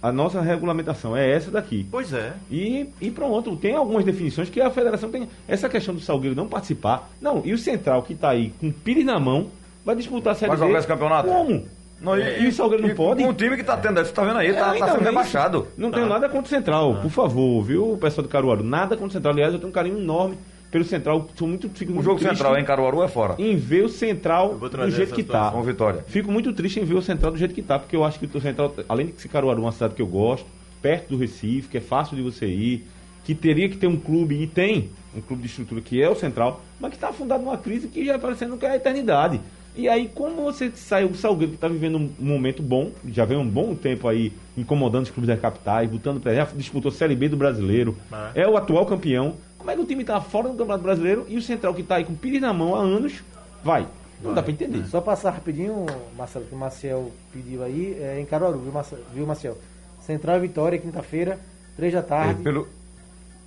A 0.00 0.12
nossa 0.12 0.40
regulamentação 0.40 1.16
é 1.16 1.28
essa 1.30 1.50
daqui. 1.50 1.86
Pois 1.90 2.12
é. 2.12 2.32
E, 2.50 2.88
e 3.00 3.10
pronto, 3.10 3.56
tem 3.56 3.74
algumas 3.74 4.04
definições 4.04 4.48
que 4.48 4.60
a 4.60 4.70
federação 4.70 5.10
tem. 5.10 5.28
Essa 5.48 5.68
questão 5.68 5.94
do 5.94 6.00
Salgueiro 6.00 6.36
não 6.36 6.46
participar. 6.46 7.10
Não, 7.20 7.42
e 7.44 7.52
o 7.52 7.58
Central 7.58 8.02
que 8.02 8.12
está 8.12 8.30
aí 8.30 8.52
com 8.60 8.68
o 8.68 8.72
Pires 8.72 9.04
na 9.04 9.18
mão 9.18 9.48
vai 9.84 9.96
disputar 9.96 10.34
a 10.34 10.36
Série 10.36 10.50
Vai 10.50 10.58
B. 10.58 10.66
jogar 10.66 10.78
esse 10.78 10.88
campeonato? 10.88 11.28
Como? 11.28 11.64
Não, 12.00 12.16
E 12.16 12.46
o 12.46 12.52
Salgueiro 12.52 12.86
não 12.86 12.94
pode? 12.94 13.24
Um 13.24 13.32
time 13.32 13.56
que 13.56 13.64
tá 13.64 13.76
tendo, 13.76 13.98
você 13.98 14.12
tá 14.12 14.22
vendo 14.22 14.38
aí, 14.38 14.52
tá, 14.52 14.58
É, 14.58 14.62
tá 14.62 14.76
então, 14.76 14.88
sendo 14.90 15.02
é 15.02 15.04
rebaixado. 15.06 15.58
isso. 15.62 15.68
Não 15.76 15.90
tenho 15.90 16.06
nada 16.06 16.28
contra 16.28 16.46
o 16.46 16.48
Central, 16.48 16.94
por 17.02 17.10
favor, 17.10 17.60
viu, 17.64 17.92
o 17.94 17.98
pessoal 17.98 18.22
do 18.22 18.28
Caruaru? 18.28 18.62
Nada 18.62 18.90
contra 18.96 19.08
o 19.08 19.10
Central. 19.10 19.34
Aliás, 19.34 19.52
eu 19.52 19.58
tenho 19.58 19.70
um 19.70 19.72
carinho 19.74 19.98
enorme 19.98 20.38
pelo 20.70 20.84
Central. 20.84 21.28
Sou 21.34 21.48
muito, 21.48 21.68
fico 21.70 21.92
O 21.92 21.94
muito 21.96 22.04
jogo 22.04 22.18
triste 22.18 22.36
central 22.36 22.58
em 22.58 22.64
Caruaru 22.64 23.02
é 23.02 23.08
fora. 23.08 23.34
em 23.38 23.56
ver 23.56 23.84
o 23.84 23.88
Central 23.88 24.58
do 24.58 24.90
jeito 24.90 25.14
que 25.14 25.22
tá. 25.22 25.50
Com 25.50 25.62
vitória. 25.62 26.04
Fico 26.06 26.30
muito 26.30 26.52
triste 26.52 26.80
em 26.80 26.84
ver 26.84 26.94
o 26.94 27.02
Central 27.02 27.32
do 27.32 27.38
jeito 27.38 27.54
que 27.54 27.62
tá, 27.62 27.78
porque 27.78 27.96
eu 27.96 28.04
acho 28.04 28.18
que 28.18 28.26
o 28.26 28.40
Central, 28.40 28.74
além 28.88 29.06
de 29.06 29.20
ser 29.20 29.28
Caruaru, 29.28 29.62
uma 29.62 29.72
cidade 29.72 29.94
que 29.94 30.02
eu 30.02 30.06
gosto, 30.06 30.46
perto 30.80 31.10
do 31.10 31.16
Recife, 31.16 31.68
que 31.68 31.78
é 31.78 31.80
fácil 31.80 32.16
de 32.16 32.22
você 32.22 32.46
ir, 32.46 32.86
que 33.24 33.34
teria 33.34 33.68
que 33.68 33.76
ter 33.76 33.86
um 33.86 33.96
clube, 33.96 34.40
e 34.40 34.46
tem 34.46 34.90
um 35.14 35.20
clube 35.20 35.42
de 35.42 35.48
estrutura 35.48 35.80
que 35.80 36.02
é 36.02 36.08
o 36.08 36.14
Central, 36.14 36.62
mas 36.80 36.90
que 36.90 36.96
está 36.96 37.08
afundado 37.08 37.42
numa 37.42 37.58
crise 37.58 37.88
que 37.88 38.04
já 38.04 38.18
parecendo 38.18 38.56
que 38.56 38.64
é 38.64 38.70
a 38.70 38.76
eternidade. 38.76 39.40
E 39.76 39.88
aí, 39.88 40.10
como 40.12 40.42
você 40.42 40.72
sai 40.74 41.04
o 41.04 41.14
Salgueiro, 41.14 41.52
que 41.52 41.56
está 41.56 41.68
vivendo 41.68 41.98
um 41.98 42.10
momento 42.18 42.62
bom, 42.62 42.90
já 43.06 43.24
vem 43.24 43.38
um 43.38 43.46
bom 43.46 43.76
tempo 43.76 44.08
aí 44.08 44.32
incomodando 44.56 45.04
os 45.04 45.10
clubes 45.10 45.28
das 45.28 45.40
capitais, 45.40 45.88
botando 45.88 46.20
pra 46.20 46.34
já 46.34 46.48
disputou 46.56 46.90
Série 46.90 47.14
B 47.14 47.28
do 47.28 47.36
brasileiro, 47.36 47.96
é, 48.34 48.46
o 48.46 48.56
atual 48.56 48.84
campeão. 48.86 49.36
Como 49.58 49.70
é 49.70 49.74
que 49.74 49.80
o 49.80 49.84
time 49.86 50.02
está 50.02 50.20
fora 50.20 50.44
do 50.48 50.54
Campeonato 50.54 50.82
Brasileiro 50.84 51.26
e 51.28 51.36
o 51.36 51.42
Central 51.42 51.74
que 51.74 51.82
está 51.82 51.96
aí 51.96 52.04
com 52.04 52.12
o 52.12 52.16
Pires 52.16 52.40
na 52.40 52.52
mão 52.52 52.74
há 52.74 52.80
anos, 52.80 53.22
vai? 53.62 53.86
Não 54.22 54.34
dá 54.34 54.42
para 54.42 54.52
entender. 54.52 54.84
Só 54.86 55.00
passar 55.00 55.30
rapidinho, 55.30 55.86
Marcelo, 56.16 56.44
que 56.46 56.54
o 56.54 56.58
Maciel 56.58 57.10
pediu 57.32 57.62
aí, 57.62 57.96
é 58.00 58.18
em 58.20 58.24
Caruaru, 58.24 58.58
viu, 58.58 58.72
Marcelo? 58.72 59.02
Viu, 59.14 59.26
Maciel? 59.26 59.56
Central 60.00 60.38
e 60.38 60.40
Vitória, 60.40 60.78
quinta-feira, 60.78 61.38
três 61.76 61.92
da 61.92 61.98
É, 62.00 62.02
tarde. 62.02 62.42
pelo, 62.42 62.66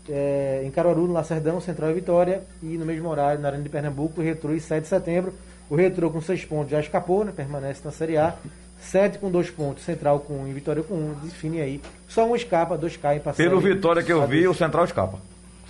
É, 0.09 0.63
em 0.65 0.71
Caruaru, 0.71 1.07
no 1.07 1.13
Lacerdão, 1.13 1.59
Central 1.61 1.91
e 1.91 1.93
Vitória. 1.93 2.43
E 2.61 2.77
no 2.77 2.85
mesmo 2.85 3.07
horário, 3.09 3.39
na 3.41 3.49
Arena 3.49 3.63
de 3.63 3.69
Pernambuco, 3.69 4.19
o 4.19 4.23
Retrô 4.23 4.53
e 4.53 4.59
7 4.59 4.83
de 4.83 4.87
setembro. 4.89 5.33
O 5.69 5.75
Retrô 5.75 6.09
com 6.09 6.19
6 6.19 6.43
pontos 6.45 6.71
já 6.71 6.79
escapou, 6.79 7.23
né? 7.23 7.31
Permanece 7.35 7.81
na 7.85 7.91
Série 7.91 8.17
A. 8.17 8.33
7 8.79 9.19
com 9.19 9.29
2 9.29 9.51
pontos, 9.51 9.83
Central 9.83 10.19
com 10.21 10.33
1 10.41 10.47
e 10.47 10.53
Vitória 10.53 10.81
com 10.83 10.95
1. 10.95 11.13
Define 11.23 11.61
aí. 11.61 11.81
Só 12.07 12.25
um 12.25 12.35
escapa, 12.35 12.77
dois 12.77 12.97
caem 12.97 13.19
pra 13.19 13.31
pelo 13.33 13.59
vitória 13.59 14.01
que 14.01 14.11
eu 14.11 14.25
vi, 14.25 14.47
o 14.47 14.53
Central 14.55 14.85
escapa. 14.85 15.19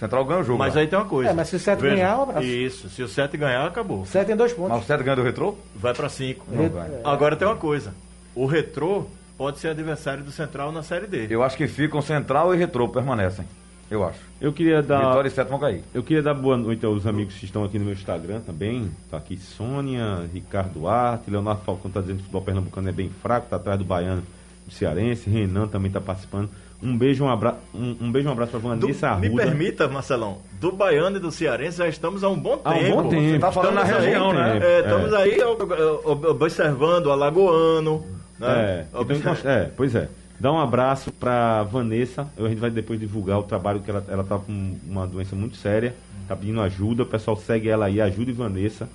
O 0.01 0.03
Central 0.03 0.25
ganha 0.25 0.39
o 0.39 0.43
jogo. 0.43 0.57
Mas 0.57 0.73
lá. 0.73 0.81
aí 0.81 0.87
tem 0.87 0.97
uma 0.97 1.05
coisa. 1.05 1.29
É, 1.29 1.33
mas 1.33 1.47
se 1.47 1.55
o 1.55 1.59
Sete 1.59 1.79
Veja, 1.81 1.95
ganhar, 1.95 2.17
um 2.17 2.23
abraço. 2.23 2.47
Isso, 2.47 2.89
se 2.89 3.03
o 3.03 3.07
7 3.07 3.37
ganhar, 3.37 3.67
acabou. 3.67 4.03
7 4.03 4.25
tem 4.25 4.35
2 4.35 4.51
Mas 4.51 4.59
pontos. 4.59 4.83
o 4.83 4.87
Centro 4.87 5.03
ganha 5.03 5.15
do 5.15 5.21
retrô? 5.21 5.55
Vai 5.75 5.93
pra 5.93 6.09
5. 6.09 6.45
Não 6.51 6.69
vai. 6.69 6.89
Agora 7.03 7.35
tem 7.35 7.47
uma 7.47 7.55
coisa. 7.55 7.93
O 8.33 8.47
Retrô 8.47 9.05
pode 9.37 9.59
ser 9.59 9.67
adversário 9.67 10.23
do 10.23 10.31
Central 10.31 10.71
na 10.71 10.81
Série 10.81 11.05
D. 11.05 11.27
Eu 11.29 11.43
acho 11.43 11.55
que 11.55 11.67
ficam 11.67 12.01
Central 12.01 12.51
e 12.55 12.57
retrô, 12.57 12.89
permanecem. 12.89 13.45
Eu 13.91 14.03
acho. 14.03 14.17
Eu 14.39 14.51
queria 14.51 14.81
dar. 14.81 15.05
Vitória 15.05 15.27
e 15.27 15.31
Sete 15.31 15.49
vão 15.49 15.59
cair. 15.59 15.83
Eu 15.93 16.01
queria 16.01 16.23
dar 16.23 16.33
boa 16.33 16.57
noite 16.57 16.83
aos 16.83 17.05
amigos 17.05 17.35
que 17.35 17.45
estão 17.45 17.63
aqui 17.63 17.77
no 17.77 17.85
meu 17.85 17.93
Instagram 17.93 18.39
também. 18.39 18.89
Tá 19.11 19.17
aqui 19.17 19.37
Sônia, 19.37 20.27
Ricardo 20.33 20.79
Duarte, 20.79 21.29
Leonardo 21.29 21.61
Falcão 21.63 21.91
tá 21.91 22.01
dizendo 22.01 22.15
que 22.15 22.21
o 22.21 22.25
futebol 22.25 22.41
pernambucano 22.41 22.89
é 22.89 22.91
bem 22.91 23.11
fraco, 23.21 23.47
tá 23.47 23.57
atrás 23.57 23.77
do 23.77 23.85
baiano 23.85 24.23
do 24.65 24.73
Cearense, 24.73 25.29
Renan 25.29 25.67
também 25.67 25.91
tá 25.91 26.01
participando. 26.01 26.49
Um 26.83 26.97
beijo, 26.97 27.23
um 27.23 27.29
abraço, 27.29 27.57
um, 27.75 27.95
um 28.01 28.11
beijo, 28.11 28.27
um 28.27 28.31
abraço 28.31 28.51
pra 28.51 28.59
Do- 28.59 28.67
Vanessa 28.87 29.15
me 29.17 29.27
Arruda. 29.27 29.43
permita, 29.43 29.87
Marcelão, 29.87 30.39
do 30.59 30.71
Baiano 30.71 31.17
e 31.17 31.19
do 31.19 31.31
Cearense 31.31 31.77
já 31.77 31.87
estamos 31.87 32.23
há 32.23 32.29
um 32.29 32.39
bom 32.39 32.57
tempo. 32.57 32.69
Há 32.69 32.73
um 32.75 32.91
bom 33.03 33.09
tempo. 33.09 33.21
Você 33.33 33.39
tá 33.39 33.51
falando 33.51 33.73
na 33.75 33.81
Estamos 33.83 34.01
aí, 34.03 34.09
região, 34.09 34.33
né? 34.33 34.53
tempo. 34.53 34.65
É, 34.65 34.79
estamos 34.79 35.13
aí 35.13 35.41
ó, 35.41 36.01
ó, 36.05 36.31
observando 36.31 37.05
o 37.07 37.11
Alagoano. 37.11 38.03
É, 38.41 38.45
Né? 38.45 38.85
então, 38.89 39.01
Observ- 39.01 39.21
encosta- 39.27 39.49
é, 39.49 39.71
pois 39.77 39.93
é. 39.95 40.09
Dá 40.39 40.51
um 40.51 40.59
abraço 40.59 41.11
pra 41.11 41.61
Vanessa. 41.63 42.27
A 42.35 42.47
gente 42.49 42.57
vai 42.59 42.71
depois 42.71 42.99
divulgar 42.99 43.37
o 43.37 43.43
trabalho 43.43 43.79
que 43.81 43.91
ela, 43.91 44.03
ela 44.09 44.23
tá 44.23 44.39
com 44.39 44.75
uma 44.89 45.05
doença 45.05 45.35
muito 45.35 45.55
séria. 45.57 45.93
Tá 46.27 46.35
pedindo 46.35 46.59
ajuda. 46.61 47.03
O 47.03 47.05
pessoal 47.05 47.37
segue 47.37 47.69
ela 47.69 47.85
aí, 47.85 48.01
ajude 48.01 48.31
Vanessa. 48.31 48.89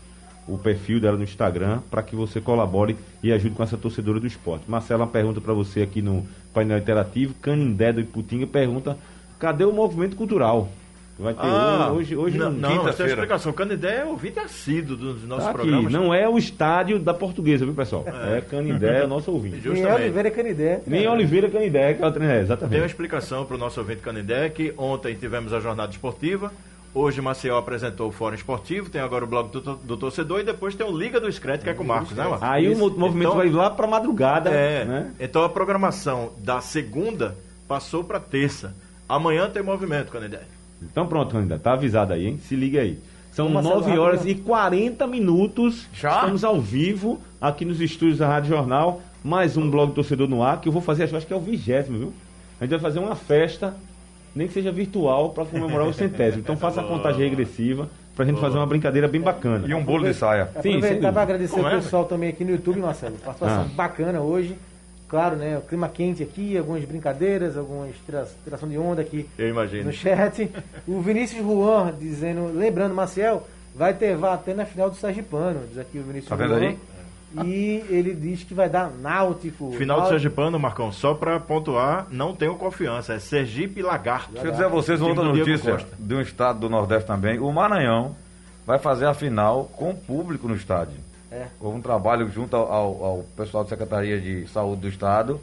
O 0.48 0.56
perfil 0.56 1.00
dela 1.00 1.16
no 1.16 1.24
Instagram, 1.24 1.80
para 1.90 2.02
que 2.02 2.14
você 2.14 2.40
colabore 2.40 2.96
e 3.22 3.32
ajude 3.32 3.54
com 3.54 3.62
essa 3.64 3.76
torcedora 3.76 4.20
do 4.20 4.26
esporte. 4.28 4.64
Marcela, 4.68 5.04
uma 5.04 5.10
pergunta 5.10 5.40
para 5.40 5.52
você 5.52 5.82
aqui 5.82 6.00
no 6.00 6.24
painel 6.54 6.78
interativo. 6.78 7.34
Canindé 7.42 7.92
do 7.92 8.00
Iputinga 8.00 8.46
pergunta: 8.46 8.96
cadê 9.40 9.64
o 9.64 9.72
movimento 9.72 10.14
cultural? 10.14 10.68
Vai 11.18 11.32
ter 11.32 11.40
Ah, 11.40 11.90
hoje, 11.94 12.14
hoje 12.14 12.36
não, 12.36 12.52
não, 12.52 12.84
mas 12.84 12.94
tem 12.94 13.06
uma 13.06 13.10
explicação. 13.12 13.50
O 13.50 13.54
Canidé 13.54 14.00
é 14.00 14.04
ouvinte 14.04 14.38
assíduo 14.38 14.94
dos 14.96 15.24
nossos 15.24 15.44
Tá 15.44 15.50
aqui, 15.52 15.60
programas. 15.62 15.90
não 15.90 16.12
é 16.12 16.28
o 16.28 16.36
estádio 16.36 16.98
da 16.98 17.14
portuguesa, 17.14 17.64
viu 17.64 17.72
pessoal? 17.74 18.04
É, 18.06 18.42
Canindé, 18.42 19.00
é 19.00 19.04
o 19.04 19.08
nosso 19.08 19.32
ouvinte. 19.32 19.56
Justamente. 19.62 19.82
Nem 19.86 19.94
Oliveira 19.94 20.30
Canidé. 20.30 20.82
Nem 20.86 21.08
Oliveira 21.08 21.48
Canindé, 21.50 21.94
que 21.94 22.02
é 22.02 22.06
o 22.06 22.12
treinador. 22.12 22.42
É, 22.42 22.44
Tem 22.44 22.52
uma 22.52 22.54
exatamente. 22.60 22.84
explicação 22.84 23.46
para 23.46 23.56
o 23.56 23.58
nosso 23.58 23.80
ouvinte 23.80 24.02
Canindé 24.02 24.50
que 24.50 24.74
ontem 24.76 25.14
tivemos 25.14 25.54
a 25.54 25.58
jornada 25.60 25.90
esportiva. 25.90 26.52
Hoje 26.98 27.20
Maceió 27.20 27.58
apresentou 27.58 28.08
o 28.08 28.10
Fórum 28.10 28.34
Esportivo, 28.34 28.88
tem 28.88 29.02
agora 29.02 29.22
o 29.22 29.28
blog 29.28 29.50
do, 29.50 29.60
do 29.76 29.96
torcedor 29.98 30.40
e 30.40 30.44
depois 30.44 30.74
tem 30.74 30.86
o 30.86 30.96
Liga 30.96 31.20
do 31.20 31.30
Screte, 31.30 31.62
que 31.62 31.68
é 31.68 31.74
com 31.74 31.84
o 31.84 31.86
Marcos, 31.86 32.12
né, 32.12 32.24
Marcos? 32.24 32.42
Aí 32.42 32.66
o 32.68 32.72
Isso. 32.72 32.80
mo- 32.80 32.88
movimento 32.98 33.28
Então, 33.28 33.36
vai 33.36 33.50
lá 33.50 33.68
pra 33.68 33.86
madrugada, 33.86 34.48
É, 34.48 34.84
né? 34.86 35.12
então 35.20 35.44
a 35.44 35.48
programação 35.50 36.32
da 36.38 36.62
segunda 36.62 37.36
passou 37.68 38.02
para 38.02 38.18
terça. 38.18 38.74
Amanhã 39.06 39.50
tem 39.50 39.62
movimento, 39.62 40.10
Canindé. 40.10 40.40
Então 40.82 41.06
pronto, 41.06 41.32
Canindé, 41.32 41.58
tá 41.58 41.74
avisado 41.74 42.14
aí, 42.14 42.26
hein? 42.28 42.38
Se 42.42 42.56
liga 42.56 42.80
aí. 42.80 42.98
São 43.30 43.50
Marcelo, 43.50 43.80
9 43.80 43.98
horas 43.98 44.20
rápido. 44.20 44.38
e 44.38 44.42
40 44.42 45.06
minutos. 45.06 45.86
Já? 45.92 46.14
Estamos 46.16 46.44
ao 46.44 46.58
vivo 46.58 47.20
aqui 47.38 47.66
nos 47.66 47.78
estúdios 47.82 48.16
da 48.20 48.26
Rádio 48.26 48.48
Jornal. 48.56 49.02
Mais 49.22 49.58
um 49.58 49.70
blog 49.70 49.92
torcedor 49.92 50.26
no 50.28 50.42
ar, 50.42 50.62
que 50.62 50.68
eu 50.68 50.72
vou 50.72 50.80
fazer, 50.80 51.02
acho 51.14 51.26
que 51.26 51.32
é 51.34 51.36
o 51.36 51.40
vigésimo, 51.40 51.98
viu? 51.98 52.14
A 52.58 52.64
gente 52.64 52.70
vai 52.70 52.80
fazer 52.80 53.00
uma 53.00 53.14
festa, 53.14 53.76
nem 54.36 54.46
que 54.46 54.54
seja 54.54 54.70
virtual, 54.70 55.30
para 55.30 55.44
comemorar 55.46 55.86
o 55.88 55.92
centésimo. 55.94 56.40
Então 56.42 56.56
faça 56.56 56.80
a 56.80 56.84
contagem 56.84 57.28
regressiva 57.28 57.88
pra 58.14 58.24
gente 58.24 58.40
fazer 58.40 58.56
uma 58.56 58.66
brincadeira 58.66 59.08
bem 59.08 59.20
bacana. 59.20 59.66
E 59.66 59.74
um 59.74 59.82
bolo 59.82 60.04
de 60.04 60.14
saia. 60.14 60.46
Sim, 60.56 60.62
sem 60.62 60.76
Aproveitar 60.76 61.12
para 61.12 61.22
agradecer 61.22 61.54
Como 61.54 61.66
o 61.66 61.68
é, 61.70 61.76
pessoal 61.76 62.04
também 62.04 62.28
aqui 62.28 62.44
no 62.44 62.50
YouTube, 62.52 62.80
Marcelo. 62.80 63.16
Participação 63.16 63.62
Ah. 63.62 63.74
bacana 63.74 64.20
hoje. 64.20 64.56
Claro, 65.08 65.36
né? 65.36 65.56
O 65.58 65.60
clima 65.60 65.88
quente 65.88 66.22
aqui, 66.22 66.58
algumas 66.58 66.84
brincadeiras, 66.84 67.56
algumas 67.56 67.90
tira- 68.04 68.26
tiração 68.42 68.68
de 68.68 68.76
onda 68.76 69.02
aqui 69.02 69.28
Eu 69.38 69.48
imagino. 69.48 69.84
no 69.84 69.92
chat. 69.92 70.50
O 70.86 71.00
Vinícius 71.00 71.44
Juan 71.44 71.94
dizendo, 71.98 72.50
lembrando, 72.52 72.92
Marcel, 72.94 73.46
vai 73.74 73.94
ter 73.94 74.16
vá 74.16 74.34
até 74.34 74.52
na 74.52 74.64
final 74.66 74.90
do 74.90 74.96
Sergipano, 74.96 75.60
diz 75.68 75.78
aqui 75.78 75.98
o 75.98 76.02
Vinícius 76.02 76.28
Tá 76.28 76.34
vendo 76.34 76.58
Juan. 76.58 76.68
aí? 76.70 76.78
E 77.44 77.84
ele 77.88 78.14
diz 78.14 78.42
que 78.44 78.54
vai 78.54 78.68
dar 78.68 78.90
Náutico. 78.90 79.72
Final 79.72 79.96
do 79.96 80.00
Náutico- 80.02 80.08
Sergipano, 80.20 80.58
Marcão, 80.58 80.90
só 80.92 81.14
para 81.14 81.38
pontuar, 81.40 82.06
não 82.10 82.34
tenho 82.34 82.54
confiança. 82.56 83.14
É 83.14 83.18
Sergipe 83.18 83.80
e 83.80 83.82
Lagarto. 83.82 84.32
Deixa 84.32 84.46
eu 84.48 84.52
dizer 84.52 84.64
a 84.64 84.68
vocês 84.68 85.00
uma 85.00 85.10
outra 85.10 85.24
notícia 85.24 85.78
de 85.98 86.14
um 86.14 86.20
estado 86.20 86.60
do 86.60 86.68
Nordeste 86.70 87.06
também. 87.06 87.38
O 87.38 87.50
Maranhão 87.52 88.14
vai 88.66 88.78
fazer 88.78 89.06
a 89.06 89.14
final 89.14 89.64
com 89.76 89.94
público 89.94 90.48
no 90.48 90.54
estádio. 90.56 90.96
É. 91.30 91.46
Houve 91.60 91.78
um 91.78 91.82
trabalho 91.82 92.28
junto 92.30 92.54
ao, 92.56 92.72
ao- 92.72 93.04
ao 93.04 93.18
pessoal 93.36 93.64
da 93.64 93.70
Secretaria 93.70 94.20
de 94.20 94.46
Saúde 94.48 94.82
do 94.82 94.88
Estado, 94.88 95.40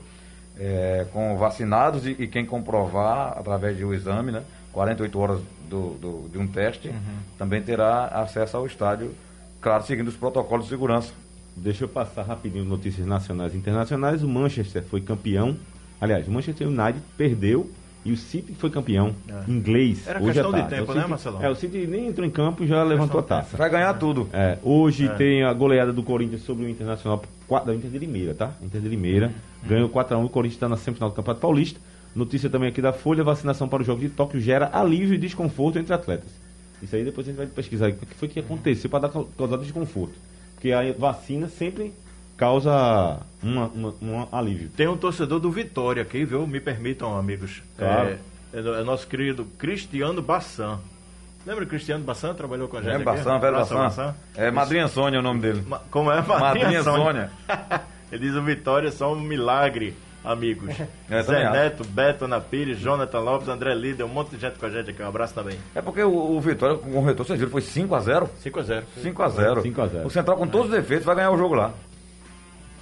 é, 0.60 1.06
com 1.12 1.36
vacinados 1.38 2.06
e, 2.06 2.16
e 2.20 2.28
quem 2.28 2.46
comprovar 2.46 3.34
através 3.38 3.76
de 3.78 3.84
um 3.84 3.94
exame, 3.94 4.32
né, 4.32 4.44
48 4.72 5.20
horas 5.20 5.40
do, 5.70 5.90
do- 5.96 6.30
de 6.30 6.38
um 6.38 6.48
teste, 6.48 6.88
Uhum. 6.88 6.96
também 7.38 7.62
terá 7.62 8.06
acesso 8.08 8.56
ao 8.58 8.66
estádio, 8.66 9.14
claro, 9.62 9.84
seguindo 9.84 10.08
os 10.08 10.16
protocolos 10.16 10.66
de 10.66 10.70
segurança. 10.72 11.12
Deixa 11.56 11.84
eu 11.84 11.88
passar 11.88 12.24
rapidinho 12.24 12.66
notícias 12.66 13.06
nacionais 13.06 13.54
e 13.54 13.58
internacionais. 13.58 14.24
O 14.24 14.28
Manchester 14.28 14.84
foi 14.84 15.02
campeão. 15.02 15.56
Aliás, 16.02 16.28
o 16.28 16.32
Manchester 16.32 16.68
United 16.68 17.00
perdeu 17.18 17.70
e 18.06 18.12
o 18.12 18.18
City 18.18 18.54
foi 18.56 18.70
campeão 18.70 19.16
inglês. 19.48 20.06
É. 20.06 20.10
Era 20.12 20.20
hoje 20.20 20.34
questão 20.34 20.54
à 20.54 20.62
de 20.62 20.70
tempo, 20.70 20.92
O 20.92 20.94
né, 20.96 21.00
City- 21.02 21.10
Marcelão? 21.10 21.44
É, 21.44 21.50
o 21.50 21.56
City 21.56 21.88
nem 21.88 22.08
entrou 22.08 22.28
em 22.28 22.32
campo 22.32 22.64
e 22.64 22.68
já 22.68 22.84
levantou 22.84 23.20
a 23.20 23.24
taça. 23.24 23.56
Vai 23.56 23.70
ganhar 23.70 23.94
tudo. 23.94 24.28
É, 24.34 24.58
hoje 24.62 25.08
tem 25.16 25.44
a 25.44 25.54
goleada 25.54 25.94
do 25.94 26.04
Corinthians 26.04 26.42
sobre 26.42 26.66
o 26.66 26.70
Internacional 26.70 27.24
da 27.66 27.74
Inter 27.74 27.90
de 27.92 28.00
Limeira, 28.00 28.34
tá? 28.34 28.52
Inter 28.62 28.82
de 28.82 28.90
Limeira 28.90 29.32
ganhou 29.66 29.88
4x1, 29.88 30.26
o 30.26 30.30
Corinthians 30.30 30.56
está 30.56 30.68
na 30.68 30.76
semifinal 30.76 31.12
do 31.12 31.16
Campeonato 31.16 31.40
Paulista. 31.42 31.80
Notícia 32.16 32.50
também 32.50 32.70
aqui 32.70 32.82
da 32.82 32.92
Folha, 32.92 33.24
vacinação 33.24 33.68
para 33.70 33.82
o 33.82 33.86
jogo 33.86 34.02
de 34.02 34.10
Tóquio 34.10 34.40
gera 34.40 34.70
alívio 34.74 35.16
e 35.16 35.18
desconforto 35.18 35.80
entre 35.80 35.94
atletas. 35.94 36.30
Isso 36.82 36.96
aí 36.96 37.04
depois 37.06 37.26
a 37.26 37.30
gente 37.32 37.38
vai 37.38 37.48
pesquisar 37.48 37.90
o 37.90 37.94
que 37.94 38.14
foi 38.16 38.28
que 38.28 38.40
aconteceu 38.40 38.90
para 38.90 39.08
dar 39.08 39.24
causar 39.38 39.58
desconforto. 39.58 40.14
Porque 40.64 40.72
a 40.72 40.94
vacina 40.98 41.50
sempre 41.50 41.94
causa 42.38 43.20
um 43.44 44.26
alívio. 44.32 44.70
Tem 44.70 44.88
um 44.88 44.96
torcedor 44.96 45.38
do 45.42 45.52
Vitória 45.52 46.02
aqui, 46.02 46.24
viu? 46.24 46.48
Me 46.48 46.62
permitam, 46.62 47.18
amigos. 47.18 47.62
Claro. 47.78 48.18
É, 48.54 48.58
é, 48.58 48.60
é 48.60 48.84
nosso 48.86 49.06
querido 49.06 49.44
Cristiano 49.58 50.22
Bassan. 50.22 50.80
Lembra 51.46 51.66
o 51.66 51.68
Cristiano 51.68 52.06
Bassan? 52.06 52.34
Trabalhou 52.34 52.70
com 52.70 52.78
a 52.78 52.82
gente 52.82 52.94
É? 52.94 53.00
Bassan, 53.00 53.40
velho 53.40 53.56
Abraço, 53.56 53.74
Bassan. 53.74 54.16
É 54.38 54.50
Madrinha 54.50 54.88
Sônia 54.88 55.20
o 55.20 55.22
nome 55.22 55.42
dele. 55.42 55.66
Como 55.92 56.10
é? 56.10 56.22
Madrinha 56.22 56.82
Sônia. 56.82 57.30
Ele 58.10 58.26
diz 58.26 58.34
o 58.34 58.42
Vitória 58.42 58.88
é 58.88 58.92
só 58.92 59.12
um 59.12 59.20
milagre, 59.20 59.94
amigos. 60.24 60.70
É, 61.10 61.22
Zé 61.22 61.24
também 61.24 61.44
acho. 61.44 61.54
Neto, 61.54 61.84
Beto 61.84 62.26
Ana 62.26 62.42
Pires, 62.42 62.80
Jonathan 62.80 63.20
Lopes, 63.20 63.48
André 63.48 63.76
Líder, 63.76 64.04
um 64.04 64.08
monte 64.08 64.32
de 64.32 64.42
gente 64.42 64.58
com 64.58 64.66
a 64.66 64.70
gente 64.70 64.90
aqui. 64.90 65.04
Um 65.04 65.08
abraço 65.08 65.34
também. 65.34 65.58
É 65.76 65.82
porque 65.82 66.02
o, 66.02 66.12
o 66.12 66.42
Vitória 66.42 66.76
com 66.78 66.90
o 66.90 67.04
retorno, 67.04 67.26
vocês 67.26 67.40
viram, 67.40 67.52
foi 67.52 67.62
5x0. 67.62 68.30
5x0. 68.44 68.84
5x0. 69.04 69.62
5 69.62 69.82
a 69.82 69.88
0. 69.88 70.08
O 70.08 70.10
Central 70.10 70.38
com 70.38 70.48
todos 70.48 70.68
os 70.68 70.74
defeitos 70.74 71.06
vai 71.06 71.16
ganhar 71.16 71.32
o 71.32 71.38
jogo 71.38 71.54
lá. 71.54 71.74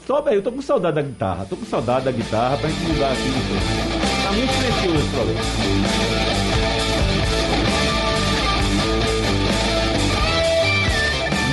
Sobe 0.05 0.29
aí, 0.29 0.35
eu 0.35 0.41
tô 0.43 0.51
com 0.51 0.61
saudade 0.61 0.95
da 0.95 1.01
guitarra. 1.01 1.45
Tô 1.49 1.57
com 1.57 1.65
saudade 1.65 2.05
da 2.05 2.11
guitarra 2.11 2.57
pra 2.57 2.69
gente 2.69 2.81
mudar 2.83 3.11
aqui. 3.11 3.31
Tá 4.23 4.31
muito 4.31 4.53
silencioso 4.53 4.97
esse 4.97 5.09
programa. 5.11 6.41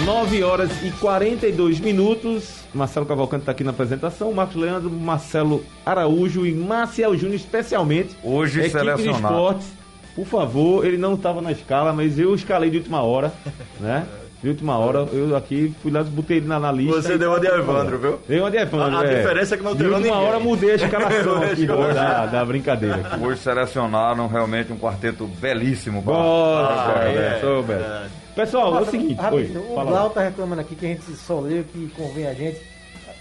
9 0.05 0.43
horas 0.43 0.71
e 0.83 0.91
42 0.93 1.81
minutos. 1.81 2.58
Marcelo 2.75 3.07
Cavalcante 3.07 3.43
está 3.43 3.53
aqui 3.53 3.65
na 3.65 3.71
apresentação. 3.71 4.33
Marcos 4.33 4.57
Leandro, 4.57 4.91
Marcelo 4.91 5.65
Araújo 5.85 6.47
e 6.47 6.53
Marcial 6.53 7.15
Júnior, 7.17 7.37
especialmente. 7.37 8.17
Hoje 8.23 8.61
Equipe 8.61 8.75
de 8.75 8.79
selecionado. 8.85 9.35
esportes. 9.35 9.69
Por 10.15 10.27
favor, 10.27 10.85
ele 10.85 10.97
não 10.97 11.15
estava 11.15 11.41
na 11.41 11.53
escala, 11.53 11.93
mas 11.93 12.19
eu 12.19 12.35
escalei 12.35 12.71
de 12.71 12.79
última 12.79 13.03
hora, 13.03 13.33
né? 13.81 14.07
De 14.43 14.49
última 14.51 14.79
hora, 14.79 15.01
eu 15.13 15.35
aqui 15.37 15.75
fui 15.83 15.91
lá, 15.91 16.03
botei 16.05 16.37
ele 16.37 16.47
na, 16.47 16.61
na 16.61 16.71
lista. 16.71 17.03
Você 17.03 17.15
e- 17.15 17.19
deu 17.19 17.31
uma 17.31 17.41
de 17.41 17.49
Evandro, 17.49 17.99
viu? 17.99 18.19
Deu 18.29 18.45
uma 18.45 18.51
de 18.53 18.57
Evandro, 18.57 18.97
A- 18.97 19.01
a 19.01 19.05
é. 19.05 19.15
diferença 19.17 19.55
é 19.55 19.59
que 19.59 19.65
não 19.65 19.73
De 19.73 19.79
tirou 19.79 19.95
última 19.97 20.15
ninguém. 20.15 20.29
hora 20.31 20.39
mudei 20.41 20.71
a 20.71 20.75
escalação 20.77 21.37
aqui 21.43 21.69
Hoje- 21.71 21.95
da, 21.95 22.27
da 22.27 22.45
brincadeira. 22.45 22.95
aqui. 22.97 23.25
Hoje 23.25 23.41
selecionaram 23.41 24.29
realmente 24.29 24.73
um 24.73 24.79
quarteto 24.79 25.27
belíssimo. 25.27 26.01
Bora, 26.03 26.69
Ah, 26.69 27.05
é. 27.09 27.41
Roberto. 27.45 28.11
Pessoal, 28.37 28.79
é 28.79 28.81
o 28.83 28.87
seguinte, 28.87 29.21
oi, 29.33 29.51
o. 29.71 29.85
Blau 29.85 30.11
tá 30.11 30.23
reclamando 30.23 30.61
aqui 30.61 30.77
que 30.77 30.87
a 30.87 30.89
gente 30.91 31.03
só 31.17 31.41
lê 31.41 31.59
o 31.61 31.65
que 31.65 31.91
convém 31.97 32.27
a 32.29 32.33
gente. 32.35 32.61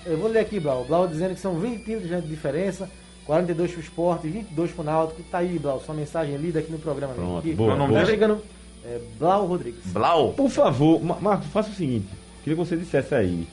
Eu 0.05 0.18
vou 0.18 0.30
ler 0.30 0.39
aqui, 0.41 0.59
Blau. 0.59 0.82
O 0.84 0.86
Blau 0.86 1.07
dizendo 1.07 1.34
que 1.34 1.39
são 1.39 1.55
20 1.55 1.80
pilas 1.84 2.03
de 2.24 2.28
diferença, 2.30 2.88
42 3.26 3.72
pro 3.72 3.82
esporte, 3.82 4.28
22 4.28 4.72
pro 4.72 4.84
Náutico. 4.84 5.24
Tá 5.32 5.39
aí, 5.39 5.57
Blau, 5.57 5.82
sua 5.84 5.95
mensagem 5.95 6.38
lida 6.38 6.59
aqui 6.59 6.72
no 6.72 6.78
programa. 6.78 7.13
mesmo. 7.13 7.26
Pronto, 7.28 7.39
Aqui. 7.39 7.53
boa, 7.55 7.76
boa. 7.76 7.99
Tá 8.01 8.05
chegando 8.05 8.39
é, 8.88 8.99
Blau 9.19 9.45
Rodrigues. 9.45 9.85
Blau. 9.91 10.33
Por 10.33 10.49
favor, 10.49 11.03
Ma- 11.03 11.17
Marcos, 11.19 11.47
faça 11.47 11.69
o 11.69 11.73
seguinte. 11.73 12.07
Queria 12.43 12.55
que 12.57 12.65
você 12.69 12.77
dissesse 12.77 13.13
aí. 13.13 13.45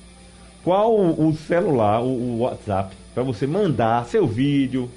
Qual 0.62 0.94
o 0.96 1.36
celular, 1.46 2.00
o, 2.00 2.06
o 2.06 2.38
WhatsApp, 2.40 2.94
para 3.12 3.22
você 3.22 3.46
mandar 3.46 4.06
seu 4.06 4.26
vídeo, 4.26 4.88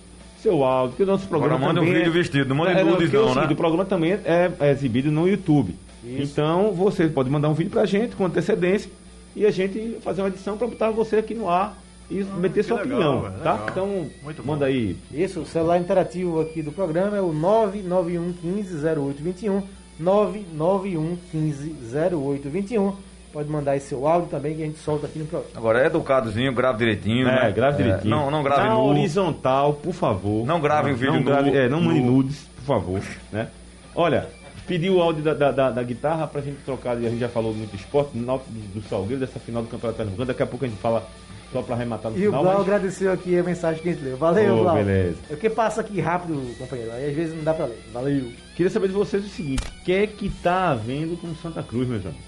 seu 0.41 0.63
áudio, 0.63 0.91
porque 0.91 1.03
o 1.03 1.07
nosso 1.07 1.27
programa 1.27 1.55
Agora 1.55 1.73
manda 1.73 1.81
um 1.81 1.85
vídeo 1.93 2.07
é- 2.07 2.09
vestido, 2.09 2.47
não 2.49 2.55
manda 2.55 2.71
É, 2.71 2.83
nudes 2.83 3.13
é 3.13 3.17
o 3.17 3.25
não, 3.25 3.35
né? 3.35 3.47
O 3.51 3.55
programa 3.55 3.83
também 3.83 4.13
é, 4.13 4.51
é 4.59 4.71
exibido 4.71 5.11
no 5.11 5.27
YouTube. 5.27 5.75
Isso. 6.05 6.21
Então, 6.31 6.71
você 6.71 7.07
pode 7.07 7.29
mandar 7.29 7.49
um 7.49 7.53
vídeo 7.53 7.71
pra 7.71 7.85
gente 7.85 8.15
com 8.15 8.25
antecedência 8.25 8.89
e 9.35 9.45
a 9.45 9.51
gente 9.51 9.97
fazer 10.01 10.21
uma 10.21 10.29
edição 10.29 10.57
para 10.57 10.67
botar 10.67 10.89
você 10.91 11.17
aqui 11.17 11.33
no 11.33 11.49
ar 11.49 11.77
e 12.09 12.23
meter 12.23 12.61
que 12.61 12.63
sua 12.63 12.81
legal, 12.81 12.99
opinião, 12.99 13.21
velho, 13.23 13.43
tá? 13.43 13.51
legal. 13.53 13.67
Então, 13.71 14.05
Muito 14.23 14.41
bom. 14.43 14.53
manda 14.53 14.65
aí. 14.67 14.95
Isso, 15.11 15.41
o 15.41 15.45
celular 15.45 15.77
interativo 15.79 16.39
aqui 16.39 16.61
do 16.61 16.71
programa 16.71 17.17
é 17.17 17.21
o 17.21 17.33
991 17.33 19.63
15 19.97 20.03
0821. 20.03 20.03
991 20.03 21.17
15 21.31 21.75
0821. 21.93 22.93
Pode 23.33 23.49
mandar 23.49 23.71
aí 23.71 23.79
seu 23.79 24.07
áudio 24.07 24.29
também 24.29 24.55
que 24.55 24.63
a 24.63 24.65
gente 24.65 24.79
solta 24.79 25.05
aqui 25.05 25.19
no 25.19 25.25
programa. 25.25 25.53
Agora 25.57 25.83
é 25.83 25.85
educadozinho, 25.87 26.51
grave 26.53 26.77
direitinho. 26.79 27.27
É, 27.27 27.43
né? 27.45 27.51
grave 27.51 27.83
direitinho. 27.83 28.09
não, 28.09 28.31
não 28.31 28.41
grave 28.41 28.63
Na 28.67 28.73
nu. 28.75 28.81
horizontal, 28.85 29.73
por 29.73 29.93
favor. 29.93 30.45
Não 30.45 30.59
grave 30.59 30.91
o 30.91 30.95
vídeo 30.95 31.13
não 31.13 31.19
nu. 31.19 31.25
grave- 31.25 31.55
É, 31.55 31.69
não 31.69 31.81
mande 31.81 31.99
Nu. 31.99 32.11
nudes, 32.13 32.47
por 32.55 32.63
favor. 32.65 33.01
né? 33.31 33.49
Olha, 33.93 34.27
pediu 34.65 34.95
o 34.95 35.01
áudio 35.01 35.23
da, 35.23 35.33
da, 35.33 35.51
da- 35.51 35.69
da 35.71 35.83
guitarra 35.83 36.25
pra 36.25 36.41
gente 36.41 36.57
trocar, 36.63 36.99
e 37.01 37.05
a 37.05 37.09
gente 37.09 37.19
já 37.19 37.29
falou 37.29 37.53
muito 37.53 37.71
de 37.71 37.77
esporte, 37.77 38.11
do, 38.17 38.25
do 38.73 38.81
Salgueiro, 38.87 39.19
dessa 39.19 39.39
final 39.39 39.61
do 39.61 39.67
Campeonato 39.67 39.97
Pernambucano. 39.97 40.27
Daqui 40.27 40.43
a 40.43 40.47
pouco 40.47 40.65
a 40.65 40.67
gente 40.67 40.79
fala 40.79 41.05
só 41.51 41.61
pra 41.61 41.75
arrematar 41.75 42.11
no 42.11 42.17
E 42.17 42.21
o 42.21 42.25
final. 42.31 42.43
Blau 42.43 42.57
mas- 42.57 42.67
agradeceu 42.67 43.11
aqui 43.11 43.37
a 43.37 43.43
mensagem 43.43 43.81
que 43.81 43.89
a 43.89 43.93
gente 43.93 44.03
leu. 44.03 44.17
Valeu, 44.17 44.55
Ô, 44.57 44.61
Blau. 44.63 44.75
beleza. 44.75 45.17
É 45.29 45.33
porque 45.33 45.49
passa 45.49 45.81
aqui 45.81 45.99
rápido, 46.01 46.55
companheiro. 46.57 46.91
Aí 46.91 47.09
às 47.09 47.15
vezes 47.15 47.35
não 47.35 47.43
dá 47.43 47.53
pra 47.53 47.65
ler. 47.65 47.79
Valeu. 47.93 48.31
Queria 48.55 48.69
saber 48.69 48.87
de 48.87 48.93
vocês 48.93 49.25
o 49.25 49.29
seguinte: 49.29 49.63
o 49.67 49.83
que 49.83 49.91
é 49.93 50.07
que 50.07 50.29
tá 50.29 50.69
havendo 50.71 51.15
com 51.17 51.33
Santa 51.35 51.63
Cruz, 51.63 51.87
meus 51.87 52.05
amigos? 52.05 52.25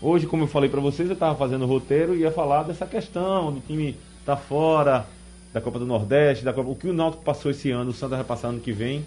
Hoje, 0.00 0.26
como 0.26 0.44
eu 0.44 0.46
falei 0.46 0.68
pra 0.68 0.80
vocês, 0.80 1.08
eu 1.08 1.16
tava 1.16 1.34
fazendo 1.36 1.62
o 1.64 1.66
roteiro 1.68 2.14
e 2.14 2.18
ia 2.20 2.30
falar 2.30 2.62
dessa 2.64 2.86
questão 2.86 3.52
do 3.52 3.60
time 3.60 3.96
tá 4.24 4.36
fora 4.36 5.06
da 5.54 5.60
Copa 5.60 5.78
do 5.78 5.86
Nordeste, 5.86 6.44
da 6.44 6.52
Copa, 6.52 6.68
o 6.70 6.76
que 6.76 6.86
o 6.86 6.92
Náutico 6.92 7.22
passou 7.24 7.50
esse 7.50 7.70
ano, 7.70 7.90
o 7.90 7.94
Santa 7.94 8.16
vai 8.16 8.24
passar 8.24 8.48
ano 8.48 8.60
que 8.60 8.72
vem, 8.72 9.06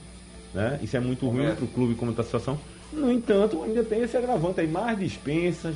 né? 0.53 0.80
Isso 0.82 0.97
é 0.97 0.99
muito 0.99 1.28
ruim 1.28 1.41
Correto. 1.43 1.57
pro 1.57 1.68
clube 1.68 1.93
como 1.95 2.12
tá 2.14 2.22
a 2.24 2.26
situação. 2.26 2.57
No 2.91 3.12
entanto, 3.12 3.62
ainda 3.62 3.84
tem 3.84 4.01
esse 4.01 4.18
agravante 4.18 4.60
aí, 4.62 4.68
mais 4.68 4.97
dispensas, 4.97 5.76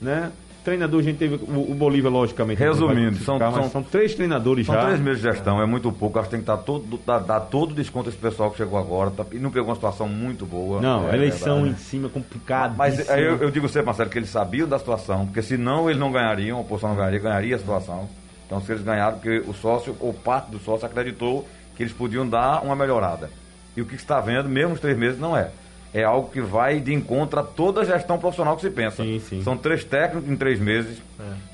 né? 0.00 0.30
Treinador, 0.66 1.00
a 1.00 1.02
gente 1.02 1.16
teve 1.16 1.36
o, 1.36 1.70
o 1.70 1.74
Bolívia, 1.74 2.10
logicamente. 2.10 2.58
Resumindo, 2.58 3.16
são- 3.18 3.38
são- 3.38 3.70
são 3.70 3.82
três 3.82 4.14
treinadores 4.14 4.66
São 4.66 4.74
já. 4.74 4.84
três 4.84 5.00
meses 5.00 5.22
de 5.22 5.30
gestão, 5.32 5.62
é 5.62 5.64
muito 5.66 5.90
pouco. 5.92 6.18
Acho 6.18 6.28
que 6.28 6.32
tem 6.34 6.40
que 6.40 6.46
dar 6.46 6.56
todo, 6.58 6.98
dar, 7.06 7.20
dar 7.20 7.40
todo 7.40 7.72
desconto 7.72 8.08
a 8.08 8.12
esse 8.12 8.18
pessoal 8.18 8.50
que 8.50 8.56
chegou 8.56 8.78
agora. 8.78 9.10
tá- 9.12 9.24
e 9.32 9.38
não 9.38 9.50
pegou 9.50 9.68
uma 9.68 9.74
situação 9.76 10.08
muito 10.08 10.44
boa. 10.44 10.80
Não, 10.80 11.08
é 11.08 11.14
eleição 11.14 11.62
verdade. 11.62 11.80
em 11.80 11.84
cima 11.84 12.08
é 12.08 12.10
complicada. 12.10 12.74
Mas 12.76 13.08
aí 13.08 13.22
eu, 13.24 13.36
eu 13.36 13.50
digo 13.50 13.68
sempre, 13.68 13.86
Marcelo, 13.86 14.10
que 14.10 14.18
eles 14.18 14.28
sabiam 14.28 14.68
da 14.68 14.78
situação, 14.78 15.24
porque 15.26 15.40
senão 15.40 15.88
eles 15.88 15.98
não 16.00 16.10
ganhariam, 16.12 16.58
a 16.58 16.60
oposição 16.60 16.90
não 16.90 16.96
ganharia, 16.96 17.18
ganharia 17.20 17.56
a 17.56 17.58
situação. 17.58 18.08
Então 18.46 18.60
se 18.60 18.72
eles 18.72 18.82
ganharam, 18.82 19.18
porque 19.18 19.44
o 19.46 19.54
sócio, 19.54 19.96
ou 20.00 20.12
parte 20.12 20.50
do 20.50 20.58
sócio, 20.58 20.84
acreditou 20.86 21.46
que 21.76 21.82
eles 21.82 21.92
podiam 21.92 22.28
dar 22.28 22.62
uma 22.64 22.74
melhorada. 22.74 23.30
E 23.76 23.80
o 23.82 23.86
que 23.86 23.94
está 23.94 24.20
vendo, 24.20 24.48
mesmo 24.48 24.74
os 24.74 24.80
três 24.80 24.96
meses, 24.98 25.18
não 25.18 25.36
é. 25.36 25.50
É 25.98 26.04
algo 26.04 26.28
que 26.30 26.40
vai 26.42 26.78
de 26.78 26.92
encontro 26.92 27.40
a 27.40 27.42
toda 27.42 27.80
a 27.80 27.84
gestão 27.84 28.18
profissional 28.18 28.54
que 28.56 28.60
se 28.62 28.70
pensa. 28.70 29.02
Sim, 29.02 29.18
sim. 29.18 29.42
São 29.42 29.56
três 29.56 29.82
técnicos 29.82 30.28
em 30.30 30.36
três 30.36 30.60
meses, 30.60 30.98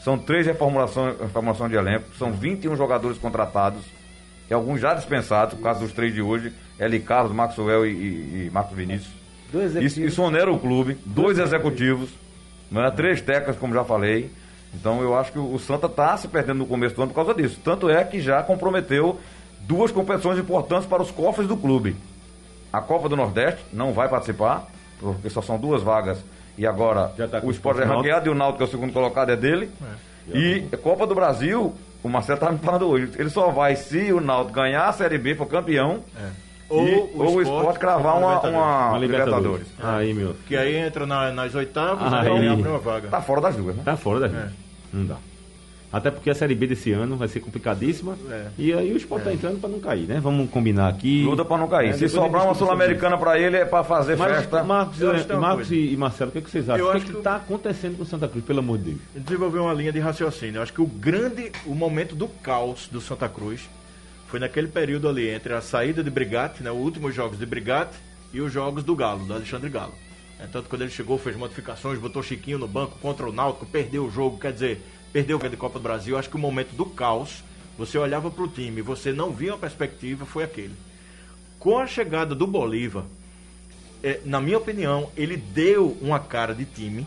são 0.02 0.18
três 0.18 0.44
reformulações 0.46 1.16
reformulação 1.20 1.68
de 1.68 1.76
elenco, 1.76 2.06
são 2.18 2.32
21 2.32 2.74
jogadores 2.74 3.18
contratados, 3.18 3.82
e 4.50 4.54
alguns 4.54 4.80
já 4.80 4.94
dispensados, 4.94 5.54
por 5.54 5.62
causa 5.62 5.78
dos 5.80 5.92
três 5.92 6.12
de 6.12 6.20
hoje, 6.20 6.52
Eli 6.80 6.98
Carlos, 6.98 7.32
Maxwell 7.32 7.86
e, 7.86 7.90
e- 7.90 8.46
e 8.46 8.50
Marcos 8.52 8.76
Vinícius. 8.76 9.12
Dois 9.52 9.66
Isso, 9.70 9.78
executivos. 9.78 10.12
isso 10.12 10.22
onera 10.22 10.50
o 10.50 10.58
clube, 10.58 10.98
dois 11.06 11.38
executivos, 11.38 12.10
né, 12.70 12.90
três 12.90 13.20
técnicos, 13.20 13.56
como 13.58 13.72
já 13.72 13.84
falei. 13.84 14.28
Então 14.74 15.00
eu 15.02 15.14
acho 15.16 15.30
que 15.30 15.38
o 15.38 15.58
Santa 15.58 15.86
está 15.86 16.16
se 16.16 16.26
perdendo 16.26 16.58
no 16.58 16.66
começo 16.66 16.96
do 16.96 17.02
ano 17.02 17.12
por 17.12 17.24
causa 17.24 17.34
disso. 17.40 17.60
Tanto 17.62 17.88
é 17.88 18.02
que 18.02 18.20
já 18.20 18.42
comprometeu 18.42 19.20
duas 19.60 19.92
competições 19.92 20.38
importantes 20.38 20.86
para 20.88 21.00
os 21.02 21.10
cofres 21.12 21.46
do 21.46 21.56
clube. 21.56 21.94
A 22.72 22.80
Copa 22.80 23.08
do 23.08 23.16
Nordeste 23.16 23.62
não 23.72 23.92
vai 23.92 24.08
participar, 24.08 24.66
porque 24.98 25.28
só 25.28 25.42
são 25.42 25.58
duas 25.58 25.82
vagas. 25.82 26.18
E 26.56 26.66
agora 26.66 27.12
Já 27.16 27.26
tá 27.28 27.40
o 27.42 27.50
Sport 27.50 27.78
é 27.80 27.84
ranqueado 27.84 28.26
e 28.28 28.30
o 28.30 28.34
Náutico, 28.34 28.58
que 28.58 28.64
é 28.64 28.66
o 28.66 28.70
segundo 28.70 28.92
colocado, 28.92 29.30
é 29.30 29.36
dele. 29.36 29.70
E 30.32 30.64
a 30.72 30.76
Copa 30.76 31.06
do 31.06 31.14
Brasil, 31.14 31.74
o 32.02 32.08
Marcelo 32.08 32.36
estava 32.36 32.52
me 32.52 32.58
falando 32.58 32.86
hoje, 32.88 33.10
ele 33.18 33.30
só 33.30 33.50
vai 33.50 33.74
se 33.76 34.12
o 34.12 34.20
Náutico 34.20 34.54
ganhar 34.54 34.86
a 34.88 34.92
Série 34.92 35.18
B, 35.18 35.34
for 35.34 35.46
campeão, 35.46 36.00
Ou 36.68 36.86
e, 36.88 36.94
o 36.94 36.98
ou 36.98 37.36
o 37.36 37.42
Sport 37.42 37.58
Sport 37.60 37.78
cravar 37.78 38.16
uma, 38.18 38.28
Libertadores. 38.34 38.54
uma 38.54 38.88
Uma 38.90 38.98
Libertadores. 38.98 39.66
Aí, 39.82 40.14
meu. 40.14 40.34
Que 40.46 40.56
aí 40.56 40.76
entra 40.76 41.04
na- 41.06 41.30
nas 41.32 41.54
oitavas 41.54 42.00
Aí. 42.12 42.26
e 42.26 42.28
vai 42.30 42.38
ganhar 42.38 42.52
a 42.52 42.54
primeira 42.54 42.78
vaga. 42.78 43.08
Tá 43.08 43.20
fora 43.20 43.40
das 43.42 43.56
duas, 43.56 43.76
né? 43.76 43.82
Tá 43.84 43.96
fora 43.96 44.20
da 44.20 44.26
É. 44.26 44.30
gente. 44.30 44.54
Não 44.92 45.04
dá. 45.06 45.16
Até 45.92 46.10
porque 46.10 46.30
a 46.30 46.34
Série 46.34 46.54
B 46.54 46.66
desse 46.66 46.90
ano 46.90 47.16
vai 47.16 47.28
ser 47.28 47.40
complicadíssima. 47.40 48.16
É. 48.30 48.46
E 48.56 48.72
aí 48.72 48.92
o 48.92 48.96
Sport 48.96 49.24
tá 49.24 49.32
entrando 49.32 49.60
pra 49.60 49.68
não 49.68 49.78
cair, 49.78 50.06
né? 50.06 50.18
Vamos 50.20 50.48
combinar 50.50 50.88
aqui. 50.88 51.22
Luta 51.22 51.44
pra 51.44 51.58
não 51.58 51.68
cair. 51.68 51.90
É, 51.90 51.92
Se 51.92 52.08
sobrar 52.08 52.44
uma 52.44 52.54
Sul-Americana 52.54 53.18
pra 53.18 53.38
ele 53.38 53.56
é 53.58 53.64
pra 53.66 53.84
fazer 53.84 54.16
Mas, 54.16 54.36
festa. 54.38 54.64
Marcos, 54.64 54.96
tem 54.98 55.06
uma 55.36 55.38
Marcos 55.38 55.70
e, 55.70 55.92
e 55.92 55.96
Marcelo, 55.96 56.30
o 56.30 56.32
que, 56.32 56.38
é 56.38 56.40
que 56.40 56.50
vocês 56.50 56.70
acham? 56.70 56.78
Eu 56.86 56.88
o 56.88 56.90
que, 56.92 56.96
acho 56.96 57.06
é 57.06 57.08
que 57.10 57.16
que- 57.16 57.22
tá 57.22 57.36
acontecendo 57.36 57.96
com 57.98 58.04
o 58.04 58.06
Santa 58.06 58.26
Cruz, 58.26 58.42
pelo 58.44 58.60
amor 58.60 58.78
de 58.78 58.84
Deus? 58.84 58.98
desenvolveu 59.14 59.64
uma 59.64 59.74
linha 59.74 59.92
de 59.92 59.98
raciocínio. 60.00 60.56
Eu 60.58 60.62
acho 60.62 60.72
que 60.72 60.80
o 60.80 60.86
grande, 60.86 61.52
o 61.66 61.74
momento 61.74 62.14
do 62.14 62.26
caos 62.26 62.88
do 62.90 63.00
Santa 63.00 63.28
Cruz 63.28 63.68
foi 64.28 64.40
naquele 64.40 64.68
período 64.68 65.10
ali 65.10 65.28
entre 65.28 65.52
a 65.52 65.60
saída 65.60 66.02
de 66.02 66.08
Brigatti, 66.08 66.62
né, 66.62 66.70
os 66.70 66.78
últimos 66.80 67.14
jogos 67.14 67.38
de 67.38 67.44
Brigatti 67.44 67.98
e 68.32 68.40
os 68.40 68.50
jogos 68.50 68.82
do 68.82 68.96
Galo, 68.96 69.26
do 69.26 69.34
Alexandre 69.34 69.68
Galo. 69.68 69.92
É, 70.40 70.46
tanto 70.50 70.70
quando 70.70 70.80
ele 70.82 70.90
chegou, 70.90 71.18
fez 71.18 71.36
modificações, 71.36 71.98
botou 71.98 72.22
Chiquinho 72.22 72.58
no 72.58 72.66
banco 72.66 72.96
contra 73.02 73.28
o 73.28 73.32
Náutico, 73.32 73.66
perdeu 73.66 74.06
o 74.06 74.10
jogo, 74.10 74.38
quer 74.38 74.52
dizer, 74.54 74.80
perdeu 75.12 75.36
o 75.36 75.56
Copa 75.56 75.78
do 75.78 75.82
Brasil. 75.82 76.16
Acho 76.16 76.30
que 76.30 76.36
o 76.36 76.38
momento 76.38 76.74
do 76.74 76.86
caos, 76.86 77.44
você 77.76 77.98
olhava 77.98 78.30
para 78.30 78.44
o 78.44 78.48
time, 78.48 78.82
você 78.82 79.12
não 79.12 79.30
via 79.30 79.52
uma 79.52 79.58
perspectiva, 79.58 80.24
foi 80.24 80.44
aquele. 80.44 80.74
Com 81.58 81.78
a 81.78 81.86
chegada 81.86 82.34
do 82.34 82.46
Bolívar, 82.46 83.04
é, 84.02 84.20
na 84.24 84.40
minha 84.40 84.58
opinião, 84.58 85.10
ele 85.16 85.36
deu 85.36 85.96
uma 86.00 86.18
cara 86.18 86.54
de 86.54 86.64
time. 86.64 87.06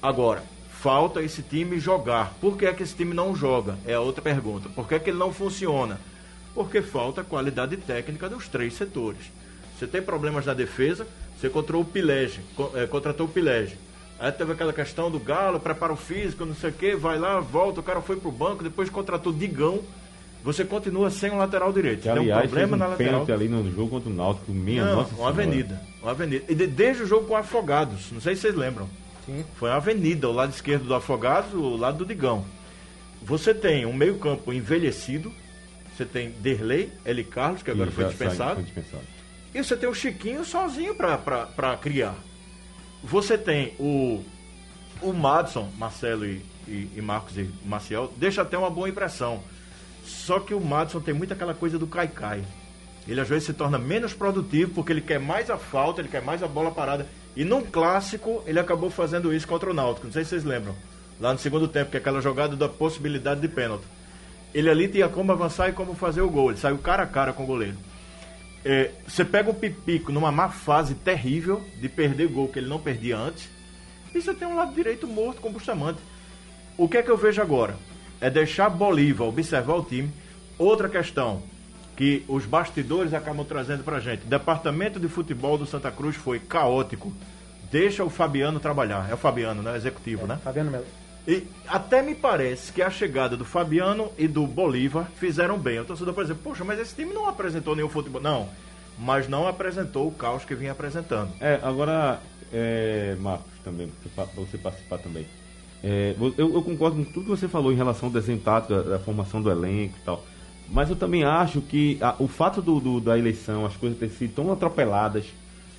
Agora, 0.00 0.42
falta 0.70 1.22
esse 1.22 1.42
time 1.42 1.78
jogar. 1.78 2.34
Por 2.40 2.56
que 2.56 2.66
é 2.66 2.72
que 2.72 2.82
esse 2.82 2.94
time 2.94 3.14
não 3.14 3.34
joga? 3.34 3.78
É 3.86 3.94
a 3.94 4.00
outra 4.00 4.22
pergunta. 4.22 4.68
Por 4.68 4.86
que 4.86 4.94
é 4.94 4.98
que 4.98 5.10
ele 5.10 5.18
não 5.18 5.32
funciona? 5.32 6.00
Porque 6.54 6.82
falta 6.82 7.24
qualidade 7.24 7.76
técnica 7.76 8.28
dos 8.28 8.46
três 8.46 8.74
setores. 8.74 9.32
Você 9.76 9.86
tem 9.86 10.02
problemas 10.02 10.46
na 10.46 10.54
defesa, 10.54 11.06
você 11.36 11.48
contratou 11.48 11.82
o 11.82 11.84
Pilege, 11.84 12.40
é, 12.74 12.86
contratou 12.86 13.26
o 13.26 13.28
Pilege. 13.28 13.76
Aí 14.22 14.30
teve 14.30 14.52
aquela 14.52 14.72
questão 14.72 15.10
do 15.10 15.18
Galo, 15.18 15.58
preparo 15.58 15.96
físico, 15.96 16.44
não 16.44 16.54
sei 16.54 16.70
o 16.70 16.72
quê, 16.72 16.94
vai 16.94 17.18
lá, 17.18 17.40
volta, 17.40 17.80
o 17.80 17.82
cara 17.82 18.00
foi 18.00 18.14
pro 18.14 18.30
banco, 18.30 18.62
depois 18.62 18.88
contratou 18.88 19.32
Digão. 19.32 19.80
Você 20.44 20.64
continua 20.64 21.10
sem 21.10 21.32
um 21.32 21.38
lateral 21.38 21.72
direito. 21.72 22.02
Que, 22.02 22.08
aliás, 22.08 22.26
tem 22.28 22.36
um 22.36 22.40
problema 22.42 22.76
um 22.76 22.78
na 22.78 22.86
lateral. 22.86 23.26
ali 23.28 23.48
no 23.48 23.68
jogo 23.72 23.90
contra 23.90 24.08
o 24.08 24.14
Náutico, 24.14 24.52
minha 24.52 24.84
não, 24.84 24.94
nossa 24.94 25.12
uma 25.16 25.28
avenida. 25.28 25.82
Uma 26.00 26.12
avenida. 26.12 26.44
E 26.48 26.54
de, 26.54 26.68
desde 26.68 27.02
o 27.02 27.06
jogo 27.06 27.26
com 27.26 27.34
o 27.34 27.36
Afogados, 27.36 28.12
não 28.12 28.20
sei 28.20 28.36
se 28.36 28.42
vocês 28.42 28.54
lembram. 28.54 28.88
Sim. 29.26 29.44
Foi 29.56 29.68
uma 29.70 29.76
avenida, 29.78 30.28
o 30.28 30.32
lado 30.32 30.50
esquerdo 30.50 30.84
do 30.84 30.94
Afogados, 30.94 31.52
o 31.52 31.76
lado 31.76 31.98
do 31.98 32.06
Digão. 32.06 32.44
Você 33.22 33.52
tem 33.52 33.86
um 33.86 33.92
meio-campo 33.92 34.52
envelhecido, 34.52 35.32
você 35.96 36.04
tem 36.04 36.30
Derlei, 36.30 36.92
Eli 37.04 37.24
Carlos, 37.24 37.60
que 37.64 37.72
agora 37.72 37.90
foi 37.90 38.04
dispensado, 38.04 38.54
foi 38.54 38.64
dispensado. 38.64 39.02
e 39.52 39.64
você 39.64 39.76
tem 39.76 39.88
o 39.88 39.94
Chiquinho 39.94 40.44
sozinho 40.44 40.94
para 40.94 41.76
criar. 41.80 42.14
Você 43.02 43.36
tem 43.36 43.74
o, 43.78 44.22
o 45.00 45.12
Madison, 45.12 45.68
Marcelo 45.76 46.24
e, 46.24 46.42
e, 46.68 46.88
e 46.96 47.02
Marcos 47.02 47.36
e 47.36 47.48
Maciel, 47.64 48.12
deixa 48.16 48.42
até 48.42 48.56
uma 48.56 48.70
boa 48.70 48.88
impressão. 48.88 49.42
Só 50.04 50.38
que 50.38 50.54
o 50.54 50.60
Madison 50.60 51.00
tem 51.00 51.14
muito 51.14 51.32
aquela 51.32 51.54
coisa 51.54 51.78
do 51.78 51.86
cai-cai. 51.86 52.44
Ele 53.06 53.20
às 53.20 53.28
vezes 53.28 53.44
se 53.44 53.52
torna 53.52 53.78
menos 53.78 54.14
produtivo 54.14 54.72
porque 54.74 54.92
ele 54.92 55.00
quer 55.00 55.18
mais 55.18 55.50
a 55.50 55.56
falta, 55.56 56.00
ele 56.00 56.08
quer 56.08 56.22
mais 56.22 56.42
a 56.42 56.48
bola 56.48 56.70
parada. 56.70 57.06
E 57.34 57.44
num 57.44 57.62
clássico, 57.62 58.42
ele 58.46 58.60
acabou 58.60 58.90
fazendo 58.90 59.34
isso 59.34 59.48
contra 59.48 59.70
o 59.70 59.74
Náutico. 59.74 60.06
Não 60.06 60.12
sei 60.12 60.22
se 60.22 60.30
vocês 60.30 60.44
lembram. 60.44 60.74
Lá 61.20 61.32
no 61.32 61.38
segundo 61.38 61.66
tempo, 61.66 61.90
que 61.90 61.96
é 61.96 62.00
aquela 62.00 62.20
jogada 62.20 62.56
da 62.56 62.68
possibilidade 62.68 63.40
de 63.40 63.48
pênalti. 63.48 63.84
Ele 64.54 64.68
ali 64.68 64.86
tinha 64.86 65.08
como 65.08 65.32
avançar 65.32 65.68
e 65.68 65.72
como 65.72 65.94
fazer 65.94 66.20
o 66.20 66.30
gol. 66.30 66.50
Ele 66.50 66.60
saiu 66.60 66.78
cara 66.78 67.02
a 67.02 67.06
cara 67.06 67.32
com 67.32 67.42
o 67.42 67.46
goleiro. 67.46 67.76
É, 68.64 68.90
você 69.06 69.24
pega 69.24 69.50
o 69.50 69.54
Pipico 69.54 70.12
numa 70.12 70.30
má 70.30 70.48
fase 70.48 70.94
terrível 70.94 71.62
de 71.80 71.88
perder 71.88 72.28
gol 72.28 72.48
que 72.48 72.58
ele 72.58 72.68
não 72.68 72.78
perdia 72.78 73.16
antes. 73.16 73.48
E 74.14 74.20
você 74.20 74.32
tem 74.34 74.46
um 74.46 74.54
lado 74.54 74.74
direito 74.74 75.06
morto 75.06 75.40
com 75.40 75.48
o 75.48 75.52
Bustamante. 75.52 75.98
O 76.76 76.88
que 76.88 76.98
é 76.98 77.02
que 77.02 77.10
eu 77.10 77.16
vejo 77.16 77.40
agora? 77.40 77.76
É 78.20 78.30
deixar 78.30 78.68
Bolívar 78.68 79.26
observar 79.26 79.74
o 79.74 79.82
time. 79.82 80.10
Outra 80.58 80.88
questão 80.88 81.42
que 81.96 82.24
os 82.28 82.46
bastidores 82.46 83.12
acabam 83.12 83.44
trazendo 83.44 83.82
pra 83.82 84.00
gente. 84.00 84.24
Departamento 84.26 85.00
de 85.00 85.08
futebol 85.08 85.58
do 85.58 85.66
Santa 85.66 85.90
Cruz 85.90 86.16
foi 86.16 86.38
caótico. 86.38 87.12
Deixa 87.70 88.04
o 88.04 88.10
Fabiano 88.10 88.60
trabalhar. 88.60 89.10
É 89.10 89.14
o 89.14 89.16
Fabiano, 89.16 89.62
né? 89.62 89.76
Executivo, 89.76 90.26
né? 90.26 90.38
Fabiano 90.42 90.70
Melo. 90.70 91.01
E 91.26 91.46
até 91.68 92.02
me 92.02 92.14
parece 92.14 92.72
que 92.72 92.82
a 92.82 92.90
chegada 92.90 93.36
do 93.36 93.44
Fabiano 93.44 94.10
e 94.18 94.26
do 94.26 94.46
Bolívar 94.46 95.08
fizeram 95.16 95.56
bem. 95.56 95.78
O 95.78 95.84
torcedor, 95.84 96.14
por 96.14 96.24
exemplo, 96.24 96.42
poxa, 96.42 96.64
mas 96.64 96.80
esse 96.80 96.94
time 96.94 97.12
não 97.12 97.28
apresentou 97.28 97.76
nenhum 97.76 97.88
futebol. 97.88 98.20
Não, 98.20 98.48
mas 98.98 99.28
não 99.28 99.46
apresentou 99.46 100.08
o 100.08 100.12
caos 100.12 100.44
que 100.44 100.54
vinha 100.54 100.72
apresentando. 100.72 101.30
É, 101.40 101.60
agora, 101.62 102.20
é, 102.52 103.16
Marcos, 103.20 103.52
também, 103.64 103.90
para 104.14 104.24
você 104.34 104.58
participar 104.58 104.98
também. 104.98 105.26
É, 105.82 106.14
eu, 106.38 106.54
eu, 106.54 106.62
concordo 106.62 106.96
com 106.96 107.04
tudo 107.04 107.24
que 107.24 107.30
você 107.30 107.48
falou 107.48 107.72
em 107.72 107.76
relação 107.76 108.08
ao 108.08 108.12
desenho 108.12 108.38
tático, 108.38 108.74
da 108.82 108.98
formação 108.98 109.42
do 109.42 109.50
elenco 109.50 109.94
e 110.00 110.04
tal. 110.04 110.24
Mas 110.68 110.88
eu 110.88 110.96
também 110.96 111.24
acho 111.24 111.60
que 111.60 111.98
a, 112.00 112.14
o 112.18 112.28
fato 112.28 112.62
do, 112.62 112.80
do, 112.80 113.00
da 113.00 113.18
eleição, 113.18 113.66
as 113.66 113.76
coisas 113.76 113.98
terem 113.98 114.14
sido 114.14 114.34
tão 114.34 114.52
atropeladas, 114.52 115.26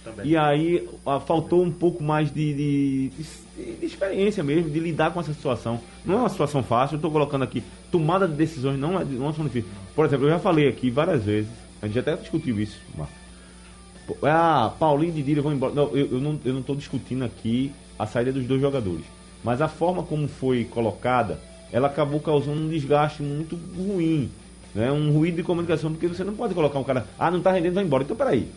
também. 0.04 0.28
e 0.28 0.38
aí 0.38 0.88
a, 1.06 1.20
faltou 1.20 1.64
um 1.64 1.72
pouco 1.72 2.04
mais 2.04 2.32
de, 2.34 2.54
de, 2.54 3.10
de, 3.80 3.86
experiência 3.86 4.44
mesmo, 4.44 4.70
de 4.70 4.80
lidar 4.80 5.12
com 5.12 5.20
essa 5.20 5.34
situação. 5.34 5.80
Não 6.06 6.16
é 6.16 6.18
uma 6.20 6.30
situação 6.30 6.64
fácil, 6.64 6.96
eu 6.96 6.98
estou 6.98 7.12
colocando 7.12 7.44
aqui, 7.44 7.64
tomada 7.92 8.28
de 8.28 8.34
decisões 8.36 8.80
não 8.80 9.00
é, 9.00 9.06
não 9.06 9.34
são 9.34 9.46
difíceis. 9.46 9.74
Por 9.96 10.06
exemplo, 10.06 10.26
eu 10.26 10.32
já 10.32 10.40
falei 10.40 10.68
aqui 10.68 10.90
várias 10.90 11.24
vezes, 11.24 11.52
a 11.82 11.88
gente 11.88 12.00
até 12.00 12.16
discutiu 12.16 12.60
isso, 12.60 12.80
Marcos. 12.98 13.24
Ah, 14.24 14.74
Paulinho 14.78 15.12
e 15.12 15.16
Didira 15.16 15.42
vão 15.42 15.54
embora. 15.54 15.74
Não, 15.74 15.96
eu, 15.96 16.08
eu 16.44 16.54
não 16.54 16.60
estou 16.60 16.76
discutindo 16.76 17.24
aqui 17.24 17.72
a 17.98 18.06
saída 18.06 18.32
dos 18.32 18.46
dois 18.46 18.60
jogadores. 18.60 19.06
Mas 19.44 19.62
a 19.62 19.68
forma 19.68 20.04
como 20.04 20.28
foi 20.28 20.66
colocada, 20.66 21.40
ela 21.72 21.88
acabou 21.88 22.20
causando 22.20 22.62
um 22.62 22.70
desgaste 22.70 23.22
muito 23.22 23.58
ruim. 23.76 24.30
Né? 24.74 24.92
Um 24.92 25.12
ruído 25.12 25.36
de 25.36 25.44
comunicação, 25.44 25.92
porque 25.92 26.08
você 26.08 26.24
não 26.24 26.34
pode 26.34 26.54
colocar 26.54 26.80
um 26.80 26.84
cara, 26.84 27.06
ah, 27.20 27.30
não 27.30 27.40
está 27.40 27.52
rendendo, 27.52 27.76
vai 27.76 27.84
embora. 27.84 28.04
Então, 28.04 28.16
peraí. 28.16 28.48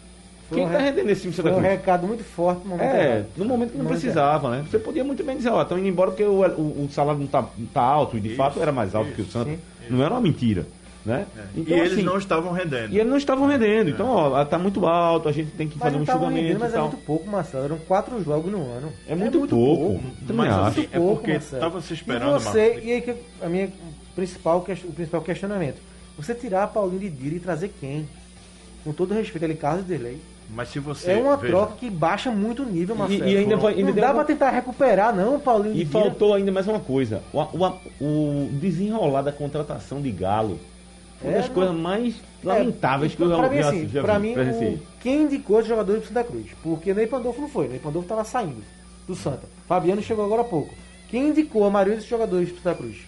Foi 0.49 0.59
Quem 0.59 0.67
está 0.67 0.79
re- 0.79 0.85
rendendo 0.91 1.11
esse 1.11 1.23
time 1.23 1.33
Foi 1.35 1.51
um 1.53 1.59
recado 1.61 2.07
muito 2.07 2.23
forte 2.23 2.63
no 2.65 2.71
momento 2.71 2.85
É, 2.95 3.05
errado. 3.17 3.27
no 3.37 3.45
momento 3.45 3.71
que 3.73 3.77
não 3.79 3.85
momento 3.85 4.01
precisava, 4.01 4.51
né? 4.51 4.65
Você 4.71 4.79
podia 4.79 5.03
muito 5.03 5.25
bem 5.25 5.37
dizer, 5.37 5.51
ó, 5.51 5.61
estão 5.63 5.77
indo 5.79 5.89
embora 5.89 6.11
porque 6.13 6.23
o, 6.25 6.41
o, 6.45 6.85
o 6.85 6.89
salário 6.93 7.19
não 7.19 7.27
está 7.27 7.45
tá 7.75 7.81
alto, 7.83 8.17
e 8.17 8.21
de 8.21 8.35
fato 8.37 8.61
era 8.63 8.71
mais 8.71 8.95
alto 8.95 9.11
que 9.13 9.23
o 9.23 9.27
Santos. 9.27 9.53
sim. 9.55 9.59
Não 9.91 10.05
era 10.05 10.15
uma 10.15 10.21
mentira, 10.21 10.67
né? 11.05 11.27
e 11.57 11.73
eles 11.73 12.05
não 12.05 12.17
estavam 12.19 12.53
rendendo. 12.53 12.93
E 12.93 12.99
eles 12.99 13.11
não 13.11 13.17
estavam 13.17 13.47
rendendo. 13.49 13.91
Então, 13.91 14.09
ó, 14.09 14.45
tá 14.45 14.57
muito 14.59 14.87
alto, 14.87 15.29
a 15.29 15.33
gente 15.33 15.51
tem 15.53 15.67
que 15.69 15.77
Mas 15.79 15.85
fazer 15.93 15.97
um 16.03 16.07
julgamento 16.07 16.35
rendendo, 16.43 16.57
e 16.57 16.61
mas 16.61 16.75
é 16.75 16.81
muito 16.81 16.97
pouco, 16.99 17.29
Marcelo. 17.29 17.65
Eram 17.65 17.79
quatro 17.79 18.23
jogos 18.23 18.51
no 18.53 18.59
ano. 18.73 18.93
É 19.09 19.15
muito 19.17 19.47
pouco. 19.49 20.01
Também 20.27 20.47
Mas 20.47 20.53
acho. 20.53 20.67
assim, 20.69 20.81
Muito 20.81 20.95
é 20.95 20.99
pouco, 20.99 21.15
porque 21.17 21.31
estava 21.33 21.81
se 21.81 21.93
E 21.93 21.97
esperando, 21.97 22.33
você, 22.41 22.69
Marcos. 22.69 22.85
e 22.85 22.93
aí 22.93 23.01
que 23.01 23.15
a 23.43 23.49
minha 23.49 23.69
principal, 24.15 24.59
o 24.59 24.93
principal 24.93 25.21
questionamento. 25.23 25.77
Você 26.17 26.35
tirar 26.35 26.63
a 26.63 26.67
Paulinho 26.69 27.01
de 27.01 27.11
Dira 27.11 27.35
e 27.37 27.41
trazer 27.41 27.73
quem? 27.81 28.09
Com 28.85 28.93
todo 28.93 29.13
respeito, 29.13 29.45
ele 29.45 29.55
Carlos 29.55 29.85
e 29.85 29.89
Derlei. 29.89 30.21
Mas 30.49 30.69
se 30.71 30.79
você. 30.79 31.13
É 31.13 31.17
uma 31.17 31.37
veja, 31.37 31.53
troca 31.53 31.75
que 31.79 31.91
baixa 31.91 32.31
muito 32.31 32.63
o 32.63 32.67
nível, 32.67 32.95
Marcelo. 32.97 33.29
e 33.29 33.37
ainda 33.37 33.57
vai- 33.57 33.75
ainda 33.75 33.91
não 33.91 33.95
dá 34.01 34.07
uma- 34.09 34.15
pra 34.15 34.25
tentar 34.25 34.51
recuperar, 34.51 35.15
não, 35.15 35.41
Paulinho 35.41 35.75
de 35.75 35.83
E 35.83 35.85
faltou 35.87 36.35
ainda 36.35 36.53
mais 36.53 36.67
uma 36.69 36.79
coisa: 36.81 37.23
o, 37.33 37.41
o, 37.41 38.05
o 38.05 38.49
desenrolar 38.61 39.23
da 39.23 39.33
contratação 39.33 40.01
de 40.01 40.11
Galo. 40.11 40.59
Uma 41.21 41.33
É, 41.33 41.37
das 41.37 41.47
não- 41.49 41.55
coisas 41.55 41.75
mais 41.75 42.15
É, 42.45 42.47
lamentáveis 42.49 43.15
que 43.15 43.23
eu 43.23 43.29
já, 43.31 43.37
pra 43.39 43.49
mim, 43.49 43.57
já, 43.63 43.69
assim, 43.69 43.89
já 43.89 44.03
pra 44.03 44.19
vi, 44.19 44.29
mim, 44.29 44.35
presenciei. 44.35 44.75
o- 44.75 44.81
quem 45.01 45.23
indicou 45.23 45.59
os 45.59 45.67
jogadores 45.67 46.03
do 46.03 46.09
Santa 46.09 46.25
Cruz? 46.25 46.47
Porque 46.63 46.93
Ney 46.95 47.07
Pandolfo 47.07 47.41
não 47.41 47.49
foi, 47.49 47.69
Ney 47.69 47.79
Pandolfo 47.79 48.05
estava 48.05 48.23
saindo 48.25 48.63
do 49.09 49.15
Santa. 49.17 49.43
Fabiano 49.67 50.03
chegou 50.03 50.25
agora 50.25 50.43
há 50.43 50.45
pouco. 50.45 50.75
Quem 51.09 51.29
indicou 51.29 51.65
a 51.65 51.71
maioria 51.71 51.95
desses 51.97 52.09
jogadores 52.11 52.51
do 52.51 52.57
Santa 52.61 52.75
Cruz? 52.77 52.99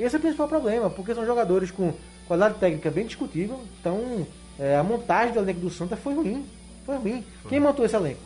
Esse 0.00 0.16
é 0.16 0.18
o 0.18 0.22
principal 0.22 0.48
problema, 0.48 0.88
porque 0.88 1.14
são 1.14 1.26
jogadores 1.26 1.70
com 1.70 1.92
qualidade 2.26 2.54
técnica 2.58 2.90
bem 2.90 3.04
discutível, 3.06 3.60
então 3.80 4.26
é, 4.58 4.76
a 4.76 4.82
montagem 4.82 5.34
do 5.34 5.40
elenco 5.40 5.60
do 5.60 5.70
Santa 5.70 5.96
foi 5.96 6.14
ruim. 6.14 6.44
Foi 6.88 6.96
ruim. 6.96 7.22
Quem 7.50 7.60
montou 7.60 7.84
esse 7.84 7.94
elenco? 7.94 8.18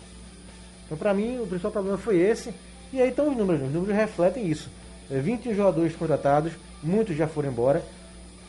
Então, 0.86 0.96
pra 0.96 1.12
mim, 1.12 1.38
o 1.40 1.46
principal 1.48 1.72
problema 1.72 1.98
foi 1.98 2.18
esse. 2.20 2.54
E 2.92 3.00
aí 3.02 3.08
estão 3.08 3.28
os 3.28 3.36
números. 3.36 3.60
Os 3.66 3.72
números 3.72 3.96
refletem 3.96 4.46
isso. 4.46 4.70
É, 5.10 5.18
21 5.18 5.52
jogadores 5.52 5.96
contratados, 5.96 6.52
muitos 6.80 7.16
já 7.16 7.26
foram 7.26 7.48
embora. 7.50 7.82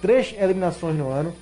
Três 0.03 0.35
eliminações 0.37 0.95
no 0.95 1.09
ano. 1.09 1.33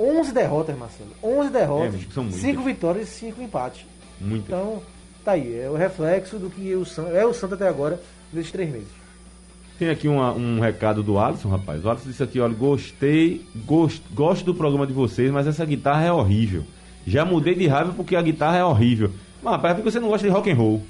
11 0.00 0.32
derrotas, 0.32 0.78
Marcelo. 0.78 1.10
11 1.22 1.50
derrotas, 1.50 1.94
É, 1.94 2.12
são. 2.14 2.30
5 2.32 2.62
vitórias 2.62 3.08
e 3.08 3.12
5 3.12 3.42
empates. 3.42 3.84
Muito. 4.18 4.44
Então, 4.46 4.82
tá 5.22 5.32
aí. 5.32 5.58
É 5.60 5.68
o 5.68 5.74
reflexo 5.74 6.38
do 6.38 6.48
que 6.48 6.74
o 6.74 6.86
Santa, 6.86 7.10
é 7.10 7.26
o 7.26 7.34
Santa 7.34 7.54
até 7.54 7.68
agora, 7.68 8.00
nesses 8.32 8.50
três 8.50 8.70
meses. 8.72 8.88
Tem 9.78 9.90
aqui 9.90 10.08
uma- 10.08 10.32
um 10.32 10.58
recado 10.58 11.02
do 11.02 11.18
Alisson, 11.18 11.50
rapaz. 11.50 11.84
O 11.84 11.90
Alisson 11.90 12.08
disse 12.08 12.22
aqui, 12.22 12.40
olha, 12.40 12.54
gostei, 12.54 13.44
gost, 13.66 14.02
gosto 14.14 14.42
do 14.42 14.54
programa 14.54 14.86
de 14.86 14.94
vocês, 14.94 15.30
mas 15.30 15.46
essa 15.46 15.66
guitarra 15.66 16.06
é 16.06 16.10
horrível. 16.12 16.64
Já 17.06 17.24
mudei 17.24 17.54
de 17.54 17.66
raiva 17.66 17.92
porque 17.96 18.16
a 18.16 18.22
guitarra 18.22 18.58
é 18.58 18.64
horrível. 18.64 19.10
Mas, 19.42 19.52
rapaz, 19.52 19.72
é 19.72 19.74
porque 19.76 19.90
você 19.90 20.00
não 20.00 20.08
gosta 20.08 20.26
de 20.26 20.32
rock 20.32 20.50
and 20.50 20.56
roll. 20.56 20.82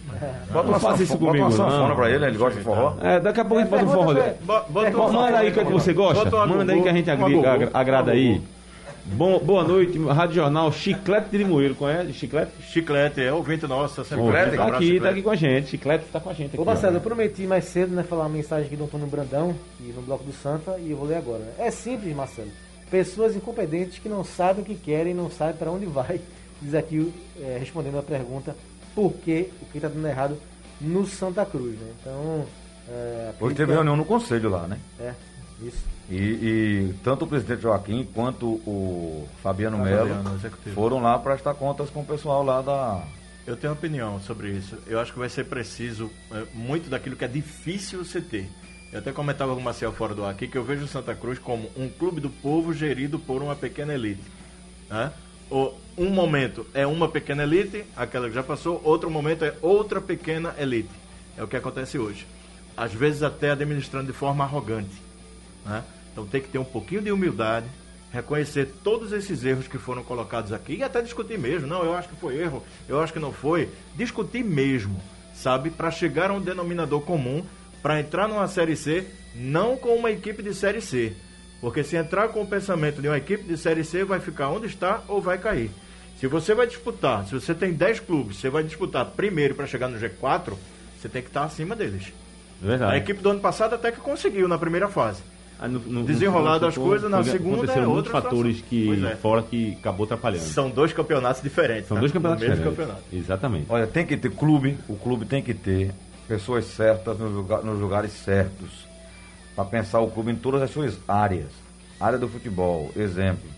Bota 0.51 0.63
Não 0.63 0.73
uma, 0.73 0.81
faça 0.81 1.03
isso 1.03 1.13
bota 1.19 1.25
uma 1.25 1.33
comigo, 1.33 1.53
sanfona 1.53 1.95
pra 1.95 2.11
ele, 2.11 2.25
ele 2.25 2.39
gosta 2.39 2.59
de 2.59 2.65
forró. 2.65 2.95
É, 3.03 3.21
daqui 3.21 3.41
a 3.41 3.45
pouco 3.45 3.59
a 3.59 3.63
gente 3.65 3.71
bota 3.71 3.85
um 3.85 3.89
forró. 3.89 5.13
Manda 5.13 5.39
aí 5.39 5.51
o 5.51 5.53
que, 5.53 5.61
é 5.61 5.65
você 5.65 5.93
gosta. 5.93 6.47
Manda 6.47 6.73
aí 6.73 6.83
que 6.83 6.89
a 6.89 6.93
gente 6.93 7.11
agrada 7.75 8.13
aí. 8.13 8.41
Bom, 9.09 9.39
boa 9.39 9.63
noite, 9.63 9.97
Rádio 10.05 10.35
Jornal 10.35 10.73
Chiclete 10.73 11.29
de 11.31 11.39
Limoeiro. 11.39 11.77
Conhece 11.77 12.13
Chiclete? 12.13 12.51
Chiclete, 12.63 13.23
é 13.23 13.33
ouvinte 13.33 13.65
nosso. 13.67 14.05
Sempre 14.05 14.25
Ô, 14.25 14.27
Chiclete, 14.27 14.57
tá 14.57 14.67
aqui, 14.67 15.01
tá 15.01 15.09
aqui 15.11 15.23
com 15.23 15.31
a 15.31 15.37
gente. 15.37 15.69
Chiclete 15.69 16.05
tá 16.13 16.19
com 16.19 16.31
a 16.31 16.33
gente 16.33 16.49
aqui. 16.49 16.61
Ô 16.61 16.65
Marcelo, 16.65 16.97
eu 16.97 17.01
prometi 17.01 17.43
mais 17.47 17.65
cedo, 17.67 17.95
né, 17.95 18.03
falar 18.03 18.25
uma 18.25 18.31
mensagem 18.31 18.67
aqui 18.67 18.75
do 18.75 18.85
Antônio 18.85 19.07
Brandão, 19.07 19.55
e 19.81 19.93
no 19.93 20.03
Bloco 20.03 20.25
do 20.25 20.33
Santa, 20.33 20.77
e 20.79 20.91
eu 20.91 20.97
vou 20.97 21.07
ler 21.07 21.17
agora. 21.17 21.39
né? 21.39 21.53
É 21.59 21.71
simples, 21.71 22.17
Marcelo. 22.17 22.49
Pessoas 22.91 23.35
incompetentes 23.35 23.99
que 23.99 24.09
não 24.09 24.23
sabem 24.23 24.63
o 24.63 24.67
que 24.67 24.75
querem, 24.75 25.15
não 25.15 25.31
sabem 25.31 25.57
para 25.57 25.71
onde 25.71 25.87
vai. 25.87 26.21
Diz 26.61 26.75
aqui, 26.75 27.13
é, 27.41 27.57
respondendo 27.59 27.99
a 27.99 28.03
pergunta, 28.03 28.57
por 28.95 29.13
que 29.13 29.51
o 29.61 29.67
que 29.67 29.79
está 29.79 29.89
dando 29.89 30.07
errado 30.07 30.39
no 30.81 31.07
Santa 31.07 31.45
Cruz, 31.45 31.79
né? 31.79 31.93
Então, 32.01 32.47
é, 32.89 33.33
Hoje 33.41 33.55
teve 33.55 33.73
reunião 33.73 33.97
no 33.97 34.05
conselho 34.05 34.49
lá, 34.49 34.67
né? 34.67 34.79
É, 35.01 35.15
isso. 35.61 35.85
E, 36.09 36.17
e 36.17 36.95
tanto 37.03 37.25
o 37.25 37.29
presidente 37.29 37.63
Joaquim 37.63 38.09
quanto 38.15 38.47
o 38.47 39.27
Fabiano 39.43 39.79
Fabiano, 39.79 40.15
Melo 40.15 40.39
foram 40.75 41.03
lá 41.03 41.19
prestar 41.19 41.55
contas 41.55 41.91
com 41.91 42.01
o 42.01 42.05
pessoal 42.05 42.45
lá 42.45 42.63
da. 42.63 43.03
Eu 43.47 43.57
tenho 43.57 43.73
uma 43.73 43.79
opinião 43.79 44.21
sobre 44.21 44.51
isso. 44.51 44.77
Eu 44.87 45.01
acho 45.01 45.13
que 45.13 45.19
vai 45.19 45.29
ser 45.29 45.45
preciso 45.45 46.11
é, 46.33 46.45
muito 46.55 46.89
daquilo 46.89 47.17
que 47.17 47.25
é 47.25 47.29
difícil 47.29 48.05
você 48.05 48.21
ter. 48.21 48.49
Eu 48.97 49.01
até 49.01 49.13
comentava 49.13 49.53
com 49.55 49.61
o 49.61 49.63
Marcel 49.63 49.93
fora 49.93 50.15
do 50.15 50.25
ar 50.25 50.31
aqui 50.31 50.49
que 50.49 50.57
eu 50.57 50.65
vejo 50.65 50.85
o 50.85 50.89
Santa 50.89 51.15
Cruz 51.15 51.39
como 51.39 51.71
um 51.77 51.87
clube 51.87 52.19
do 52.19 52.31
povo 52.31 52.73
gerido 52.73 53.19
por 53.19 53.43
uma 53.43 53.55
pequena 53.55 53.93
elite. 53.93 54.23
Né? 54.89 55.13
O- 55.51 55.75
Um 55.99 56.09
momento 56.09 56.67
é 56.73 56.87
uma 56.87 57.07
pequena 57.07 57.43
elite, 57.43 57.85
aquela 57.95 58.27
que 58.27 58.35
já 58.35 58.43
passou, 58.43 58.81
outro 58.83 59.11
momento 59.11 59.45
é 59.45 59.55
outra 59.61 60.01
pequena 60.01 60.55
elite. 60.59 60.89
É 61.37 61.43
o 61.45 61.47
que 61.47 61.57
acontece 61.57 61.99
hoje. 61.99 62.27
Às 62.75 62.95
vezes 62.95 63.23
até 63.23 63.51
administrando 63.51 64.07
de 64.07 64.15
forma 64.15 64.45
arrogante. 64.45 64.97
né? 65.67 65.85
Então 66.11 66.27
tem 66.27 66.41
que 66.41 66.49
ter 66.49 66.57
um 66.59 66.65
pouquinho 66.65 67.03
de 67.03 67.13
humildade, 67.13 67.67
reconhecer 68.11 68.73
todos 68.83 69.13
esses 69.13 69.45
erros 69.45 69.69
que 69.69 69.77
foram 69.77 70.03
colocados 70.03 70.55
aqui 70.55 70.77
e 70.77 70.83
até 70.83 71.03
discutir 71.03 71.39
mesmo. 71.39 71.67
Não, 71.67 71.85
eu 71.85 71.95
acho 71.95 72.09
que 72.09 72.17
foi 72.17 72.39
erro, 72.41 72.63
eu 72.89 72.99
acho 73.03 73.13
que 73.13 73.19
não 73.19 73.31
foi. 73.31 73.69
Discutir 73.95 74.43
mesmo, 74.43 74.99
sabe? 75.35 75.69
Para 75.69 75.91
chegar 75.91 76.31
a 76.31 76.33
um 76.35 76.41
denominador 76.41 77.03
comum, 77.03 77.45
para 77.87 78.01
entrar 78.01 78.27
numa 78.27 78.49
Série 78.49 78.75
C, 78.75 79.05
não 79.33 79.77
com 79.77 79.95
uma 79.95 80.11
equipe 80.11 80.43
de 80.43 80.53
Série 80.53 80.81
C. 80.81 81.13
Porque 81.61 81.85
se 81.85 81.95
entrar 81.95 82.27
com 82.31 82.43
o 82.43 82.47
pensamento 82.47 83.01
de 83.01 83.07
uma 83.07 83.17
equipe 83.17 83.45
de 83.45 83.57
Série 83.57 83.85
C, 83.85 84.03
vai 84.03 84.19
ficar 84.19 84.49
onde 84.49 84.67
está 84.67 85.05
ou 85.07 85.23
vai 85.23 85.39
cair. 85.39 85.71
Se 86.19 86.27
você 86.27 86.53
vai 86.53 86.67
disputar, 86.67 87.25
se 87.27 87.33
você 87.35 87.55
tem 87.55 87.73
10 87.73 88.01
clubes, 88.01 88.39
você 88.39 88.51
vai 88.51 88.65
disputar 88.65 89.05
primeiro 89.07 89.55
para 89.55 89.67
chegar 89.69 89.87
no 89.87 89.97
G4, 90.01 90.55
você 90.99 91.09
tem 91.09 91.23
que 91.23 91.29
estar 91.29 91.45
acima 91.45 91.77
deles. 91.77 92.13
Verdade. 92.61 92.93
A 92.93 92.97
equipe 92.97 93.23
do 93.23 93.31
ano 93.31 93.39
passado 93.39 93.77
até 93.77 93.93
que 93.93 94.01
conseguiu 94.01 94.49
na 94.49 94.59
primeira 94.59 94.89
fase. 94.89 95.23
Aí 95.57 95.71
no- 95.71 95.79
no- 95.79 96.03
Desenrolado 96.03 96.63
no- 96.63 96.67
as 96.69 96.75
coisas, 96.77 97.09
na 97.09 97.23
segunda 97.23 97.59
aconteceram 97.59 97.85
é 97.85 97.95
outra 97.95 98.11
fatores 98.11 98.57
situação. 98.57 98.97
que 98.97 99.07
é. 99.07 99.15
fora 99.17 99.43
que 99.43 99.73
acabou 99.79 100.05
atrapalhando. 100.07 100.43
São 100.43 100.69
dois 100.69 100.93
campeonatos 100.93 101.41
diferentes. 101.41 101.87
São 101.87 101.95
tá? 101.95 102.01
dois 102.01 102.11
campeonatos 102.11 102.43
diferentes. 102.45 102.69
campeonato. 102.69 103.03
Exatamente. 103.13 103.67
Olha, 103.69 103.87
tem 103.87 104.05
que 104.05 104.17
ter 104.17 104.33
clube, 104.33 104.77
o 104.89 104.97
clube 104.97 105.25
tem 105.25 105.41
que 105.41 105.55
ter 105.55 105.93
pessoas 106.27 106.65
certas 106.67 107.19
nos, 107.19 107.33
lugar- 107.33 107.63
nos 107.63 107.79
lugares 107.81 108.13
certos. 108.13 108.87
Para 109.55 109.65
pensar 109.65 110.01
o 110.01 110.11
clube 110.11 110.33
em 110.33 110.37
todas 110.37 110.61
as 110.63 110.71
suas 110.71 110.99
áreas. 111.09 111.47
Área 111.99 112.19
do 112.19 112.29
futebol, 112.29 112.91
exemplo. 112.95 113.49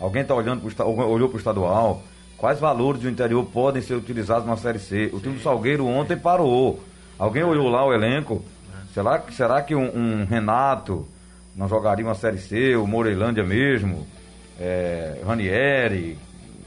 Alguém 0.00 0.22
está 0.22 0.34
olhando 0.34 0.60
pro, 0.60 0.86
olhou 1.08 1.28
para 1.28 1.36
o 1.36 1.38
estadual, 1.38 2.02
quais 2.36 2.58
valores 2.58 3.00
do 3.02 3.08
interior 3.08 3.44
podem 3.46 3.80
ser 3.80 3.94
utilizados 3.94 4.46
na 4.46 4.56
Série 4.56 4.80
C? 4.80 5.10
O 5.12 5.20
time 5.20 5.34
do 5.36 5.40
Salgueiro 5.42 5.86
ontem 5.86 6.16
parou. 6.16 6.80
Alguém 7.16 7.44
olhou 7.44 7.68
lá 7.68 7.84
o 7.86 7.92
elenco? 7.94 8.44
Será, 8.92 9.18
que- 9.20 9.32
será 9.32 9.62
que 9.62 9.74
um, 9.76 9.84
um 9.96 10.24
Renato 10.24 11.06
não 11.54 11.68
jogaria 11.68 12.04
uma 12.04 12.14
Série 12.16 12.38
C? 12.38 12.74
O 12.74 12.86
Moreilândia 12.86 13.44
mesmo? 13.44 14.06
É, 14.58 15.20
Ranieri? 15.24 16.18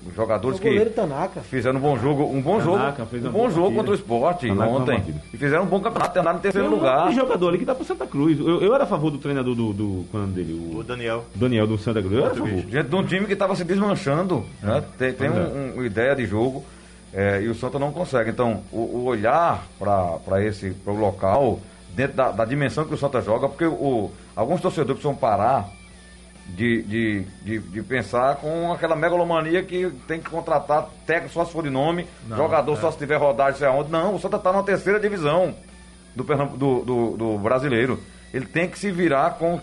Os 0.08 0.16
jogadores 0.16 0.60
que 0.60 0.86
Tanaka. 0.92 1.42
fizeram 1.42 1.78
um 1.78 1.82
bom 1.82 1.98
jogo, 1.98 2.24
um 2.24 2.42
bom 2.42 2.60
Tanaka 2.60 2.98
jogo, 3.00 3.10
fez 3.10 3.26
um 3.26 3.30
bom 3.30 3.40
boa 3.40 3.50
jogo 3.50 3.62
partida. 3.62 3.78
contra 3.78 3.92
o 3.92 3.96
esporte 3.96 4.48
Tanaka 4.48 4.72
ontem. 4.72 4.96
partida. 4.96 5.22
E 5.34 5.38
fizeram 5.38 5.64
um 5.64 5.68
bom 5.68 5.80
campeonato, 5.82 6.14
terminaram 6.14 6.40
em 6.40 6.42
terceiro 6.42 6.68
Tem 6.68 6.76
um 6.78 6.80
lugar. 6.80 7.12
jogador 7.14 7.50
ali 7.50 7.58
que 7.58 7.66
dá 7.66 7.76
pro 7.76 7.84
Santa 7.86 8.08
Cruz. 8.08 8.40
Eu, 8.40 8.62
eu 8.62 8.74
era 8.74 8.84
a 8.86 8.88
favor 8.88 9.12
do 9.12 9.18
treinador 9.18 9.54
do. 9.56 9.74
do 9.74 10.06
qual 10.10 10.24
é 10.24 10.26
o 10.26 10.30
nome 10.30 10.34
dele? 10.44 10.54
O 10.74 10.78
O 10.80 10.84
Daniel. 10.84 11.26
Daniel 11.36 11.68
do 11.68 11.78
Santa 11.78 12.00
Cruz. 12.02 12.14
Eu 12.16 12.24
era 12.26 12.32
a 12.32 12.36
favor. 12.36 12.62
Diante 12.62 12.90
de 12.90 12.96
um 12.96 13.04
time 13.04 13.26
que 13.26 13.34
estava 13.34 13.56
se 13.56 13.64
desmanchando, 13.64 14.46
né? 14.62 14.84
tem, 14.98 15.14
tem 15.14 15.30
Pois 15.30 15.42
é. 15.46 15.50
um- 15.50 15.58
um- 15.58 15.74
uma 15.76 15.86
ideia 15.86 16.16
de 16.16 16.26
jogo 16.26 16.64
é, 17.14 17.42
e 17.42 17.48
o 17.50 17.56
Santa 17.56 17.78
não 17.80 17.92
consegue. 17.92 18.30
Então, 18.30 18.62
o, 18.72 18.78
o 18.80 19.04
olhar 19.06 19.66
para 19.80 20.44
esse 20.44 20.72
pro 20.72 20.94
local, 20.96 21.60
dentro 21.96 22.16
da, 22.16 22.32
da 22.32 22.46
dimensão 22.46 22.86
que 22.86 22.94
o 22.94 22.98
Santa 22.98 23.22
joga, 23.22 23.48
porque 23.50 23.66
o, 23.66 24.12
alguns 24.36 24.62
torcedores 24.62 25.02
precisam 25.02 25.16
parar 25.16 25.68
de, 26.48 26.82
de, 26.84 27.26
de, 27.44 27.60
de 27.60 27.84
pensar 27.84 28.38
com 28.38 28.72
aquela 28.72 28.96
megalomania 28.96 29.62
que 29.64 29.92
tem 30.08 30.20
que 30.20 30.30
contratar 30.30 30.90
técnico 31.06 31.34
só 31.34 31.46
se 31.46 31.52
for 31.52 31.64
de 31.64 31.70
nome, 31.70 32.08
jogador 32.30 32.78
só 32.78 32.90
se 32.92 32.98
tiver 32.98 33.18
rodagem, 33.18 33.60
sei 33.60 33.68
aonde. 33.68 33.92
Não, 33.92 34.16
o 34.16 34.20
Santa 34.20 34.38
está 34.38 34.52
na 34.54 34.64
terceira 34.64 35.00
divisão 35.00 35.54
do, 36.16 36.24
do, 36.24 36.86
do, 36.86 37.18
do 37.18 37.38
brasileiro. 37.38 38.00
Ele 38.34 38.46
tem 38.46 38.68
que 38.70 38.78
se 38.78 38.92
virar 38.92 39.38
com 39.38 39.60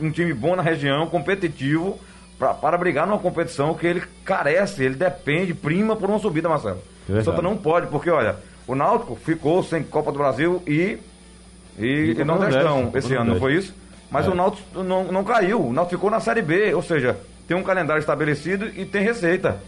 um 0.00 0.10
time 0.10 0.32
bom 0.34 0.54
na 0.56 0.62
região, 0.62 1.06
competitivo, 1.06 1.98
pra, 2.38 2.52
para 2.54 2.76
brigar 2.76 3.06
numa 3.06 3.18
competição 3.18 3.74
que 3.74 3.86
ele 3.86 4.02
carece, 4.24 4.84
ele 4.84 4.94
depende, 4.94 5.54
prima 5.54 5.96
por 5.96 6.08
uma 6.08 6.18
subida, 6.18 6.48
Marcelo. 6.48 6.78
O 6.78 7.06
Verdade. 7.06 7.24
Santa 7.24 7.42
não 7.42 7.56
pode, 7.56 7.86
porque 7.86 8.10
olha, 8.10 8.36
o 8.66 8.74
Náutico 8.74 9.16
ficou 9.16 9.62
sem 9.62 9.82
Copa 9.82 10.12
do 10.12 10.18
Brasil 10.18 10.62
e, 10.66 10.98
e, 11.78 11.84
E 11.84 12.10
e 12.12 12.24
não 12.24 12.38
Nordeste, 12.38 12.98
esse 12.98 13.14
ano, 13.14 13.34
não 13.34 13.40
foi 13.40 13.54
isso? 13.54 13.74
Mas 14.12 14.26
É. 14.26 14.30
o 14.30 14.34
Náutico 14.34 14.82
não, 14.82 15.04
não 15.04 15.24
caiu, 15.24 15.60
o 15.68 15.72
Náutico 15.72 15.96
ficou 15.96 16.10
na 16.10 16.20
Série 16.20 16.42
B, 16.42 16.74
ou 16.74 16.82
seja, 16.82 17.18
tem 17.48 17.56
um 17.56 17.62
calendário 17.62 18.00
estabelecido 18.00 18.66
e 18.76 18.84
tem 18.84 19.02
receita. 19.02 19.58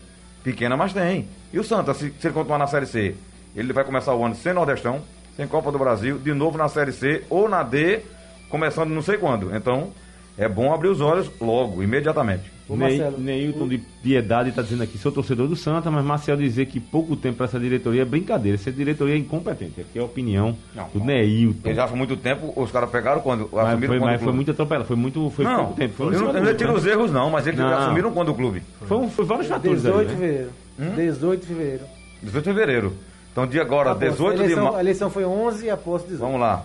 Pequena, 0.45 0.77
mas 0.77 0.93
tem. 0.93 1.27
E 1.53 1.59
o 1.59 1.65
Santa, 1.65 1.95
se, 1.95 2.13
se 2.21 2.27
ele 2.27 2.35
continuar 2.35 2.59
na 2.59 2.67
Série 2.67 2.87
C, 2.87 3.15
ele 3.57 3.73
vai 3.73 3.83
começar 3.83 4.15
o 4.15 4.25
ano 4.25 4.35
sem 4.35 4.53
Nordestão, 4.53 5.01
sem 5.35 5.49
Copa 5.49 5.73
do 5.73 5.79
Brasil, 5.79 6.19
de 6.19 6.33
novo 6.35 6.59
na 6.59 6.69
Série 6.69 6.93
C 6.93 7.25
ou 7.31 7.49
na 7.49 7.63
D, 7.63 8.03
começando 8.51 8.91
não 8.91 9.01
sei 9.03 9.17
quando. 9.17 9.57
Então, 9.57 9.91
é 10.37 10.47
bom 10.49 10.73
abrir 10.75 10.89
os 10.89 11.01
olhos 11.01 11.31
logo, 11.41 11.83
imediatamente. 11.83 12.53
Ô, 12.67 12.77
Ney- 12.77 12.97
Marcelo, 12.99 13.21
Neilton 13.23 13.69
de 13.69 13.77
Piedade 13.77 14.49
está 14.49 14.63
dizendo 14.63 14.83
aqui, 14.83 14.97
sou 14.97 15.13
torcedor 15.13 15.47
do 15.47 15.55
Santa, 15.55 15.91
mas 15.91 16.03
Marcel 16.03 16.35
dizer 16.37 16.65
que 16.65 16.81
pouco 16.81 17.15
tempo 17.15 17.37
para 17.37 17.45
essa 17.47 17.61
diretoria 17.61 18.01
é 18.03 18.05
brincadeira. 18.07 18.57
Essa 18.57 18.73
diretoria 18.73 19.15
é 19.15 19.19
incompetente. 19.19 19.83
Aqui 19.83 19.99
é 19.99 20.01
a 20.01 20.05
opinião 20.05 20.57
Não, 20.75 20.89
do 20.89 20.99
não. 20.99 21.07
Neilton. 21.07 21.69
Ele 21.69 21.75
já 21.75 21.85
há 21.85 21.89
muito 21.89 22.17
tempo, 22.17 22.53
os 22.57 22.71
caras 22.71 22.89
pegaram 22.91 23.21
quando 23.21 23.51
Mas 23.53 23.67
assumiram 23.67 23.89
foi, 23.93 23.99
quando 23.99 24.11
mas 24.11 24.21
o 24.21 24.25
foi 24.25 24.33
muito 24.33 24.51
atropelado, 24.51 24.87
foi 24.87 24.97
muito. 24.97 25.29
Foi 25.31 25.45
Não, 25.45 25.57
pouco 25.57 25.73
tempo. 25.75 25.95
Foi, 25.95 26.15
eu 26.15 26.21
não, 26.33 26.37
eu 26.39 26.57
tiro 26.57 26.73
os 26.73 26.87
erros 26.87 27.11
não, 27.13 27.29
mas 27.29 27.47
eles 27.47 27.61
Não. 27.61 27.69
assumiram 27.69 28.11
quando 28.13 28.31
o 28.31 28.35
clube? 28.35 28.63
Foi, 28.87 28.97
um- 28.97 29.11
foi 29.11 29.25
vários 29.27 29.47
fatores 29.49 29.83
18 29.83 29.99
ali, 29.99 30.07
de 30.09 30.15
né? 30.15 30.19
fevereiro. 30.21 30.51
Hum? 30.79 30.95
18 30.97 31.41
de 31.43 31.47
fevereiro. 31.47 31.85
18 32.23 32.45
de 32.45 32.51
fevereiro. 32.51 32.93
Então, 33.31 33.47
dia 33.47 33.61
agora, 33.61 33.91
A 33.91 33.95
posse- 33.95 34.11
18 34.13 34.33
a 34.33 34.37
de 34.37 34.43
eleição, 34.45 34.63
A 34.63 34.65
março. 34.65 34.81
eleição 34.81 35.11
foi 35.11 35.25
11 35.27 35.67
e 35.67 35.71
a 35.71 35.77
posse 35.77 36.05
18. 36.07 36.23
Vamos 36.25 36.41
lá. 36.41 36.65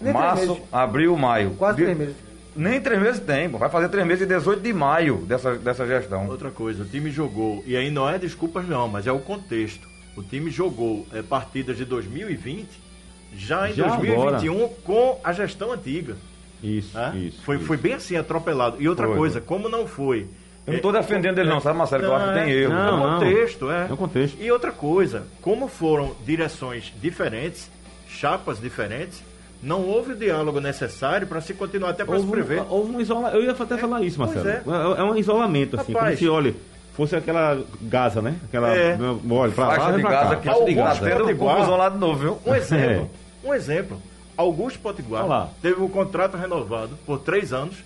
Nem 0.00 0.12
Março, 0.12 0.58
abril, 0.72 1.16
maio. 1.16 1.50
Quase 1.58 1.76
De- 1.78 1.82
três 1.84 1.98
meses. 1.98 2.14
Nem 2.56 2.80
três 2.80 3.00
meses 3.00 3.20
tem, 3.20 3.48
vai 3.48 3.68
fazer 3.68 3.88
três 3.88 4.06
meses 4.06 4.22
e 4.22 4.26
18 4.26 4.62
de 4.62 4.72
maio 4.72 5.18
dessa, 5.18 5.54
dessa 5.56 5.86
gestão. 5.86 6.26
Outra 6.28 6.50
coisa, 6.50 6.82
o 6.82 6.86
time 6.86 7.10
jogou, 7.10 7.62
e 7.66 7.76
aí 7.76 7.90
não 7.90 8.08
é 8.08 8.18
desculpas 8.18 8.66
não, 8.66 8.88
mas 8.88 9.06
é 9.06 9.12
o 9.12 9.18
contexto. 9.18 9.86
O 10.16 10.22
time 10.22 10.50
jogou 10.50 11.06
é, 11.12 11.22
partidas 11.22 11.76
de 11.76 11.84
2020 11.84 12.86
já 13.34 13.68
em 13.68 13.74
Já 13.74 13.88
2021 13.96 14.68
com 14.82 15.20
a 15.22 15.32
gestão 15.32 15.72
antiga. 15.72 16.16
Isso, 16.62 16.96
né? 16.96 17.12
isso. 17.16 17.42
foi, 17.42 17.56
isso. 17.56 17.66
foi 17.66 17.76
bem 17.76 17.92
assim, 17.94 18.16
atropelado. 18.16 18.76
E 18.80 18.88
outra 18.88 19.06
Foi, 19.06 19.16
coisa, 19.16 19.40
como 19.40 19.68
não 19.68 19.86
foi. 19.86 20.26
Eu 20.66 20.72
não 20.74 20.80
tô 20.80 20.90
defendendo 20.90 21.38
ele 21.38 21.48
não, 21.48 21.60
sabe, 21.60 21.78
Marcelo? 21.78 22.02
Que 22.02 22.08
eu 22.08 22.14
acho 22.16 22.26
que 22.26 22.40
tem 22.40 22.50
erro. 22.50 22.72
É 22.72 22.76
Não, 22.76 22.94
o 22.94 23.10
não. 23.10 23.18
contexto, 23.18 23.70
é. 23.70 23.86
É 23.88 23.92
o 23.92 23.96
contexto. 23.96 24.36
E 24.42 24.50
outra 24.50 24.72
coisa, 24.72 25.26
como 25.40 25.68
foram 25.68 26.16
direções 26.24 26.92
diferentes, 27.00 27.70
chapas 28.08 28.60
diferentes, 28.60 29.22
não 29.62 29.82
houve 29.82 30.12
o 30.12 30.16
diálogo 30.16 30.60
necessário 30.60 31.26
para 31.26 31.40
se 31.40 31.54
continuar 31.54 31.90
até 31.90 32.04
para 32.04 32.16
se 32.18 32.20
Houve, 32.24 32.32
prever. 32.32 32.60
um, 32.62 32.70
houve 32.70 32.96
um 32.96 33.00
isolamento. 33.00 33.36
Eu 33.36 33.42
ia 33.44 33.50
até 33.52 33.76
falar 33.78 34.02
isso, 34.02 34.16
pois 34.18 34.34
Marcelo. 34.34 34.74
É. 34.94 35.00
é 35.00 35.02
um 35.02 35.16
isolamento, 35.16 35.80
assim. 35.80 35.92
Rapaz. 35.92 36.18
Como 36.18 36.18
se, 36.18 36.28
olha, 36.28 36.54
fosse 36.94 37.16
aquela 37.16 37.62
Gaza, 37.82 38.20
né? 38.22 38.36
Aquela. 38.44 38.76
É. 38.76 38.96
Olha, 39.30 39.52
pra 39.52 39.68
lá, 39.68 39.74
Faixa 39.76 39.92
de 39.96 40.02
Gaza 40.02 40.28
cá. 40.30 40.36
que 40.36 40.48
Faixa 40.48 40.64
de 40.64 40.74
Gaza. 40.74 41.00
tendo 41.10 41.36
confusão 41.36 41.76
lá 41.76 41.88
de 41.88 41.98
novo, 41.98 42.18
viu? 42.18 42.38
Um 42.46 42.54
exemplo, 42.54 43.10
É. 43.44 43.48
um 43.48 43.54
exemplo. 43.54 44.02
Augusto 44.36 44.78
Potiguar 44.80 45.48
teve 45.62 45.80
o 45.82 45.88
contrato 45.88 46.36
renovado 46.36 46.90
por 47.06 47.18
três 47.20 47.52
anos, 47.54 47.76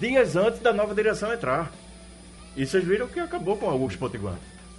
dias 0.00 0.36
antes 0.36 0.60
da 0.60 0.72
nova 0.72 0.94
direção 0.94 1.32
entrar. 1.32 1.72
E 2.56 2.64
vocês 2.64 2.84
viram 2.84 3.06
que 3.08 3.18
acabou 3.20 3.56
com 3.56 3.66
o 3.66 3.70
Augusto 3.70 3.98
Potiguar. 3.98 4.36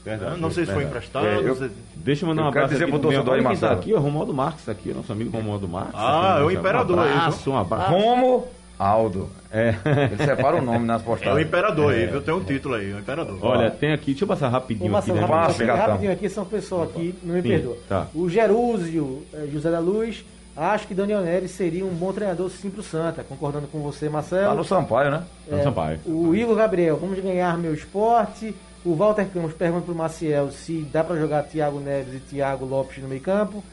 Verdade, 0.07 0.39
não 0.41 0.49
sei 0.51 0.65
se 0.65 0.71
foi 0.73 0.83
emprestado. 0.83 1.25
É, 1.25 1.37
eu- 1.39 1.55
se- 1.55 1.71
Deixa 1.95 2.23
eu 2.23 2.29
mandar 2.29 2.43
um 2.43 2.45
quero 2.51 2.65
abraço 2.65 2.73
dizer 2.73 2.83
aqui 2.85 2.91
pro 2.91 3.01
torcedor 3.01 3.33
aí, 3.35 3.57
tá 3.57 3.71
aqui, 3.71 3.93
o 3.93 3.99
Romualdo 3.99 4.33
Marques, 4.33 4.69
aqui, 4.69 4.93
nosso 4.93 5.11
amigo 5.11 5.29
Romualdo 5.35 5.67
Marques. 5.67 5.93
Ah, 5.95 6.33
Aqui, 6.35 6.41
é 6.41 6.45
o 6.45 6.51
imperador 6.51 6.97
Um 6.97 7.01
abraço, 7.01 7.43
viu? 7.43 7.53
um 7.53 7.57
abraço. 7.57 7.91
Romo 7.91 8.47
Aldo. 8.79 9.29
É. 9.51 9.73
Ele 10.11 10.23
separa 10.23 10.57
o 10.57 10.61
nome 10.61 10.85
nas 10.85 11.01
É 11.01 11.03
o 11.03 11.07
postagens. 11.07 11.47
imperador 11.47 11.93
aí, 11.93 12.05
viu? 12.05 12.21
Tem 12.21 12.33
um 12.33 12.43
título 12.43 12.75
aí, 12.75 12.93
o 12.93 12.99
imperador. 12.99 13.37
Olha, 13.41 13.71
tem 13.71 13.91
aqui, 13.91 14.11
deixa 14.11 14.23
eu 14.23 14.27
passar 14.27 14.47
Ô, 14.47 14.51
rapidinho 14.51 14.85
aqui, 14.85 15.09
Marcelo, 15.09 15.19
né? 15.21 15.27
Passa, 15.27 15.65
rapidinho, 15.65 16.11
aqui, 16.11 16.25
aqui, 16.25 16.29
são 16.29 16.45
pessoas 16.45 16.89
aqui, 16.89 17.15
não 17.23 17.33
me 17.35 17.41
Sim, 17.41 17.47
perdoa. 17.49 17.77
tá. 17.89 18.07
O 18.13 18.29
Gerúzio 18.29 19.23
eh, 19.33 19.47
José 19.51 19.71
da 19.71 19.79
Luz, 19.79 20.23
acho 20.55 20.87
que 20.87 20.93
Daniel 20.93 21.21
Neres 21.21 21.51
seria 21.51 21.83
um 21.85 21.89
bom 21.93 22.13
treinador 22.13 22.49
sim 22.51 22.69
pro 22.69 22.83
Santa, 22.83 23.23
concordando 23.23 23.67
com 23.67 23.79
você, 23.79 24.07
Marcelo. 24.09 24.49
Tá 24.49 24.53
no 24.55 24.63
Sampaio, 24.63 25.09
né? 25.11 25.23
Tá 25.49 25.55
no 25.57 25.63
Sampaio. 25.63 25.99
O 26.05 26.35
Igor 26.35 26.55
Gabriel, 26.55 26.97
vamos 26.97 27.19
ganhar 27.19 27.57
meu 27.57 27.73
esporte. 27.73 28.53
O 28.85 28.95
Walter 28.95 29.27
Campos 29.27 29.53
pergunta 29.53 29.85
pro 29.85 29.95
Maciel 29.95 30.49
se 30.51 30.81
dá 30.91 31.03
pra 31.03 31.15
jogar 31.17 31.43
Thiago 31.43 31.79
Neves 31.79 32.13
e 32.15 32.19
Thiago 32.19 32.65
Lopes 32.65 33.01
no 33.01 33.07
meio 33.09 33.21
campo. 33.21 33.63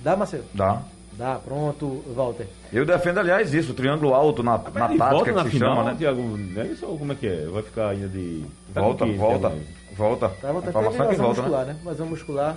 Dá, 0.00 0.16
Marcelo? 0.16 0.44
Dá. 0.52 0.82
Dá, 1.12 1.36
pronto, 1.36 2.02
Walter. 2.14 2.46
Eu 2.70 2.84
defendo, 2.84 3.18
aliás, 3.18 3.54
isso, 3.54 3.72
o 3.72 3.74
triângulo 3.74 4.12
alto 4.12 4.42
na, 4.42 4.58
Mas 4.58 4.74
na 4.74 4.86
volta 4.88 4.98
tática 5.08 5.32
na 5.32 5.44
que 5.44 5.50
se 5.50 5.56
final, 5.56 5.76
chama, 5.76 5.90
né? 5.90 5.96
Thiago 5.98 6.22
Neves, 6.36 6.82
ou 6.82 6.98
como 6.98 7.12
é 7.12 7.14
que 7.14 7.26
é? 7.26 7.46
Vai 7.46 7.62
ficar 7.62 7.88
ainda 7.88 8.08
de... 8.08 8.44
tá 8.74 8.80
Volta, 8.82 9.04
quem, 9.06 9.16
volta, 9.16 9.48
Neves? 9.48 9.66
volta. 9.96 10.28
Tá, 10.28 10.52
Walter, 10.52 10.66
A 10.66 10.70
informação 10.70 11.06
é 11.06 11.08
que 11.08 11.16
volta, 11.16 11.40
né? 11.40 11.48
muscular, 11.48 11.66
né? 11.66 11.76
Lesão 11.86 12.06
muscular. 12.06 12.56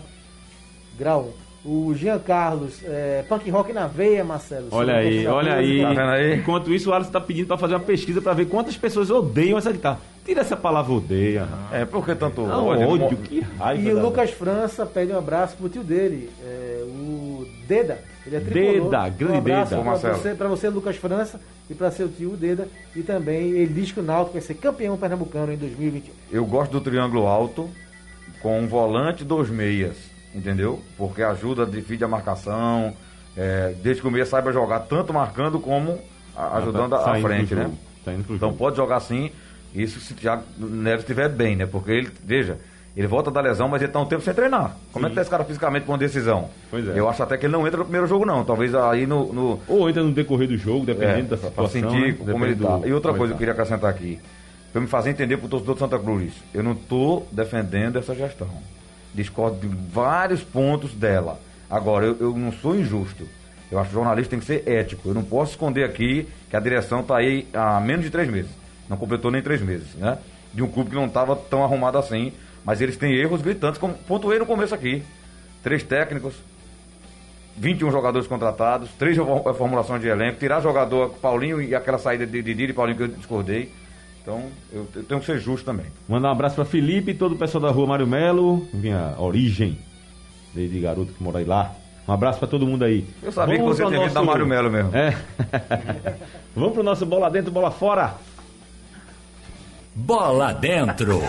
Grau 0.98 1.34
1. 1.46 1.50
O 1.72 1.94
Jean 1.94 2.20
Carlos, 2.20 2.82
é, 2.86 3.24
punk 3.28 3.50
rock 3.50 3.72
na 3.74 3.86
veia, 3.86 4.24
Marcelo. 4.24 4.68
Olha 4.72 4.96
aí, 4.96 5.26
a 5.28 5.34
olha 5.34 5.56
aí. 5.56 5.82
Tá 5.82 5.90
vendo 5.90 6.02
aí? 6.02 6.36
Enquanto 6.36 6.74
isso, 6.74 6.90
o 6.90 6.94
Alisson 6.94 7.12
tá 7.12 7.20
pedindo 7.22 7.48
pra 7.48 7.58
fazer 7.58 7.74
uma 7.76 7.82
pesquisa 7.82 8.22
pra 8.22 8.34
ver 8.34 8.46
quantas 8.46 8.78
pessoas 8.78 9.10
odeiam 9.10 9.58
essa 9.58 9.72
guitarra. 9.72 10.00
Tira 10.30 10.42
essa 10.42 10.56
palavra 10.56 10.94
odeia. 10.94 11.48
É, 11.72 11.86
por 11.86 12.06
que 12.06 12.14
tanto 12.14 12.42
Não, 12.46 12.68
ódio? 12.68 12.88
ódio, 12.88 13.18
que 13.18 13.40
raiva. 13.58 13.82
E 13.82 13.92
o 13.92 14.00
Lucas 14.00 14.30
França 14.30 14.86
pede 14.86 15.12
um 15.12 15.18
abraço 15.18 15.58
pro 15.58 15.68
tio 15.68 15.84
dele, 15.84 16.30
é, 16.44 16.84
o 16.88 17.48
Deda. 17.68 17.98
Ele 18.28 18.36
é 18.36 18.40
tricolor. 18.40 18.92
Deda, 18.92 19.10
grande 19.10 19.34
um 19.34 19.38
abraço 19.40 19.70
Deda. 19.72 19.82
Pra 19.82 19.92
Marcelo. 19.92 20.16
você, 20.18 20.36
pra 20.36 20.48
você, 20.48 20.70
Lucas 20.70 20.96
França, 20.98 21.42
e 21.68 21.74
pra 21.74 21.90
seu 21.90 22.08
tio, 22.08 22.34
o 22.34 22.38
Deda. 22.38 22.68
E 22.96 23.02
também 23.02 23.50
ele 23.54 23.74
diz 23.74 23.92
que 23.92 24.00
o 24.00 24.04
Náutico 24.04 24.34
vai 24.34 24.42
ser 24.44 24.54
campeão 24.54 24.96
pernambucano 24.98 25.52
em 25.52 25.58
2021. 25.58 26.14
Eu 26.32 26.46
gosto 26.46 26.74
do 26.74 26.82
triângulo 26.82 27.26
alto 27.26 27.68
com 28.40 28.60
um 28.60 28.68
volante 28.68 29.24
e 29.24 29.26
dois 29.26 29.50
meias, 29.50 29.98
entendeu? 30.36 30.80
Porque 30.96 31.24
ajuda, 31.24 31.66
divide 31.66 32.04
a 32.04 32.08
marcação, 32.08 32.94
é, 33.36 33.74
desde 33.82 34.04
que 34.04 34.08
o 34.08 34.12
meia 34.12 34.28
saiba 34.28 34.52
jogar 34.54 34.82
tanto 34.82 35.12
marcando 35.12 35.60
como 35.60 35.98
a- 36.38 36.58
ajudando 36.58 36.92
Tá 36.92 36.98
a, 36.98 37.04
saindo 37.06 37.22
pro 37.26 37.34
frente, 37.36 37.56
né? 37.56 37.72
Tá 38.06 38.14
Então 38.14 38.38
jogo. 38.38 38.58
pode 38.58 38.78
jogar 38.78 38.98
assim. 38.98 39.32
Isso 39.74 40.00
se 40.00 40.14
o 40.14 40.16
Thiago 40.16 40.44
Neves 40.58 41.02
estiver 41.02 41.30
bem, 41.30 41.56
né? 41.56 41.66
Porque 41.66 41.92
ele, 41.92 42.10
veja, 42.24 42.58
ele 42.98 43.06
volta 43.08 43.30
da 43.30 43.40
lesão, 43.40 43.68
mas 43.68 43.82
ele 43.82 43.92
tá 43.92 44.00
um 44.00 44.06
tempo 44.06 44.24
sem 44.24 44.34
treinar. 44.34 44.76
Como 44.92 45.06
é 45.06 45.10
que 45.10 45.16
tá 45.16 45.22
esse 45.22 45.30
cara 45.30 45.44
fisicamente 45.44 45.86
com 45.86 45.92
uma 45.92 45.98
decisão? 45.98 46.50
Pois 46.72 46.88
é. 46.88 47.00
Eu 47.00 47.08
acho 47.08 47.22
até 47.22 47.38
que 47.38 47.46
ele 47.46 47.54
não 47.54 47.66
entra 47.68 47.78
no 47.78 47.84
primeiro 47.86 48.08
jogo, 48.08 48.26
não. 48.26 48.44
Talvez 48.44 48.74
aí 48.74 49.06
no. 49.06 49.32
no 49.32 49.60
Ou 49.68 49.90
entra 49.90 50.04
no 50.04 50.12
decorrer 50.12 50.48
do 50.48 50.58
jogo, 50.58 50.86
dependendo 50.86 51.30
da 51.30 51.38
pra 51.38 51.50
situação. 51.68 51.92
sentir 51.92 52.20
né? 52.24 52.32
como 52.32 52.46
ele 52.46 52.56
tá. 52.56 52.78
do- 52.78 52.88
E 52.88 52.94
outra 52.94 53.14
coisa 53.14 53.34
que 53.34 53.36
eu 53.36 53.40
queria 53.40 53.54
acrescentar 53.54 53.90
aqui. 53.90 54.20
Pra 54.72 54.82
me 54.82 54.88
fazer 54.88 55.10
entender 55.12 55.38
pro 55.38 55.48
torcedor 55.48 55.76
de 55.76 55.80
Santa 55.80 55.98
Cruz. 56.00 56.34
Eu 56.54 56.62
não 56.64 56.76
tô 56.76 57.24
defendendo 57.32 57.98
essa 57.98 58.14
gestão. 58.14 58.50
Discordo 59.14 59.68
de 59.68 59.76
vários 59.92 60.42
pontos 60.44 60.94
dela. 60.94 61.40
Agora, 61.70 62.06
eu, 62.06 62.18
eu 62.20 62.38
não 62.38 62.52
sou 62.52 62.76
injusto. 62.76 63.28
Eu 63.72 63.80
acho 63.80 63.90
que 63.90 63.96
o 63.96 64.00
jornalista 64.00 64.32
tem 64.32 64.40
que 64.40 64.46
ser 64.46 64.64
ético. 64.68 65.10
Eu 65.10 65.14
não 65.14 65.24
posso 65.24 65.52
esconder 65.52 65.84
aqui 65.84 66.28
que 66.50 66.56
a 66.56 66.60
direção 66.60 67.02
tá 67.04 67.18
aí 67.18 67.48
há 67.54 67.80
menos 67.80 68.04
de 68.06 68.12
três 68.12 68.28
meses. 68.30 68.52
Não 68.90 68.98
completou 68.98 69.30
nem 69.32 69.42
três 69.42 69.62
meses, 69.62 69.94
né? 69.96 70.18
De 70.54 70.64
um 70.64 70.68
clube 70.68 70.90
que 70.90 70.96
não 70.96 71.06
estava 71.06 71.36
tão 71.36 71.64
arrumado 71.64 71.98
assim. 71.98 72.34
Mas 72.66 72.82
eles 72.82 72.98
têm 72.98 73.14
erros 73.16 73.42
gritantes, 73.42 73.80
como 73.80 73.94
pontuei 73.94 74.40
no 74.40 74.46
começo 74.46 74.74
aqui. 74.76 75.04
Três 75.64 75.84
técnicos, 75.84 76.34
21 77.58 77.92
jogadores 77.92 78.28
contratados, 78.28 78.90
três 78.98 79.16
reform- 79.18 79.54
formulações 79.54 80.02
de 80.02 80.08
elenco, 80.08 80.40
tirar 80.40 80.62
jogador 80.62 81.10
Paulinho 81.22 81.62
e 81.62 81.76
aquela 81.76 81.98
saída 81.98 82.26
de 82.26 82.42
Didi 82.42 82.64
e 82.66 82.74
Paulinho 82.74 82.98
que 82.98 83.04
eu 83.04 83.08
discordei. 83.10 83.72
Então, 84.22 84.44
eu, 84.72 84.88
eu 84.96 85.04
tenho 85.04 85.20
que 85.20 85.26
ser 85.26 85.40
justo 85.40 85.66
também. 85.66 85.86
Mandar 86.08 86.30
um 86.30 86.32
abraço 86.32 86.56
pra 86.56 86.66
Felipe 86.66 87.12
e 87.12 87.14
todo 87.14 87.34
o 87.34 87.38
pessoal 87.38 87.62
da 87.62 87.70
rua 87.72 87.88
Mário 87.88 88.08
Melo, 88.08 88.68
minha 88.74 89.16
origem, 89.18 89.78
desde 90.54 90.80
garoto 90.80 91.14
que 91.14 91.24
mora 91.24 91.40
aí 91.40 91.46
lá. 91.46 91.74
Um 92.08 92.12
abraço 92.14 92.40
pra 92.40 92.48
todo 92.48 92.66
mundo 92.66 92.84
aí. 92.84 93.06
Eu 93.22 93.32
sabia 93.32 93.58
Vamos 93.58 93.78
que 93.78 93.84
você 93.84 93.88
tinha 93.90 94.04
vindo 94.06 94.14
da 94.14 94.24
Mário 94.24 94.46
Melo 94.48 94.70
mesmo. 94.70 94.96
É. 94.96 95.16
Vamos 96.56 96.74
pro 96.74 96.84
nosso 96.84 97.06
bola 97.06 97.30
dentro, 97.30 97.52
bola 97.52 97.72
fora. 97.72 98.16
Bola 100.00 100.54
dentro. 100.54 101.22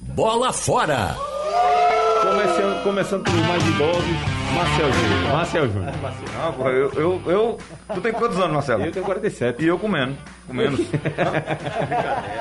Bola 0.00 0.52
fora. 0.52 1.16
Começando, 2.22 2.82
começando 2.84 3.24
pelos 3.24 3.46
mais 3.46 3.66
idosos, 3.66 4.04
Marcel 4.54 4.92
Júnior. 4.92 5.32
Marcel 5.32 5.68
Júnior. 5.68 5.92
Não, 6.38 6.52
porra, 6.52 6.70
eu, 6.70 6.92
eu, 6.92 7.22
eu. 7.26 7.58
Tu 7.94 8.00
tem 8.00 8.12
quantos 8.12 8.38
anos, 8.38 8.52
Marcelo? 8.52 8.84
Eu 8.84 8.92
tenho 8.92 9.04
47. 9.04 9.64
E 9.64 9.66
eu 9.66 9.78
comendo. 9.78 10.16
Com 10.46 10.54
menos. 10.54 10.80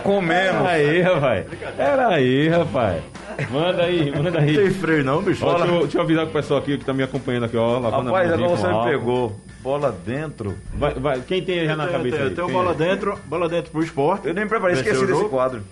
com 0.03 0.21
menos. 0.21 0.61
Era 0.61 0.69
aí, 0.69 1.01
rapaz. 1.01 1.45
Era 1.77 2.07
aí, 2.09 2.49
rapaz. 2.49 3.03
Manda 3.49 3.83
aí, 3.83 4.11
manda 4.11 4.31
Não 4.31 4.45
tem 4.45 4.57
aí. 4.59 4.69
freio 4.71 5.03
não, 5.03 5.21
bicho? 5.23 5.43
Ó, 5.45 5.55
deixa, 5.55 5.67
eu, 5.67 5.79
deixa 5.81 5.97
eu 5.97 6.01
avisar 6.03 6.25
pro 6.25 6.33
pessoal 6.33 6.59
aqui 6.59 6.77
que 6.77 6.85
tá 6.85 6.93
me 6.93 7.01
acompanhando 7.01 7.45
aqui, 7.45 7.57
ó. 7.57 7.79
Rapaz, 7.79 8.31
agora 8.31 8.49
você 8.49 8.67
me 8.67 8.83
pegou. 8.83 9.35
Bola 9.61 9.91
dentro. 9.91 10.57
Vai, 10.73 10.93
vai, 10.95 11.21
quem 11.21 11.43
tem 11.43 11.65
já 11.65 11.75
na 11.75 11.85
tenho- 11.85 11.97
cabeça 11.97 12.15
eu 12.17 12.27
aí? 12.27 12.35
tenho 12.35 12.49
bola 12.49 12.71
é? 12.71 12.75
dentro, 12.75 13.19
bola 13.25 13.47
dentro 13.49 13.71
pro 13.71 13.83
esporte. 13.83 14.27
Eu 14.27 14.33
nem 14.33 14.47
preparei, 14.47 14.75
Venceu 14.75 14.91
esqueci 14.93 15.07
desse 15.07 15.19
jogo. 15.19 15.29
quadro. 15.29 15.63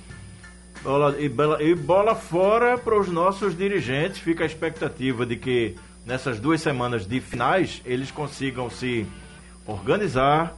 Bola- 0.83 1.15
e, 1.19 1.27
bola, 1.27 1.61
e 1.63 1.75
bola 1.75 2.15
fora 2.15 2.77
para 2.77 2.97
os 2.99 3.09
nossos 3.09 3.57
dirigentes. 3.57 4.19
Fica 4.19 4.43
a 4.43 4.45
expectativa 4.47 5.25
de 5.25 5.35
que 5.35 5.75
nessas 6.05 6.39
duas 6.39 6.61
semanas 6.61 7.05
de 7.07 7.19
finais 7.19 7.81
eles 7.85 8.11
consigam 8.11 8.69
se 8.69 9.05
organizar, 9.65 10.55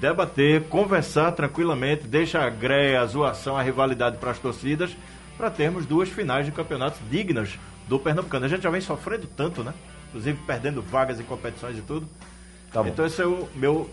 debater, 0.00 0.62
conversar 0.64 1.32
tranquilamente, 1.32 2.06
deixa 2.06 2.40
a 2.40 2.50
greia, 2.50 3.00
a 3.00 3.06
zoação, 3.06 3.56
a 3.56 3.62
rivalidade 3.62 4.16
para 4.18 4.30
as 4.32 4.38
torcidas, 4.38 4.90
para 5.36 5.50
termos 5.50 5.86
duas 5.86 6.08
finais 6.08 6.44
de 6.46 6.52
campeonatos 6.52 7.00
dignas 7.10 7.58
do 7.88 7.98
Pernambucano. 7.98 8.44
A 8.44 8.48
gente 8.48 8.62
já 8.62 8.70
vem 8.70 8.80
sofrendo 8.80 9.26
tanto, 9.26 9.62
né? 9.62 9.72
Inclusive 10.08 10.38
perdendo 10.46 10.82
vagas 10.82 11.18
em 11.20 11.24
competições 11.24 11.78
e 11.78 11.82
tudo. 11.82 12.08
Tá 12.74 12.82
bom. 12.82 12.88
Então 12.88 13.06
esse 13.06 13.22
é 13.22 13.26
o 13.26 13.48
meu 13.54 13.88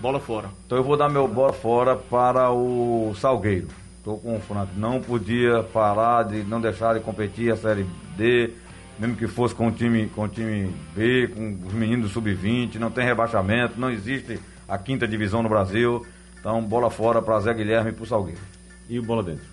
bola 0.00 0.18
fora. 0.18 0.50
Então 0.66 0.76
eu 0.76 0.82
vou 0.82 0.96
dar 0.96 1.08
meu 1.08 1.28
bola 1.28 1.52
fora 1.52 1.94
para 1.94 2.50
o 2.50 3.14
Salgueiro. 3.14 3.68
Estou 3.98 4.18
com 4.18 4.36
o 4.36 4.40
Franco. 4.40 4.72
Não 4.76 5.00
podia 5.00 5.62
parar 5.62 6.24
de 6.24 6.42
não 6.42 6.60
deixar 6.60 6.94
de 6.94 7.00
competir 7.00 7.52
a 7.52 7.56
Série 7.56 7.86
D, 8.16 8.50
mesmo 8.98 9.14
que 9.14 9.28
fosse 9.28 9.54
com 9.54 9.68
o 9.68 9.70
time, 9.70 10.08
com 10.08 10.24
o 10.24 10.28
time 10.28 10.74
B, 10.92 11.28
com 11.28 11.56
os 11.64 11.72
meninos 11.72 12.08
do 12.08 12.12
Sub-20, 12.12 12.76
não 12.76 12.90
tem 12.90 13.04
rebaixamento, 13.04 13.78
não 13.78 13.90
existe 13.90 14.40
a 14.68 14.76
quinta 14.76 15.06
divisão 15.06 15.40
no 15.40 15.48
Brasil. 15.48 16.04
Então, 16.40 16.60
bola 16.64 16.90
fora 16.90 17.22
para 17.22 17.38
Zé 17.38 17.54
Guilherme 17.54 17.90
e 17.90 17.92
para 17.92 18.02
o 18.02 18.06
Salgueiro. 18.06 18.40
E 18.88 18.98
o 18.98 19.02
bola 19.04 19.22
dentro? 19.22 19.44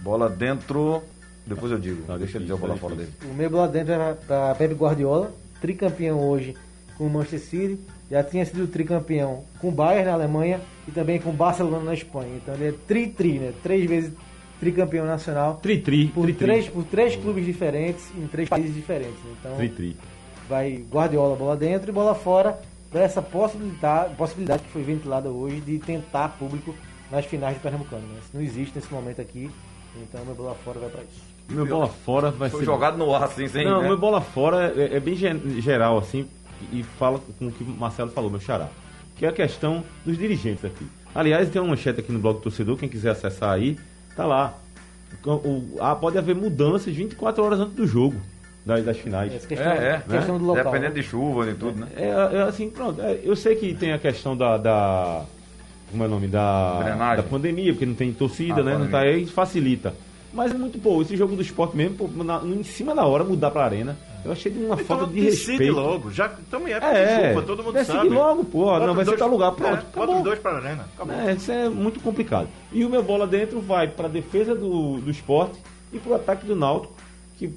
Bola 0.00 0.30
dentro, 0.30 1.02
depois 1.44 1.70
eu 1.70 1.78
digo. 1.78 2.06
Tá 2.06 2.16
Deixa 2.16 2.38
eu 2.38 2.42
dizer 2.42 2.54
a 2.54 2.56
difícil, 2.56 2.58
bola 2.58 2.74
tá 2.74 2.80
fora 2.80 2.94
dele. 2.94 3.12
O 3.30 3.34
meu 3.34 3.50
lá 3.50 3.66
dentro 3.66 3.92
era 3.92 4.14
para 4.14 4.54
Pepe 4.54 4.74
Guardiola, 4.74 5.32
tricampeão 5.60 6.20
hoje 6.20 6.54
com 6.98 7.06
o 7.06 7.10
Manchester 7.10 7.40
City, 7.40 7.80
já 8.10 8.22
tinha 8.24 8.44
sido 8.44 8.66
tricampeão 8.66 9.44
com 9.60 9.68
o 9.68 9.72
Bayern 9.72 10.06
na 10.06 10.12
Alemanha 10.14 10.60
e 10.86 10.90
também 10.90 11.20
com 11.20 11.30
o 11.30 11.32
Barcelona 11.32 11.84
na 11.84 11.94
Espanha. 11.94 12.36
Então 12.36 12.54
ele 12.54 12.68
é 12.68 12.74
tri-tri, 12.86 13.38
né? 13.38 13.52
Três 13.62 13.88
vezes 13.88 14.12
tricampeão 14.58 15.06
nacional 15.06 15.60
Tri-tri, 15.62 16.08
por, 16.08 16.24
tri-tri. 16.24 16.46
três, 16.46 16.68
por 16.68 16.82
três 16.84 17.14
clubes 17.14 17.46
diferentes 17.46 18.10
em 18.16 18.26
três 18.26 18.48
países 18.48 18.74
diferentes. 18.74 19.14
né? 19.24 19.30
Então 19.38 19.56
Tri-tri. 19.56 19.96
vai 20.48 20.84
Guardiola 20.90 21.36
bola 21.36 21.56
dentro 21.56 21.90
e 21.90 21.92
bola 21.92 22.12
fora 22.14 22.58
para 22.90 23.02
essa 23.02 23.22
possibilidade, 23.22 24.14
possibilidade 24.16 24.62
que 24.64 24.70
foi 24.70 24.82
ventilada 24.82 25.28
hoje 25.28 25.60
de 25.60 25.78
tentar 25.78 26.30
público 26.30 26.74
nas 27.10 27.24
finais 27.26 27.54
de 27.54 27.60
Pernambucano. 27.60 28.02
Né? 28.02 28.18
Isso 28.20 28.30
não 28.34 28.40
existe 28.42 28.74
nesse 28.74 28.92
momento 28.92 29.20
aqui, 29.20 29.48
então 30.02 30.24
meu 30.24 30.34
bola 30.34 30.56
fora 30.64 30.80
vai 30.80 30.88
para 30.88 31.02
isso. 31.02 31.22
Meu 31.50 31.64
bola 31.64 31.86
fora 31.86 32.30
vai 32.30 32.50
Foi 32.50 32.60
ser. 32.60 32.66
jogado 32.66 32.98
no 32.98 33.14
ar 33.14 33.22
assim, 33.24 33.48
sem. 33.48 33.64
Não, 33.64 33.80
né? 33.80 33.88
meu 33.88 33.96
bola 33.96 34.20
fora 34.20 34.72
é, 34.76 34.96
é 34.96 35.00
bem 35.00 35.14
geral, 35.16 35.96
assim, 35.96 36.26
e 36.72 36.82
fala 36.82 37.20
com 37.38 37.46
o 37.46 37.52
que 37.52 37.62
o 37.64 37.66
Marcelo 37.66 38.10
falou, 38.10 38.30
meu 38.30 38.40
xará. 38.40 38.68
Que 39.16 39.26
é 39.26 39.28
a 39.28 39.32
questão 39.32 39.82
dos 40.06 40.16
dirigentes 40.16 40.64
aqui. 40.64 40.86
Aliás, 41.14 41.48
tem 41.50 41.60
uma 41.60 41.68
manchete 41.70 42.00
aqui 42.00 42.12
no 42.12 42.18
blog 42.18 42.36
do 42.36 42.42
torcedor, 42.42 42.76
quem 42.76 42.88
quiser 42.88 43.10
acessar 43.10 43.50
aí, 43.50 43.76
tá 44.14 44.24
lá. 44.24 44.54
O- 45.24 45.30
o- 45.32 45.76
ah, 45.80 45.94
pode 45.96 46.18
haver 46.18 46.34
mudanças 46.36 46.94
24 46.94 47.42
horas 47.42 47.58
antes 47.60 47.74
do 47.74 47.86
jogo, 47.86 48.16
das, 48.64 48.84
das 48.84 48.98
finais. 48.98 49.34
Essa 49.34 49.46
questão, 49.46 49.72
É, 49.72 49.94
é. 49.96 50.02
questão 50.16 50.38
do 50.38 50.44
local. 50.44 50.64
Dependendo 50.64 50.94
né? 50.94 51.00
de 51.00 51.02
chuva 51.06 51.48
e 51.50 51.54
tudo, 51.54 51.80
né? 51.80 51.88
É, 51.96 52.08
é 52.36 52.42
assim, 52.42 52.68
pronto. 52.70 53.00
é, 53.00 53.18
eu 53.24 53.34
sei 53.34 53.56
que 53.56 53.74
tem 53.74 53.92
a 53.92 53.98
questão 53.98 54.36
da. 54.36 54.56
da- 54.58 55.24
como 55.90 56.04
é 56.04 56.06
o 56.06 56.10
nome? 56.10 56.28
Da, 56.28 56.82
Drenagem. 56.82 57.16
da 57.24 57.28
pandemia, 57.28 57.72
porque 57.72 57.86
não 57.86 57.94
tem 57.94 58.12
torcida, 58.12 58.60
Ah, 58.60 58.64
né? 58.64 58.72
Não 58.72 58.80
pandemia. 58.86 58.90
tá 58.90 59.00
aí, 59.00 59.26
facilita. 59.26 59.94
Mas 60.32 60.52
é 60.52 60.54
muito 60.58 60.78
pô, 60.78 61.00
esse 61.00 61.16
jogo 61.16 61.34
do 61.34 61.42
esporte 61.42 61.76
mesmo, 61.76 61.96
pô, 61.96 62.22
na- 62.22 62.42
em 62.44 62.62
cima 62.62 62.94
da 62.94 63.06
hora 63.06 63.24
mudar 63.24 63.50
pra 63.50 63.64
arena. 63.64 63.96
Eu 64.24 64.32
achei 64.32 64.52
de 64.52 64.58
uma 64.62 64.76
falta 64.76 65.06
de 65.06 65.20
respeito. 65.20 65.72
logo. 65.72 66.10
Já 66.10 66.28
também 66.50 66.74
é, 66.74 66.78
É, 66.78 67.28
chuva, 67.30 67.42
todo 67.46 67.62
mundo 67.62 67.72
decide 67.74 67.96
sabe. 67.96 68.08
logo, 68.10 68.44
pô, 68.44 68.64
Bota 68.66 68.86
não, 68.86 68.94
vai 68.94 69.04
os 69.04 69.08
ser 69.10 69.16
dois- 69.16 69.18
tal 69.20 69.28
lugar, 69.30 69.52
é, 69.52 69.54
pronto, 69.54 69.70
Bota 69.76 69.86
acabou. 69.96 70.16
os 70.16 70.22
dois 70.22 70.38
pra 70.38 70.56
arena. 70.56 70.88
Acabou. 70.94 71.14
É, 71.16 71.32
isso 71.32 71.50
é 71.52 71.68
muito 71.68 72.00
complicado. 72.00 72.48
E 72.72 72.84
o 72.84 72.90
meu 72.90 73.02
bola 73.02 73.26
dentro 73.26 73.60
vai 73.60 73.88
para 73.88 74.08
defesa 74.08 74.54
do, 74.54 74.98
do 74.98 75.10
esporte 75.10 75.58
e 75.92 75.98
para 75.98 76.12
o 76.12 76.14
ataque 76.16 76.44
do 76.46 76.54
Náutico, 76.56 76.92
que 77.38 77.50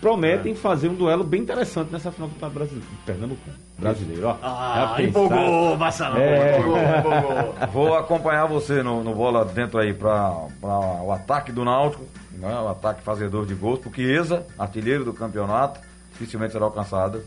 prometem 0.00 0.54
fazer 0.54 0.88
um 0.88 0.94
duelo 0.94 1.24
bem 1.24 1.42
interessante 1.42 1.90
nessa 1.92 2.10
final 2.12 2.28
do 2.28 2.34
Campeonato 2.34 2.54
brasileiro. 2.58 2.86
Pernambucano. 3.04 3.56
Brasileiro, 3.78 4.26
ó. 4.28 4.36
Ah, 4.42 4.96
empolgou, 5.00 5.76
Marcelo. 5.76 6.18
É. 6.18 6.58
Empolgou, 6.58 6.78
empolgou. 6.78 7.54
Vou 7.72 7.94
acompanhar 7.96 8.46
você 8.46 8.82
no, 8.82 9.02
no 9.04 9.14
bola 9.14 9.44
dentro 9.44 9.78
aí 9.78 9.92
para 9.94 10.46
o 10.62 11.12
ataque 11.12 11.52
do 11.52 11.64
Náutico, 11.64 12.04
né, 12.32 12.54
o 12.60 12.68
ataque 12.68 13.02
fazedor 13.02 13.46
de 13.46 13.54
gols, 13.54 13.78
porque 13.80 14.02
Eza, 14.02 14.44
artilheiro 14.58 15.04
do 15.04 15.12
campeonato, 15.12 15.80
dificilmente 16.12 16.52
será 16.52 16.64
alcançado. 16.64 17.22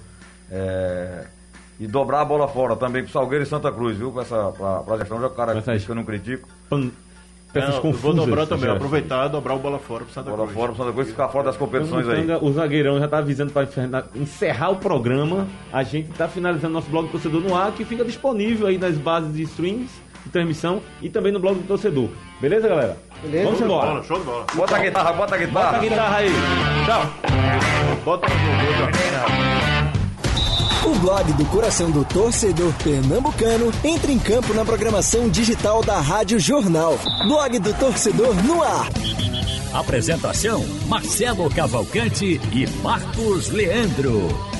É, 0.49 1.25
e 1.79 1.87
dobrar 1.87 2.21
a 2.21 2.25
bola 2.25 2.47
fora 2.47 2.75
também 2.75 3.01
pro 3.03 3.11
Salgueiro 3.11 3.43
e 3.43 3.47
Santa 3.47 3.71
Cruz, 3.71 3.97
viu? 3.97 4.11
Com 4.11 4.21
essa 4.21 4.51
pra, 4.55 4.79
pra 4.83 4.97
gestão, 4.97 5.17
já 5.19 5.23
é 5.25 5.27
o 5.27 5.31
cara 5.31 5.59
que 5.61 5.89
eu 5.89 5.95
não 5.95 6.03
critico. 6.03 6.47
Pan- 6.69 6.91
Peças 7.53 7.75
Não, 7.75 7.81
confusas. 7.81 8.01
vou 8.01 8.13
dobrar 8.13 8.45
também, 8.45 8.61
gerações. 8.61 8.77
aproveitar 8.85 9.25
e 9.25 9.29
dobrar 9.29 9.55
o 9.55 9.59
bola 9.59 9.77
fora 9.77 10.05
pro 10.05 10.13
Santa 10.13 10.29
Bola 10.29 10.43
Cruz. 10.43 10.53
fora 10.57 10.71
pro 10.71 10.77
Santa 10.83 10.93
Cruz 10.93 11.09
ficar 11.09 11.27
fora 11.27 11.43
das 11.45 11.57
competições 11.57 12.07
aí. 12.07 12.25
O 12.41 12.51
zagueirão 12.53 12.97
já 12.99 13.07
tá 13.07 13.17
avisando 13.17 13.51
para 13.51 13.67
encerrar 14.15 14.69
o 14.69 14.77
programa. 14.77 15.47
A 15.73 15.83
gente 15.83 16.09
tá 16.13 16.27
finalizando 16.29 16.73
nosso 16.73 16.89
blog 16.89 17.07
do 17.07 17.11
torcedor 17.11 17.41
no 17.41 17.55
ar, 17.55 17.71
que 17.73 17.83
fica 17.83 18.05
disponível 18.05 18.67
aí 18.67 18.77
nas 18.77 18.95
bases 18.97 19.33
de 19.35 19.43
streams 19.43 19.89
de 20.23 20.29
transmissão 20.29 20.81
e 21.01 21.09
também 21.09 21.31
no 21.31 21.39
blog 21.39 21.55
do 21.57 21.67
torcedor. 21.67 22.07
Beleza, 22.39 22.67
galera? 22.69 22.97
Beleza. 23.23 23.43
Vamos 23.45 23.61
embora. 23.61 23.87
bola, 23.91 24.03
show 24.03 24.19
de 24.19 24.25
bola. 24.25 24.45
Bota 24.55 24.75
a 24.75 24.79
guitarra, 24.79 25.13
bota 25.13 25.35
a 25.35 25.37
Bota 25.39 25.45
guitarra. 25.47 25.77
a 25.77 25.79
guitarra 25.81 26.17
aí. 26.17 26.29
Tchau. 26.85 27.01
Bota 28.05 28.27
Google, 28.27 28.91
tá? 28.91 29.50
O 30.83 30.95
blog 30.95 31.31
do 31.33 31.45
coração 31.45 31.91
do 31.91 32.03
torcedor 32.03 32.73
pernambucano 32.83 33.71
entra 33.83 34.11
em 34.11 34.17
campo 34.17 34.51
na 34.51 34.65
programação 34.65 35.29
digital 35.29 35.83
da 35.83 35.99
Rádio 35.99 36.39
Jornal. 36.39 36.97
Blog 37.27 37.59
do 37.59 37.71
torcedor 37.75 38.33
no 38.43 38.63
ar. 38.63 38.89
Apresentação: 39.73 40.65
Marcelo 40.87 41.49
Cavalcante 41.51 42.41
e 42.51 42.67
Marcos 42.81 43.49
Leandro. 43.49 44.50